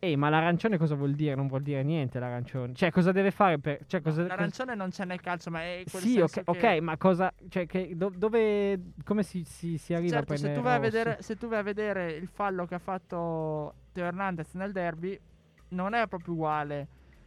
Ehi, 0.00 0.14
ma 0.16 0.28
l'arancione 0.28 0.78
cosa 0.78 0.94
vuol 0.94 1.14
dire? 1.14 1.34
Non 1.34 1.48
vuol 1.48 1.62
dire 1.62 1.82
niente 1.82 2.20
l'arancione. 2.20 2.72
Cioè, 2.72 2.92
cosa 2.92 3.10
deve 3.10 3.32
fare 3.32 3.58
per... 3.58 3.80
Cioè, 3.86 4.00
cosa... 4.00 4.26
L'arancione 4.26 4.76
non 4.76 4.90
c'è 4.90 5.04
nel 5.04 5.20
calcio, 5.20 5.50
ma 5.50 5.62
è 5.62 5.82
quel 5.90 6.02
Sì, 6.02 6.12
senso 6.12 6.40
ok, 6.44 6.58
che- 6.58 6.66
ok, 6.76 6.80
ma 6.82 6.96
cosa... 6.96 7.32
Cioè, 7.48 7.66
che, 7.66 7.92
do- 7.96 8.12
dove... 8.14 8.92
Come 9.04 9.24
si, 9.24 9.42
si, 9.42 9.76
si 9.76 9.94
arriva 9.94 10.18
Certo, 10.18 10.34
a 10.34 10.36
se 10.36 10.42
prendere 10.42 10.54
tu, 10.54 10.68
vai 10.68 10.76
a 10.76 10.78
vedere, 10.78 11.22
se 11.22 11.36
tu 11.36 11.48
vai 11.48 11.58
a 11.58 11.62
vedere 11.62 12.12
il 12.12 12.28
fallo 12.28 12.64
che 12.66 12.76
ha 12.76 12.78
fatto 12.78 13.74
Teo 13.92 14.04
Hernandez 14.04 14.54
nel 14.54 14.70
derby, 14.70 15.18
non 15.70 15.94
è 15.94 16.06
proprio 16.06 16.34
uguale. 16.34 16.86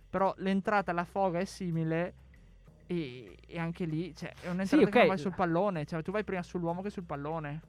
Però 0.10 0.34
l'entrata 0.38 0.92
alla 0.92 1.04
foga 1.04 1.40
è 1.40 1.46
simile. 1.46 2.14
E, 2.88 3.38
e 3.48 3.60
anche 3.60 3.84
lì, 3.84 4.16
cioè, 4.16 4.32
è 4.42 4.50
un'entrata 4.50 4.84
ok. 4.84 4.90
che 4.90 4.98
non 5.00 5.08
vai 5.08 5.18
sul 5.18 5.34
pallone. 5.36 5.86
Cioè, 5.86 6.02
tu 6.04 6.12
vai 6.12 6.24
prima 6.24 6.42
sull'uomo 6.42 6.82
che 6.82 6.90
sul 6.90 7.04
pallone. 7.04 7.62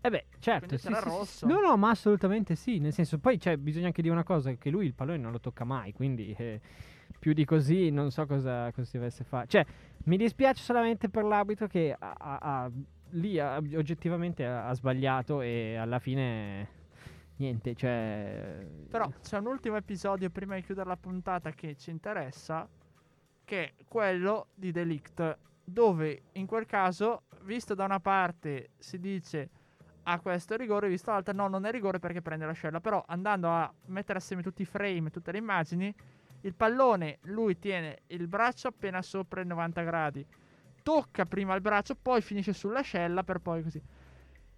Eh 0.00 0.10
beh, 0.10 0.26
certo. 0.38 0.76
Sì, 0.76 0.84
sarà 0.84 1.00
sì, 1.00 1.08
rosso. 1.08 1.46
sì. 1.46 1.46
No, 1.46 1.60
no, 1.60 1.76
ma 1.76 1.90
assolutamente 1.90 2.54
sì. 2.54 2.78
Nel 2.78 2.92
senso, 2.92 3.18
poi 3.18 3.38
cioè, 3.38 3.56
bisogna 3.56 3.86
anche 3.86 4.02
dire 4.02 4.14
una 4.14 4.24
cosa, 4.24 4.52
che 4.52 4.70
lui 4.70 4.86
il 4.86 4.94
pallone 4.94 5.18
non 5.18 5.32
lo 5.32 5.40
tocca 5.40 5.64
mai, 5.64 5.92
quindi 5.92 6.34
eh, 6.38 6.60
più 7.18 7.32
di 7.32 7.44
così 7.44 7.90
non 7.90 8.10
so 8.10 8.26
cosa, 8.26 8.70
cosa 8.72 8.86
si 8.86 8.96
dovesse 8.96 9.24
fare. 9.24 9.46
Cioè, 9.48 9.64
mi 10.04 10.16
dispiace 10.16 10.62
solamente 10.62 11.08
per 11.08 11.24
l'arbitro 11.24 11.66
che 11.66 11.94
ha, 11.98 12.14
ha- 12.16 12.38
ha- 12.40 12.70
lì 13.10 13.38
oggettivamente 13.40 14.44
ha, 14.44 14.68
ha 14.68 14.74
sbagliato 14.74 15.40
e 15.40 15.76
alla 15.76 15.98
fine 15.98 16.76
niente, 17.36 17.74
cioè... 17.74 18.66
Però 18.88 19.10
c'è 19.20 19.38
un 19.38 19.46
ultimo 19.46 19.76
episodio 19.76 20.30
prima 20.30 20.54
di 20.54 20.62
chiudere 20.62 20.88
la 20.88 20.96
puntata 20.96 21.50
che 21.50 21.76
ci 21.76 21.90
interessa, 21.90 22.68
che 23.44 23.64
è 23.64 23.72
quello 23.86 24.48
di 24.54 24.70
Delict, 24.70 25.38
dove 25.64 26.22
in 26.32 26.46
quel 26.46 26.66
caso, 26.66 27.22
visto 27.42 27.74
da 27.74 27.84
una 27.84 28.00
parte 28.00 28.70
si 28.78 28.98
dice 28.98 29.50
a 30.10 30.20
questo 30.20 30.56
rigore, 30.56 30.88
visto 30.88 31.06
dall'altra 31.06 31.34
no, 31.34 31.48
non 31.48 31.66
è 31.66 31.70
rigore 31.70 31.98
perché 31.98 32.22
prende 32.22 32.46
l'ascella, 32.46 32.80
però 32.80 33.02
andando 33.06 33.48
a 33.50 33.70
mettere 33.86 34.18
assieme 34.18 34.42
tutti 34.42 34.62
i 34.62 34.64
frame, 34.64 35.10
tutte 35.10 35.32
le 35.32 35.38
immagini, 35.38 35.94
il 36.42 36.54
pallone 36.54 37.18
lui 37.22 37.58
tiene 37.58 37.98
il 38.08 38.26
braccio 38.26 38.68
appena 38.68 39.02
sopra 39.02 39.42
i 39.42 39.46
90 39.46 39.82
gradi, 39.82 40.26
tocca 40.82 41.26
prima 41.26 41.54
il 41.54 41.60
braccio, 41.60 41.94
poi 41.94 42.22
finisce 42.22 42.52
sull'ascella 42.54 43.22
per 43.22 43.40
poi 43.40 43.62
così. 43.62 43.82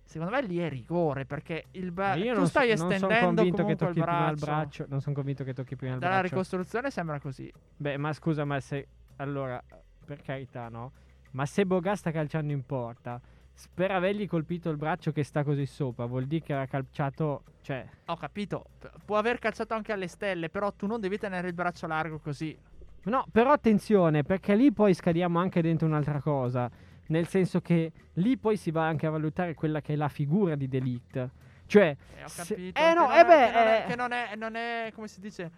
Secondo 0.05 0.33
me 0.35 0.43
lì 0.43 0.59
è 0.59 0.69
rigore 0.69 1.25
perché 1.25 1.67
il 1.73 1.91
ba- 1.93 2.15
io 2.15 2.33
tu 2.33 2.39
non, 2.41 2.49
stai 2.49 2.77
so- 2.77 2.85
non 2.85 2.93
sono 2.93 3.13
estendendo 3.13 3.43
convinto 3.43 3.57
che 3.57 3.63
comunque 3.63 3.73
il 3.73 3.79
tocchi 3.95 4.01
prima 4.01 4.25
braccio. 4.27 4.45
braccio. 4.45 4.87
Non 4.89 5.01
sono 5.01 5.15
convinto 5.15 5.45
che 5.45 5.53
tocchi 5.55 5.77
prima 5.77 5.95
il 5.95 6.01
Dalla 6.01 6.13
braccio. 6.15 6.29
ricostruzione 6.31 6.91
sembra 6.91 7.21
così. 7.21 7.53
Beh, 7.77 7.97
ma 7.97 8.13
scusa, 8.13 8.45
ma 8.45 8.59
se 8.61 8.87
allora, 9.17 9.63
per 10.05 10.21
carità, 10.23 10.69
no? 10.69 10.93
Ma 11.33 11.47
se 11.47 11.65
Boga 11.65 11.95
sta 11.95 12.11
calciando 12.11 12.53
in 12.53 12.65
porta, 12.67 13.21
s- 13.61 13.69
per 13.75 13.91
avergli 13.91 14.27
colpito 14.27 14.71
il 14.71 14.77
braccio 14.79 15.13
che 15.13 15.23
sta 15.23 15.45
così 15.45 15.67
sopra, 15.67 16.07
vuol 16.07 16.25
dire 16.25 16.43
che 16.43 16.53
era 16.55 16.67
calciato, 16.67 17.43
cioè, 17.63 17.87
Ho 18.07 18.17
capito. 18.17 18.65
Può 19.05 19.17
aver 19.19 19.39
calciato 19.39 19.75
anche 19.75 19.93
alle 19.93 20.09
stelle, 20.09 20.49
però 20.49 20.73
tu 20.73 20.87
non 20.87 20.99
devi 21.01 21.19
tenere 21.19 21.49
il 21.49 21.55
braccio 21.55 21.87
largo 21.87 22.19
così. 22.19 22.57
no, 23.05 23.27
però 23.31 23.53
attenzione, 23.53 24.23
perché 24.25 24.55
lì 24.55 24.73
poi 24.73 24.95
scadiamo 24.95 25.39
anche 25.39 25.61
dentro 25.63 25.87
un'altra 25.87 26.21
cosa, 26.21 26.71
nel 27.09 27.27
senso 27.29 27.61
che 27.61 27.93
lì 28.15 28.37
poi 28.39 28.57
si 28.57 28.71
va 28.71 28.87
anche 28.87 29.07
a 29.07 29.11
valutare 29.11 29.55
quella 29.55 29.81
che 29.81 29.93
è 29.93 29.97
la 29.97 30.09
figura 30.09 30.55
di 30.55 30.69
Delict. 30.69 31.29
Cioè, 31.67 31.97
Eh, 32.17 32.25
ho 32.25 32.29
se- 32.29 32.55
capito. 32.55 32.81
eh, 32.81 32.95
no, 32.95 33.13
eh 33.13 33.25
beh, 33.25 33.47
che 33.47 33.53
non 33.53 33.67
è, 33.69 33.83
eh. 33.85 33.89
che 33.89 33.97
non 33.97 34.13
è, 34.13 34.37
non 34.37 34.55
è- 34.57 34.93
come 34.95 35.07
si 35.09 35.21
dice, 35.21 35.51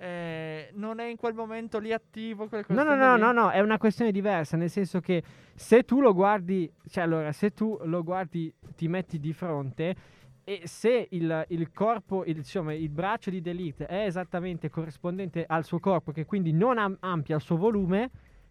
eh, 0.00 0.70
non 0.74 0.98
è 0.98 1.04
in 1.04 1.16
quel 1.16 1.34
momento 1.34 1.78
lì 1.78 1.92
attivo. 1.92 2.48
No, 2.68 2.82
no, 2.82 2.94
no, 2.94 3.16
no, 3.16 3.32
no, 3.32 3.50
è 3.50 3.60
una 3.60 3.76
questione 3.76 4.10
diversa, 4.10 4.56
nel 4.56 4.70
senso 4.70 5.00
che 5.00 5.22
se 5.54 5.84
tu 5.84 6.00
lo 6.00 6.14
guardi, 6.14 6.72
cioè 6.88 7.04
allora, 7.04 7.32
se 7.32 7.52
tu 7.52 7.78
lo 7.82 8.02
guardi, 8.02 8.52
ti 8.74 8.88
metti 8.88 9.20
di 9.20 9.34
fronte 9.34 9.94
e 10.42 10.62
se 10.64 11.06
il, 11.10 11.44
il 11.48 11.70
corpo, 11.70 12.24
il, 12.24 12.38
insomma, 12.38 12.72
il 12.72 12.88
braccio 12.88 13.28
di 13.28 13.42
Delete 13.42 13.84
è 13.84 14.06
esattamente 14.06 14.70
corrispondente 14.70 15.44
al 15.46 15.64
suo 15.64 15.78
corpo, 15.80 16.12
che 16.12 16.24
quindi 16.24 16.52
non 16.52 16.78
am- 16.78 16.96
amplia 17.00 17.36
il 17.36 17.42
suo 17.42 17.58
volume, 17.58 18.10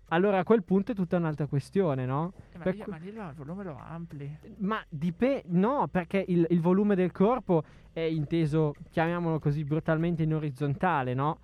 allora 0.10 0.40
a 0.40 0.44
quel 0.44 0.64
punto 0.64 0.92
è 0.92 0.96
tutta 0.96 1.18
un'altra 1.18 1.48
questione, 1.48 2.06
no? 2.06 2.34
Eh, 2.52 2.58
ma, 2.58 2.64
per 2.64 2.76
lì, 2.76 2.84
ma 2.88 2.98
lì 2.98 3.08
il 3.08 3.34
volume 3.36 3.64
lo 3.64 3.78
ampli. 3.78 4.38
Ma 4.58 4.84
dipende, 4.88 5.44
no, 5.48 5.88
perché 5.88 6.24
il, 6.28 6.46
il 6.50 6.62
volume 6.62 6.96
del 6.96 7.12
corpo 7.12 7.64
è 7.92 8.02
inteso, 8.02 8.74
chiamiamolo 8.90 9.40
così 9.40 9.64
brutalmente, 9.64 10.24
in 10.24 10.34
orizzontale, 10.34 11.14
no? 11.14 11.40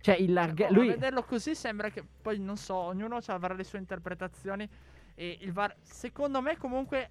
Cioè 0.00 0.16
il 0.16 0.26
Cioè, 0.26 0.34
larghe... 0.34 0.66
boh, 0.66 0.74
lui... 0.74 0.88
Vederlo 0.88 1.22
così 1.22 1.54
sembra 1.54 1.88
che 1.88 2.04
poi 2.22 2.38
non 2.38 2.56
so, 2.56 2.74
ognuno 2.74 3.18
avrà 3.26 3.54
le 3.54 3.64
sue 3.64 3.78
interpretazioni. 3.78 4.68
E 5.14 5.38
il 5.40 5.52
VAR, 5.52 5.74
secondo 5.80 6.42
me, 6.42 6.56
comunque, 6.56 7.10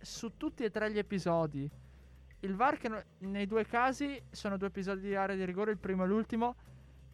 su 0.00 0.36
tutti 0.36 0.64
e 0.64 0.70
tre 0.70 0.90
gli 0.90 0.98
episodi, 0.98 1.70
il 2.40 2.54
VAR 2.56 2.78
che 2.78 2.88
no- 2.88 3.02
nei 3.18 3.46
due 3.46 3.64
casi 3.66 4.20
sono 4.30 4.56
due 4.56 4.68
episodi 4.68 5.02
di 5.02 5.14
area 5.14 5.36
di 5.36 5.44
rigore, 5.44 5.70
il 5.70 5.78
primo 5.78 6.02
e 6.04 6.06
l'ultimo, 6.06 6.56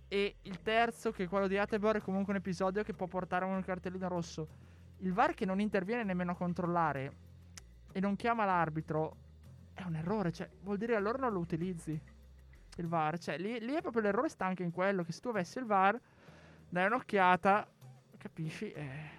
E 0.08 0.36
il 0.42 0.62
terzo, 0.62 1.12
che 1.12 1.24
è 1.24 1.28
quello 1.28 1.46
di 1.46 1.58
Atebor, 1.58 1.96
è 1.96 2.00
comunque 2.00 2.32
un 2.32 2.38
episodio 2.38 2.82
che 2.82 2.94
può 2.94 3.06
portare 3.06 3.44
a 3.44 3.48
un 3.48 3.62
cartellino 3.62 4.08
rosso. 4.08 4.48
Il 5.00 5.12
VAR 5.12 5.34
che 5.34 5.44
non 5.44 5.60
interviene 5.60 6.02
nemmeno 6.02 6.32
a 6.32 6.34
controllare 6.34 7.12
e 7.92 8.00
non 8.00 8.16
chiama 8.16 8.44
l'arbitro 8.44 9.16
è 9.74 9.82
un 9.82 9.96
errore. 9.96 10.32
Cioè, 10.32 10.48
vuol 10.62 10.78
dire 10.78 10.96
allora 10.96 11.18
non 11.18 11.32
lo 11.32 11.40
utilizzi 11.40 12.00
il 12.76 12.86
VAR. 12.86 13.18
Cioè, 13.18 13.38
lì, 13.38 13.60
lì 13.60 13.74
è 13.74 13.82
proprio 13.82 14.02
l'errore 14.02 14.30
sta 14.30 14.46
anche 14.46 14.62
in 14.62 14.70
quello. 14.70 15.02
Che 15.02 15.12
se 15.12 15.20
tu 15.20 15.28
avessi 15.28 15.58
il 15.58 15.66
VAR, 15.66 16.00
dai 16.68 16.86
un'occhiata, 16.86 17.68
capisci? 18.16 18.72
Eh. 18.72 19.16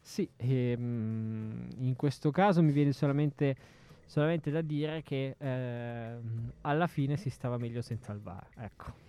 Sì, 0.00 0.28
ehm, 0.36 1.68
in 1.78 1.94
questo 1.96 2.30
caso 2.30 2.62
mi 2.62 2.72
viene 2.72 2.92
solamente, 2.92 3.56
solamente 4.04 4.50
da 4.50 4.60
dire 4.60 5.02
che 5.02 5.36
ehm, 5.38 6.52
alla 6.62 6.86
fine 6.86 7.16
si 7.16 7.30
stava 7.30 7.58
meglio 7.58 7.80
senza 7.80 8.12
il 8.12 8.20
VAR. 8.20 8.48
Ecco. 8.56 9.05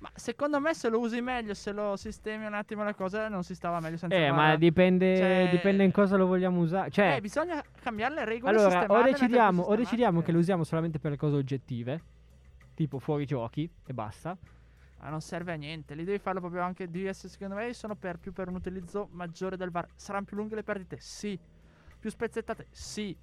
Ma 0.00 0.10
secondo 0.14 0.60
me 0.60 0.74
se 0.74 0.88
lo 0.88 1.00
usi 1.00 1.20
meglio, 1.20 1.54
se 1.54 1.72
lo 1.72 1.96
sistemi 1.96 2.46
un 2.46 2.54
attimo 2.54 2.84
la 2.84 2.94
cosa, 2.94 3.28
non 3.28 3.42
si 3.42 3.54
stava 3.56 3.80
meglio 3.80 3.96
senza 3.96 4.14
Eh, 4.16 4.30
ma 4.30 4.54
dipende, 4.54 5.16
Cioè- 5.16 5.48
dipende 5.50 5.82
in 5.82 5.90
cosa 5.90 6.16
lo 6.16 6.26
vogliamo 6.26 6.60
usare. 6.60 6.90
Cioè, 6.90 7.16
Eh, 7.16 7.20
bisogna 7.20 7.60
cambiare 7.80 8.14
le 8.14 8.24
regole 8.24 8.56
allora, 8.56 8.86
o 8.88 9.02
decidiamo, 9.02 9.62
o 9.62 9.74
decidiamo 9.74 10.22
che 10.22 10.30
lo 10.30 10.38
usiamo 10.38 10.62
solamente 10.62 11.00
per 11.00 11.10
le 11.10 11.16
cose 11.16 11.34
oggettive, 11.34 12.00
tipo 12.74 13.00
fuori 13.00 13.26
giochi 13.26 13.68
e 13.86 13.92
basta. 13.92 14.36
Ma 15.00 15.08
non 15.08 15.20
serve 15.20 15.52
a 15.52 15.56
niente, 15.56 15.94
li 15.94 16.04
devi 16.04 16.18
farlo 16.18 16.40
proprio 16.40 16.62
anche 16.62 16.88
DS, 16.88 17.26
secondo 17.26 17.56
me 17.56 17.72
sono 17.72 17.96
per 17.96 18.18
più 18.18 18.32
per 18.32 18.48
un 18.48 18.54
utilizzo 18.54 19.08
maggiore 19.12 19.56
del 19.56 19.70
VAR. 19.70 19.88
Saranno 19.96 20.24
più 20.26 20.36
lunghe 20.36 20.54
le 20.54 20.62
perdite? 20.62 20.96
Sì. 21.00 21.36
Più 21.98 22.08
spezzettate? 22.10 22.66
Sì. 22.70 23.16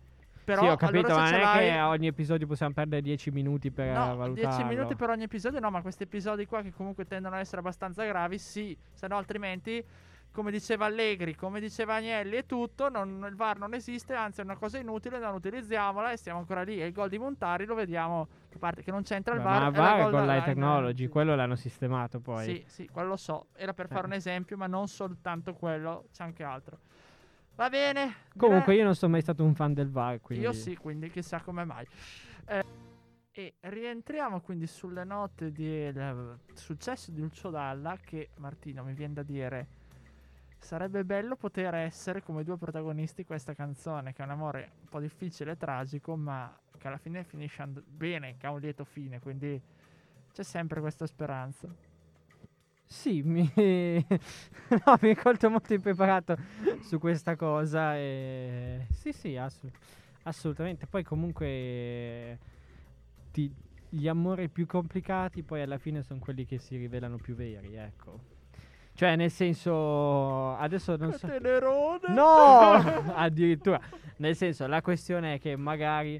Però 0.45 0.61
sì, 0.61 0.67
ho 0.67 0.75
capito, 0.77 1.07
allora 1.07 1.21
ma 1.23 1.29
non 1.31 1.39
è 1.39 1.59
che 1.71 1.79
ogni 1.81 2.07
episodio 2.07 2.45
possiamo 2.47 2.73
perdere 2.73 3.01
10 3.01 3.31
minuti 3.31 3.71
per 3.71 3.87
No, 3.97 4.15
valutarlo. 4.15 4.55
10 4.55 4.63
minuti 4.63 4.95
per 4.95 5.09
ogni 5.09 5.23
episodio 5.23 5.59
no, 5.59 5.71
ma 5.71 5.81
questi 5.81 6.03
episodi 6.03 6.45
qua 6.45 6.61
che 6.61 6.71
comunque 6.71 7.05
tendono 7.05 7.35
ad 7.35 7.41
essere 7.41 7.59
abbastanza 7.59 8.05
gravi, 8.05 8.37
sì, 8.37 8.77
se 8.93 9.07
no 9.07 9.17
altrimenti, 9.17 9.83
come 10.31 10.51
diceva 10.51 10.85
Allegri, 10.85 11.33
come 11.33 11.59
diceva 11.59 11.95
Agnelli 11.95 12.35
e 12.35 12.45
tutto, 12.45 12.89
non- 12.89 13.25
il 13.27 13.35
VAR 13.35 13.57
non 13.57 13.73
esiste, 13.73 14.13
anzi 14.13 14.41
è 14.41 14.43
una 14.43 14.55
cosa 14.57 14.77
inutile, 14.77 15.17
non 15.17 15.33
utilizziamola 15.33 16.11
e 16.11 16.17
stiamo 16.17 16.39
ancora 16.39 16.61
lì. 16.61 16.79
E 16.81 16.85
il 16.87 16.91
gol 16.93 17.09
di 17.09 17.17
Montari 17.17 17.65
lo 17.65 17.73
vediamo, 17.73 18.27
a 18.53 18.57
parte 18.59 18.83
che 18.83 18.91
non 18.91 19.01
c'entra 19.01 19.33
il 19.33 19.39
Beh, 19.39 19.45
VAR. 19.45 19.61
ma 19.61 19.67
è 19.67 19.71
VAR 19.71 19.97
goal 20.01 20.11
con 20.11 20.25
la 20.27 20.41
technology, 20.43 21.03
sì. 21.05 21.09
quello 21.09 21.35
l'hanno 21.35 21.55
sistemato 21.55 22.19
poi. 22.19 22.43
Sì, 22.43 22.63
sì, 22.67 22.87
quello 22.89 23.07
lo 23.09 23.15
so, 23.17 23.47
era 23.55 23.73
per 23.73 23.87
fare 23.87 24.03
Eh. 24.03 24.07
un 24.07 24.13
esempio, 24.13 24.57
ma 24.57 24.67
non 24.67 24.87
soltanto 24.89 25.53
quello, 25.53 26.05
c'è 26.13 26.23
anche 26.23 26.43
altro. 26.43 26.79
Va 27.55 27.69
bene. 27.69 28.15
Comunque 28.35 28.63
direi- 28.65 28.79
io 28.79 28.83
non 28.85 28.95
sono 28.95 29.13
mai 29.13 29.21
stato 29.21 29.43
un 29.43 29.55
fan 29.55 29.73
del 29.73 29.89
VAR, 29.89 30.19
quindi... 30.19 30.43
Io 30.43 30.51
sì, 30.51 30.75
quindi 30.75 31.09
chissà 31.09 31.41
come 31.41 31.63
mai. 31.63 31.85
Eh, 32.47 32.63
e 33.31 33.55
rientriamo 33.59 34.39
quindi 34.41 34.67
sulle 34.67 35.03
note 35.03 35.51
del 35.51 36.39
successo 36.53 37.11
di 37.11 37.19
Lucio 37.19 37.49
Dalla 37.49 37.97
che 37.97 38.29
Martino 38.37 38.83
mi 38.83 38.93
viene 38.93 39.13
da 39.13 39.23
dire 39.23 39.67
sarebbe 40.57 41.03
bello 41.03 41.35
poter 41.35 41.75
essere 41.75 42.23
come 42.23 42.45
due 42.45 42.57
protagonisti 42.57 43.25
questa 43.25 43.53
canzone 43.53 44.13
che 44.13 44.21
è 44.21 44.25
un 44.25 44.31
amore 44.31 44.71
un 44.81 44.87
po' 44.87 45.01
difficile 45.01 45.51
e 45.51 45.57
tragico 45.57 46.15
ma 46.15 46.57
che 46.77 46.87
alla 46.87 46.97
fine 46.97 47.23
finisce 47.23 47.61
and- 47.61 47.83
bene, 47.85 48.37
che 48.37 48.47
ha 48.47 48.51
un 48.51 48.59
lieto 48.59 48.83
fine, 48.85 49.19
quindi 49.19 49.61
c'è 50.31 50.43
sempre 50.43 50.79
questa 50.79 51.05
speranza. 51.05 51.67
Sì, 53.05 53.21
mi... 53.21 53.47
no, 53.53 54.97
mi 54.99 55.09
hai 55.09 55.15
colto 55.15 55.47
molto 55.47 55.75
impreparato 55.75 56.35
su 56.81 56.97
questa 56.97 57.35
cosa. 57.35 57.95
E... 57.95 58.87
Sì, 58.93 59.11
sì, 59.11 59.37
assu- 59.37 59.69
assolutamente. 60.23 60.87
Poi 60.87 61.03
comunque 61.03 62.39
ti- 63.29 63.53
gli 63.89 64.07
amori 64.07 64.49
più 64.49 64.65
complicati 64.65 65.43
poi 65.43 65.61
alla 65.61 65.77
fine 65.77 66.01
sono 66.01 66.17
quelli 66.17 66.45
che 66.45 66.57
si 66.57 66.77
rivelano 66.77 67.17
più 67.17 67.35
veri, 67.35 67.75
ecco. 67.75 68.21
Cioè, 68.95 69.15
nel 69.15 69.29
senso, 69.29 70.55
adesso 70.55 70.95
non 70.95 71.13
so... 71.13 71.27
Tenerone! 71.27 72.11
No! 72.11 72.71
Addirittura. 73.13 73.79
Nel 74.17 74.35
senso, 74.35 74.65
la 74.65 74.81
questione 74.81 75.35
è 75.35 75.39
che 75.39 75.55
magari 75.55 76.19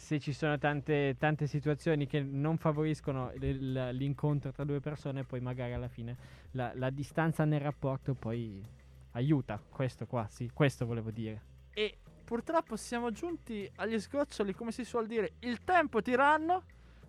se 0.00 0.18
ci 0.18 0.32
sono 0.32 0.58
tante, 0.58 1.14
tante 1.18 1.46
situazioni 1.46 2.06
che 2.06 2.20
non 2.22 2.56
favoriscono 2.56 3.30
il- 3.34 3.90
l'incontro 3.92 4.50
tra 4.50 4.64
due 4.64 4.80
persone, 4.80 5.24
poi 5.24 5.40
magari 5.40 5.74
alla 5.74 5.88
fine 5.88 6.16
la, 6.52 6.72
la 6.74 6.88
distanza 6.88 7.44
nel 7.44 7.60
rapporto 7.60 8.14
poi 8.14 8.64
aiuta. 9.12 9.62
Questo 9.68 10.06
qua, 10.06 10.26
sì, 10.30 10.50
questo 10.54 10.86
volevo 10.86 11.10
dire. 11.10 11.42
E 11.74 11.98
purtroppo 12.24 12.76
siamo 12.76 13.12
giunti 13.12 13.70
agli 13.76 14.00
sgoccioli, 14.00 14.54
come 14.54 14.72
si 14.72 14.84
suol 14.84 15.06
dire, 15.06 15.34
il 15.40 15.62
tempo 15.64 16.00
tiranno. 16.00 16.62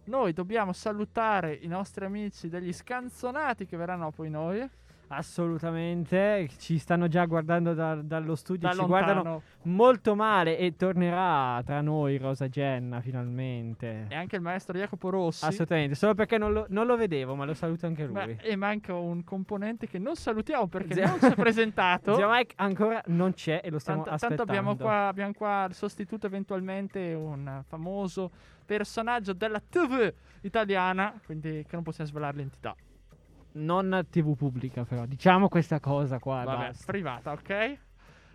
Noi 0.03 0.33
dobbiamo 0.33 0.73
salutare 0.73 1.53
i 1.53 1.67
nostri 1.67 2.03
amici 2.03 2.49
degli 2.49 2.73
scanzonati 2.73 3.65
che 3.65 3.77
verranno 3.77 4.11
poi 4.11 4.29
noi. 4.29 4.69
Assolutamente, 5.13 6.49
ci 6.57 6.77
stanno 6.77 7.07
già 7.07 7.25
guardando 7.25 7.73
da- 7.73 7.95
dallo 7.95 8.35
studio, 8.35 8.67
Da 8.67 8.73
ci 8.73 8.79
lontano. 8.79 9.03
guardano 9.13 9.41
molto 9.63 10.15
male 10.15 10.57
e 10.57 10.75
tornerà 10.75 11.61
tra 11.65 11.81
noi 11.81 12.17
Rosa 12.17 12.47
Genna 12.47 13.01
finalmente. 13.01 14.05
E 14.09 14.15
anche 14.15 14.37
il 14.37 14.41
maestro 14.41 14.77
Jacopo 14.77 15.09
Rossi. 15.09 15.45
Assolutamente, 15.45 15.95
solo 15.95 16.13
perché 16.15 16.37
non 16.37 16.53
lo, 16.53 16.65
non 16.69 16.85
lo 16.85 16.95
vedevo, 16.95 17.35
ma 17.35 17.45
lo 17.45 17.53
saluto 17.53 17.85
anche 17.85 18.05
lui. 18.05 18.13
Beh, 18.13 18.37
e 18.41 18.55
manca 18.55 18.93
un 18.95 19.23
componente 19.23 19.87
che 19.87 19.99
non 19.99 20.15
salutiamo 20.15 20.67
perché 20.67 20.93
Zia- 20.93 21.07
non 21.07 21.19
si 21.19 21.25
è 21.27 21.35
presentato. 21.35 22.15
Zio 22.15 22.29
Mike 22.29 22.53
ancora 22.57 23.01
non 23.07 23.33
c'è 23.33 23.61
e 23.63 23.69
lo 23.69 23.79
stiamo 23.79 24.03
Tanto, 24.03 24.15
aspettando. 24.15 24.45
tanto 24.45 24.51
abbiamo 24.59 24.75
qua, 24.77 25.07
abbiamo 25.07 25.33
qua 25.33 25.65
il 25.67 25.73
sostituto 25.75 26.25
eventualmente 26.27 27.13
un 27.13 27.63
famoso 27.67 28.31
personaggio 28.65 29.33
della 29.33 29.59
TV 29.59 30.11
italiana, 30.41 31.13
quindi 31.25 31.63
che 31.67 31.75
non 31.75 31.83
possiamo 31.83 32.09
svelare 32.09 32.37
l'entità. 32.37 32.75
Non 33.53 34.05
TV 34.09 34.35
pubblica 34.35 34.85
però, 34.85 35.05
diciamo 35.05 35.47
questa 35.49 35.79
cosa 35.79 36.19
qua. 36.19 36.43
Vabbè, 36.43 36.67
basta. 36.67 36.85
privata, 36.91 37.31
ok? 37.33 37.77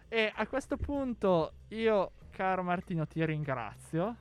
E 0.09 0.33
a 0.35 0.47
questo 0.47 0.77
punto 0.77 1.53
io, 1.69 2.13
caro 2.31 2.63
Martino, 2.63 3.07
ti 3.07 3.25
ringrazio. 3.25 4.17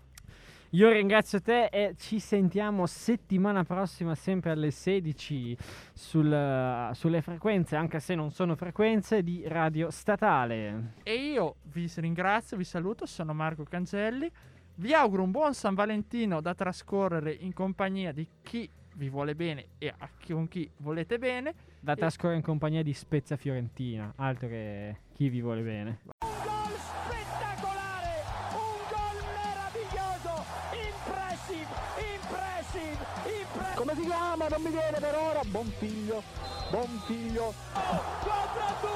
Io 0.71 0.89
ringrazio 0.89 1.41
te 1.41 1.65
e 1.65 1.95
ci 1.97 2.19
sentiamo 2.19 2.85
settimana 2.85 3.63
prossima 3.63 4.13
sempre 4.13 4.51
alle 4.51 4.71
16 4.71 5.55
sul- 5.93 6.89
sulle 6.93 7.21
frequenze, 7.21 7.75
anche 7.77 7.99
se 8.01 8.13
non 8.15 8.31
sono 8.31 8.55
frequenze, 8.55 9.23
di 9.23 9.43
Radio 9.47 9.89
Statale. 9.89 10.93
E 11.03 11.13
io 11.13 11.55
vi 11.71 11.89
ringrazio, 11.97 12.57
vi 12.57 12.65
saluto, 12.65 13.05
sono 13.05 13.33
Marco 13.33 13.63
Cancelli. 13.63 14.29
Vi 14.77 14.93
auguro 14.93 15.23
un 15.23 15.31
buon 15.31 15.53
San 15.53 15.75
Valentino 15.75 16.41
da 16.41 16.53
trascorrere 16.53 17.31
in 17.31 17.53
compagnia 17.53 18.11
di 18.11 18.27
chi 18.41 18.69
vi 18.95 19.09
vuole 19.09 19.35
bene 19.35 19.67
e 19.77 19.93
a 19.95 20.09
chi, 20.17 20.33
con 20.33 20.47
chi 20.47 20.69
volete 20.77 21.17
bene. 21.17 21.53
Da 21.79 21.93
E- 21.93 21.95
trascorrere 21.95 22.37
in 22.37 22.43
compagnia 22.43 22.83
di 22.83 22.93
Spezia 22.93 23.35
Fiorentina, 23.37 24.13
altro 24.17 24.47
che 24.47 24.97
chi 25.13 25.29
vi 25.29 25.41
vuole 25.41 25.61
bene. 25.61 25.99
gol 26.19 26.73
spettacolare, 26.77 28.23
un 28.51 28.79
gol 28.89 29.19
meraviglioso, 29.43 30.43
impressive, 30.73 31.67
impressive, 32.15 33.05
impressive. 33.41 33.75
Come 33.75 33.95
si 33.95 34.01
chiama? 34.01 34.47
Non 34.47 34.61
mi 34.61 34.69
viene 34.69 34.99
per 34.99 35.15
ora. 35.15 35.41
Buon 35.45 35.67
figlio. 35.77 36.23
Buon 36.71 36.87
figlio. 37.05 37.53
4 37.73 38.61
a 38.61 38.73
2, 38.81 38.89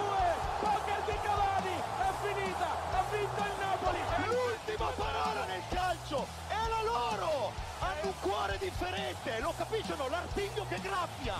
poker 0.59 1.01
di 1.05 1.17
Cavani, 1.21 1.75
è 1.77 2.09
finita, 2.23 2.67
ha 2.97 3.03
vinto 3.11 3.41
il 3.45 3.55
Napoli. 3.59 3.99
L'ultima 4.25 4.89
parola 4.97 5.38
differente, 8.59 9.39
lo 9.39 9.53
capiscono? 9.57 10.07
L'artiglio 10.09 10.65
che 10.67 10.79
graffia! 10.81 11.35